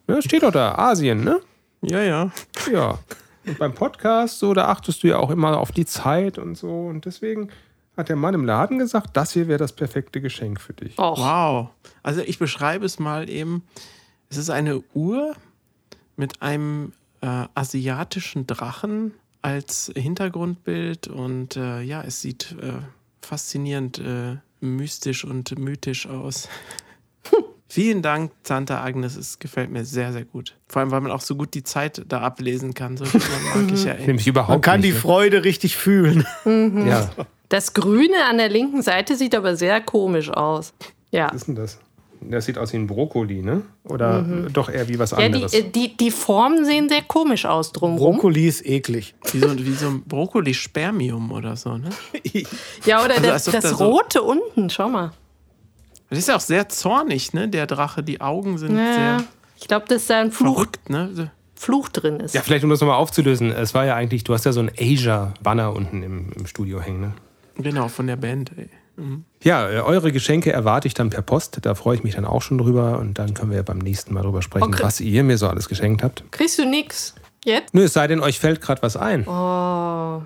Ja, 0.09 0.23
steht 0.23 0.45
doch 0.45 0.53
da, 0.53 0.77
Asien, 0.77 1.25
ne? 1.25 1.41
Ja, 1.83 2.01
ja. 2.01 2.31
Ja. 2.73 2.99
Und 3.45 3.59
beim 3.59 3.75
Podcast, 3.75 4.39
so, 4.39 4.55
da 4.55 4.67
achtest 4.69 5.03
du 5.03 5.09
ja 5.09 5.19
auch 5.19 5.31
immer 5.31 5.59
auf 5.59 5.73
die 5.73 5.85
Zeit 5.85 6.39
und 6.39 6.57
so. 6.57 6.87
Und 6.87 7.07
deswegen 7.07 7.49
hat 7.97 8.09
der 8.09 8.15
Mann 8.15 8.35
im 8.35 8.45
Laden 8.45 8.79
gesagt, 8.79 9.17
das 9.17 9.33
hier 9.33 9.49
wäre 9.49 9.59
das 9.59 9.73
perfekte 9.73 10.21
Geschenk 10.21 10.61
für 10.61 10.75
dich. 10.75 10.97
Och, 10.99 11.19
Wow. 11.19 11.69
Also 12.05 12.21
ich 12.21 12.39
beschreibe 12.39 12.87
es 12.87 12.99
mal 13.01 13.29
eben. 13.29 13.65
Es 14.29 14.37
ist 14.37 14.51
eine 14.51 14.81
Uhr 14.95 15.35
mit 16.17 16.43
einem 16.43 16.93
äh, 17.21 17.45
asiatischen 17.55 18.47
Drachen 18.47 19.13
als 19.43 19.93
Hintergrundbild 19.95 21.09
und 21.09 21.57
äh, 21.57 21.81
ja, 21.83 22.03
es 22.03 22.21
sieht 22.21 22.57
äh, 22.61 22.73
faszinierend 23.23 23.99
äh, 23.99 24.37
mystisch 24.61 25.25
und 25.25 25.59
mythisch 25.59 26.07
aus. 26.07 26.49
Vielen 27.69 28.01
Dank, 28.01 28.31
Tante 28.45 28.79
Agnes. 28.79 29.17
Es 29.17 29.41
gefällt 29.41 29.71
mir 29.71 29.85
sehr, 29.85 30.13
sehr 30.13 30.25
gut. 30.25 30.55
Vor 30.69 30.81
allem, 30.81 30.93
weil 30.93 31.01
man 31.01 31.11
auch 31.11 31.21
so 31.21 31.35
gut 31.35 31.53
die 31.53 31.65
Zeit 31.65 32.05
da 32.09 32.21
ablesen 32.21 32.75
kann. 32.75 32.97
So 32.97 33.05
mag 33.05 33.73
ich 33.73 33.85
ja. 33.85 33.95
Nämlich 33.95 34.27
überhaupt 34.29 34.51
Man 34.51 34.61
kann 34.61 34.83
die 34.83 34.93
nicht. 34.93 35.01
Freude 35.01 35.43
richtig 35.45 35.77
fühlen. 35.77 36.25
ne? 36.45 36.89
Ja, 36.89 37.11
das 37.49 37.75
Grüne 37.75 38.25
an 38.31 38.39
der 38.39 38.49
linken 38.49 38.83
Seite 38.83 39.17
sieht 39.17 39.35
aber 39.35 39.57
sehr 39.57 39.81
komisch 39.81 40.31
aus. 40.31 40.75
Ja. 41.11 41.27
was 41.27 41.43
ist 41.43 41.49
denn 41.49 41.55
das? 41.57 41.79
Das 42.21 42.47
sieht 42.47 42.59
aus 42.59 42.73
wie 42.73 42.77
ein 42.79 42.87
Brokkoli, 42.87 43.43
ne? 43.43 43.63
Oder 43.85 44.23
doch 44.53 44.69
eher 44.69 44.89
wie 44.89 44.99
was 44.99 45.11
Ja, 45.13 45.19
die, 45.19 45.25
anderes? 45.25 45.53
äh, 45.55 45.63
die, 45.71 45.97
die 45.97 46.11
Formen 46.11 46.65
sehen 46.65 46.89
sehr 46.89 47.03
komisch 47.03 47.45
aus 47.47 47.73
drumherum. 47.73 48.15
Brokkoli 48.17 48.47
ist 48.49 48.65
eklig. 48.67 49.15
Wie 49.33 49.39
so, 49.39 49.57
wie 49.59 49.73
so 49.73 49.87
ein 49.89 50.03
Brokkoli-Spermium 50.03 51.31
oder 51.33 51.57
so, 51.57 51.77
ne? 51.77 51.91
Ja, 52.85 53.05
oder 53.05 53.15
Also, 53.17 53.27
das, 53.29 53.45
das 53.45 53.65
da 53.65 53.75
so- 53.75 53.85
Rote 53.85 54.23
unten, 54.23 54.71
schau 54.71 54.89
mal. 54.89 55.13
Das 56.11 56.19
ist 56.19 56.29
ja 56.29 56.37
auch 56.37 56.41
sehr 56.41 56.69
zornig, 56.69 57.33
ne? 57.33 57.49
Der 57.49 57.67
Drache. 57.67 58.03
Die 58.03 58.21
Augen 58.21 58.59
sind 58.59 58.77
Ja, 58.77 58.95
sehr 58.95 59.25
ich 59.59 59.67
glaube, 59.69 59.87
dass 59.89 60.07
da 60.07 60.21
ein 60.21 60.31
Fluch, 60.33 60.55
verrückt, 60.55 60.91
ne? 60.91 61.11
So- 61.15 61.27
Fluch 61.59 61.89
drin 61.89 62.21
ist. 62.21 62.35
ja, 62.35 62.43
vielleicht 62.43 62.65
um 62.65 62.71
das 62.71 62.81
nochmal 62.81 62.97
aufzulösen. 62.99 63.51
Es 63.51 63.73
war 63.73 63.87
ja 63.87 63.95
eigentlich, 63.95 64.23
du 64.25 64.35
hast 64.35 64.45
ja 64.45 64.53
so 64.53 64.61
ein 64.61 64.71
Asia-Banner 64.79 65.75
unten 65.75 66.03
im, 66.03 66.31
im 66.37 66.47
Studio 66.47 66.81
hängen, 66.83 67.01
ne? 67.01 67.13
Genau, 67.57 67.89
von 67.89 68.07
der 68.07 68.17
Band. 68.17 68.53
Ey. 68.59 68.69
Ja, 69.43 69.69
äh, 69.71 69.81
eure 69.81 70.11
Geschenke 70.13 70.53
erwarte 70.53 70.89
ich 70.89 70.95
dann 70.95 71.11
per 71.11 71.23
Post. 71.23 71.59
Da 71.63 71.75
freue 71.75 71.97
ich 71.97 72.03
mich 72.05 72.15
dann 72.15 72.25
auch 72.25 72.43
schon 72.43 72.59
drüber. 72.59 72.99
Und 72.99 73.19
dann 73.19 73.35
können 73.35 73.51
wir 73.51 73.59
ja 73.59 73.63
beim 73.63 73.79
nächsten 73.79 74.15
Mal 74.15 74.23
drüber 74.23 74.43
sprechen, 74.43 74.65
Okay. 74.75 74.83
was 74.83 75.01
ihr 75.01 75.23
mir 75.25 75.37
so 75.39 75.49
alles 75.49 75.69
geschenkt 75.69 76.03
habt. 76.03 76.25
Kriegst 76.33 76.59
du 76.59 76.65
nix? 76.65 77.15
Jetzt? 77.45 77.75
Nö, 77.75 77.85
es 77.85 77.93
sei 77.93 78.07
denn, 78.09 78.21
euch 78.21 78.41
fällt 78.41 78.61
gerade 78.61 78.83
was 78.83 78.97
ein. 78.97 79.27
Oh, 79.29 80.23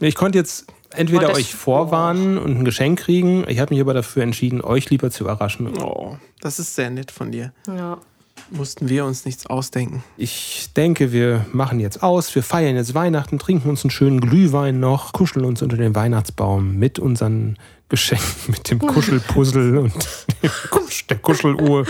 Ich 0.00 0.14
konnte 0.14 0.38
jetzt 0.38 0.66
entweder 0.94 1.30
Oh, 1.30 1.34
euch 1.36 1.54
vorwarnen 1.54 2.38
und 2.38 2.58
ein 2.58 2.64
Geschenk 2.64 3.00
kriegen. 3.00 3.44
Ich 3.48 3.58
habe 3.58 3.74
mich 3.74 3.80
aber 3.80 3.94
dafür 3.94 4.22
entschieden, 4.22 4.60
euch 4.60 4.88
lieber 4.90 5.10
zu 5.10 5.24
überraschen. 5.24 5.76
Oh, 5.82 6.16
das 6.40 6.58
ist 6.58 6.74
sehr 6.74 6.90
nett 6.90 7.10
von 7.10 7.32
dir. 7.32 7.52
ja. 7.66 7.98
Mussten 8.50 8.88
wir 8.88 9.04
uns 9.04 9.24
nichts 9.24 9.46
ausdenken. 9.46 10.02
Ich 10.16 10.70
denke, 10.76 11.12
wir 11.12 11.46
machen 11.52 11.80
jetzt 11.80 12.02
aus. 12.02 12.34
Wir 12.34 12.42
feiern 12.42 12.76
jetzt 12.76 12.94
Weihnachten, 12.94 13.38
trinken 13.38 13.68
uns 13.70 13.84
einen 13.84 13.90
schönen 13.90 14.20
Glühwein 14.20 14.80
noch, 14.80 15.12
kuscheln 15.12 15.44
uns 15.44 15.62
unter 15.62 15.76
den 15.76 15.94
Weihnachtsbaum 15.94 16.76
mit 16.76 16.98
unseren 16.98 17.56
Geschenken, 17.88 18.26
mit 18.48 18.70
dem 18.70 18.78
Kuschelpuzzle 18.80 19.80
und 19.80 19.94
der 21.10 21.18
Kuscheluhr. 21.18 21.84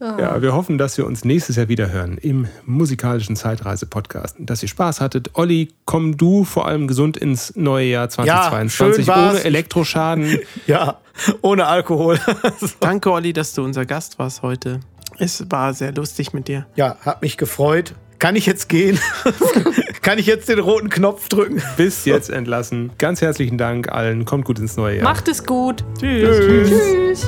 Ja, 0.00 0.42
wir 0.42 0.52
hoffen, 0.52 0.78
dass 0.78 0.98
wir 0.98 1.06
uns 1.06 1.24
nächstes 1.24 1.54
Jahr 1.54 1.68
wieder 1.68 1.92
hören 1.92 2.18
im 2.18 2.48
musikalischen 2.66 3.36
Zeitreise-Podcast. 3.36 4.34
Dass 4.40 4.60
ihr 4.60 4.68
Spaß 4.68 5.00
hattet. 5.00 5.30
Olli, 5.34 5.68
komm 5.84 6.16
du 6.16 6.42
vor 6.42 6.66
allem 6.66 6.88
gesund 6.88 7.16
ins 7.16 7.54
neue 7.54 7.86
Jahr 7.86 8.08
2022 8.08 9.04
schön 9.04 9.06
war's. 9.06 9.34
ohne 9.34 9.44
Elektroschaden. 9.44 10.38
Ja, 10.66 10.98
ohne 11.40 11.66
Alkohol. 11.66 12.18
Danke, 12.80 13.12
Olli, 13.12 13.32
dass 13.32 13.54
du 13.54 13.62
unser 13.62 13.86
Gast 13.86 14.18
warst 14.18 14.42
heute. 14.42 14.80
Es 15.18 15.44
war 15.50 15.74
sehr 15.74 15.92
lustig 15.92 16.32
mit 16.32 16.48
dir. 16.48 16.66
ja, 16.76 16.96
hat 17.00 17.22
mich 17.22 17.36
gefreut. 17.36 17.94
Kann 18.18 18.36
ich 18.36 18.46
jetzt 18.46 18.68
gehen? 18.68 19.00
Kann 20.02 20.18
ich 20.18 20.26
jetzt 20.26 20.48
den 20.48 20.60
roten 20.60 20.90
Knopf 20.90 21.28
drücken? 21.28 21.60
Bis 21.76 22.04
jetzt 22.04 22.30
entlassen. 22.30 22.92
Ganz 22.98 23.20
herzlichen 23.20 23.58
Dank 23.58 23.90
allen. 23.90 24.24
Kommt 24.24 24.44
gut 24.44 24.60
ins 24.60 24.76
neue 24.76 24.96
Jahr. 24.98 25.04
Macht 25.04 25.26
es 25.26 25.44
gut. 25.44 25.84
Tschüss. 25.98 26.38
Tschüss. 26.38 27.26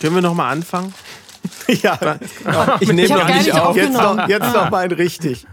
Können 0.00 0.14
wir 0.14 0.22
nochmal 0.22 0.52
anfangen? 0.52 0.94
Ja, 1.82 2.18
Ich 2.80 2.90
nehme 2.92 3.14
noch 3.14 3.28
nicht 3.28 3.52
auf. 3.52 3.76
jetzt 3.76 3.92
noch, 3.92 4.26
jetzt 4.28 4.52
noch 4.54 4.70
mal 4.70 4.84
ein 4.84 4.92
richtig. 4.92 5.46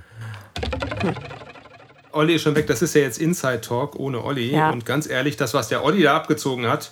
Olli 2.11 2.35
ist 2.35 2.43
schon 2.43 2.55
weg. 2.55 2.67
Das 2.67 2.81
ist 2.81 2.95
ja 2.95 3.01
jetzt 3.01 3.17
Inside 3.19 3.61
Talk 3.61 3.95
ohne 3.97 4.23
Olli. 4.23 4.51
Ja. 4.55 4.69
Und 4.69 4.85
ganz 4.85 5.07
ehrlich, 5.07 5.35
das, 5.35 5.53
was 5.53 5.67
der 5.67 5.83
Olli 5.83 6.03
da 6.03 6.15
abgezogen 6.15 6.67
hat, 6.67 6.91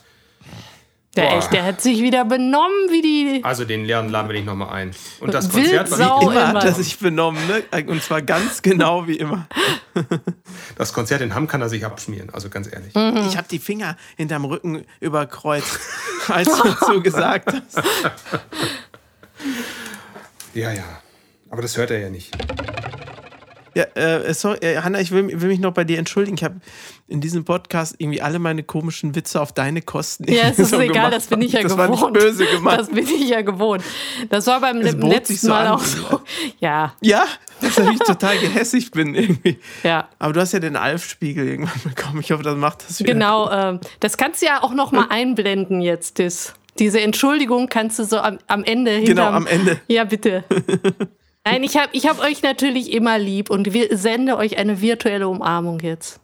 Der, 1.16 1.38
echt, 1.38 1.54
der 1.54 1.64
hat 1.64 1.80
sich 1.80 2.02
wieder 2.02 2.26
benommen 2.26 2.90
wie 2.90 3.02
die. 3.02 3.44
also 3.44 3.66
den 3.66 3.86
Lernen 3.86 4.10
laden 4.10 4.30
wir 4.30 4.34
nicht 4.36 4.48
nochmal 4.48 4.70
ein. 4.74 4.92
Und 5.20 5.32
das. 5.34 5.50
Konzert, 5.50 5.92
war, 5.92 6.22
Immer 6.24 6.32
immer. 6.32 6.54
hat 6.56 6.64
er 6.64 6.74
sich 6.74 6.98
benommen, 6.98 7.40
ne? 7.48 7.64
Und 7.86 8.02
zwar 8.02 8.24
ganz 8.24 8.64
genau 8.64 9.06
wie 9.06 9.18
immer. 9.18 9.48
das 10.76 10.92
Konzert 10.92 11.22
in 11.22 11.36
Hamm 11.36 11.48
kann 11.48 11.62
er 11.62 11.70
sich 11.70 11.86
abschmieren. 11.86 12.32
Also 12.32 12.50
ganz 12.50 12.68
ehrlich. 12.72 12.96
Ich 13.28 13.38
habe 13.38 13.48
die 13.50 13.60
Finger 13.60 13.96
hinterm 14.18 14.46
Rücken 14.46 14.86
überkreuzt, 15.02 15.80
als 16.30 16.48
du 16.48 16.64
dazu 16.64 17.04
gesagt 17.04 17.54
hast. 17.54 17.82
Ja, 20.54 20.72
ja. 20.72 20.84
Aber 21.50 21.64
das 21.64 21.78
hört 21.78 21.90
er 21.90 22.00
ja 22.00 22.10
nicht. 22.12 22.32
Ja, 23.76 23.84
äh, 23.96 24.34
sorry, 24.34 24.58
äh, 24.62 24.78
Hanna, 24.82 25.00
ich 25.00 25.12
will, 25.12 25.42
will 25.42 25.50
mich 25.50 25.60
noch 25.60 25.74
bei 25.74 25.84
dir 25.84 25.98
entschuldigen. 26.00 26.38
Ich 26.38 26.44
habe 26.44 26.56
in 27.08 27.22
diesem 27.22 27.44
Podcast 27.44 27.96
irgendwie 27.98 28.22
alle 28.22 28.40
meine 28.40 28.64
komischen 28.64 29.16
Witze 29.16 29.42
auf 29.42 29.52
deine 29.52 29.82
Kosten. 29.82 30.32
Ja, 30.32 30.44
es 30.52 30.60
ist 30.60 30.70
so 30.70 30.80
egal, 30.80 30.94
gemacht. 30.94 31.14
das 31.14 31.28
bin 31.28 31.42
ich 31.42 31.54
ja 31.54 31.62
das 31.64 31.72
gewohnt. 31.76 31.90
war 32.02 32.10
nicht 32.12 32.14
böse 32.14 32.46
gemeint. 32.46 32.80
Das 32.80 32.90
bin 32.90 33.06
ich 33.08 33.30
ja 33.30 33.42
gewohnt. 33.42 33.84
Das 34.30 34.46
war 34.48 34.62
beim 34.62 34.78
Es 34.82 34.94
letzten 34.96 35.36
so 35.36 35.50
Mal 35.50 35.68
an. 35.68 35.72
auch 35.74 35.84
so. 35.84 36.22
Ja, 36.60 36.94
ja, 37.02 37.26
dass 37.62 37.78
ich 37.78 38.00
total 38.00 38.38
gehässig 38.38 38.92
bin 38.92 39.16
irgendwie. 39.16 39.60
ja. 39.84 40.08
Aber 40.20 40.34
du 40.34 40.40
hast 40.42 40.52
ja 40.54 40.60
den 40.60 40.76
Alf-Spiegel 40.76 41.48
irgendwann 41.48 41.82
bekommen. 41.84 42.20
Ich 42.22 42.32
hoffe, 42.32 42.44
das 42.44 42.56
macht 42.58 42.84
das 42.88 43.00
wieder. 43.00 43.14
Genau, 43.14 43.50
ähm, 43.52 43.80
das 44.00 44.18
kannst 44.18 44.42
du 44.42 44.46
ja 44.46 44.62
auch 44.64 44.74
noch 44.74 44.92
mal 44.92 45.08
einblenden 45.10 45.82
jetzt, 45.82 46.20
das. 46.20 46.54
Diese 46.80 47.00
Entschuldigung 47.02 47.68
kannst 47.70 48.00
du 48.00 48.04
so 48.04 48.18
am, 48.18 48.40
am 48.48 48.64
Ende 48.64 49.02
Genau, 49.04 49.24
hinterm- 49.28 49.36
am 49.36 49.48
Ende. 49.48 49.80
Ja, 49.88 50.06
bitte. 50.06 50.44
Nein, 51.46 51.64
ich 51.64 51.76
habe 51.76 51.90
ich 51.92 52.08
hab 52.08 52.20
euch 52.20 52.42
natürlich 52.42 52.94
immer 52.94 53.20
lieb 53.20 53.50
und 53.50 53.74
wir 53.74 53.98
sende 53.98 54.38
euch 54.38 54.58
eine 54.58 54.80
virtuelle 54.80 55.28
Umarmung 55.28 55.80
jetzt. 55.82 56.23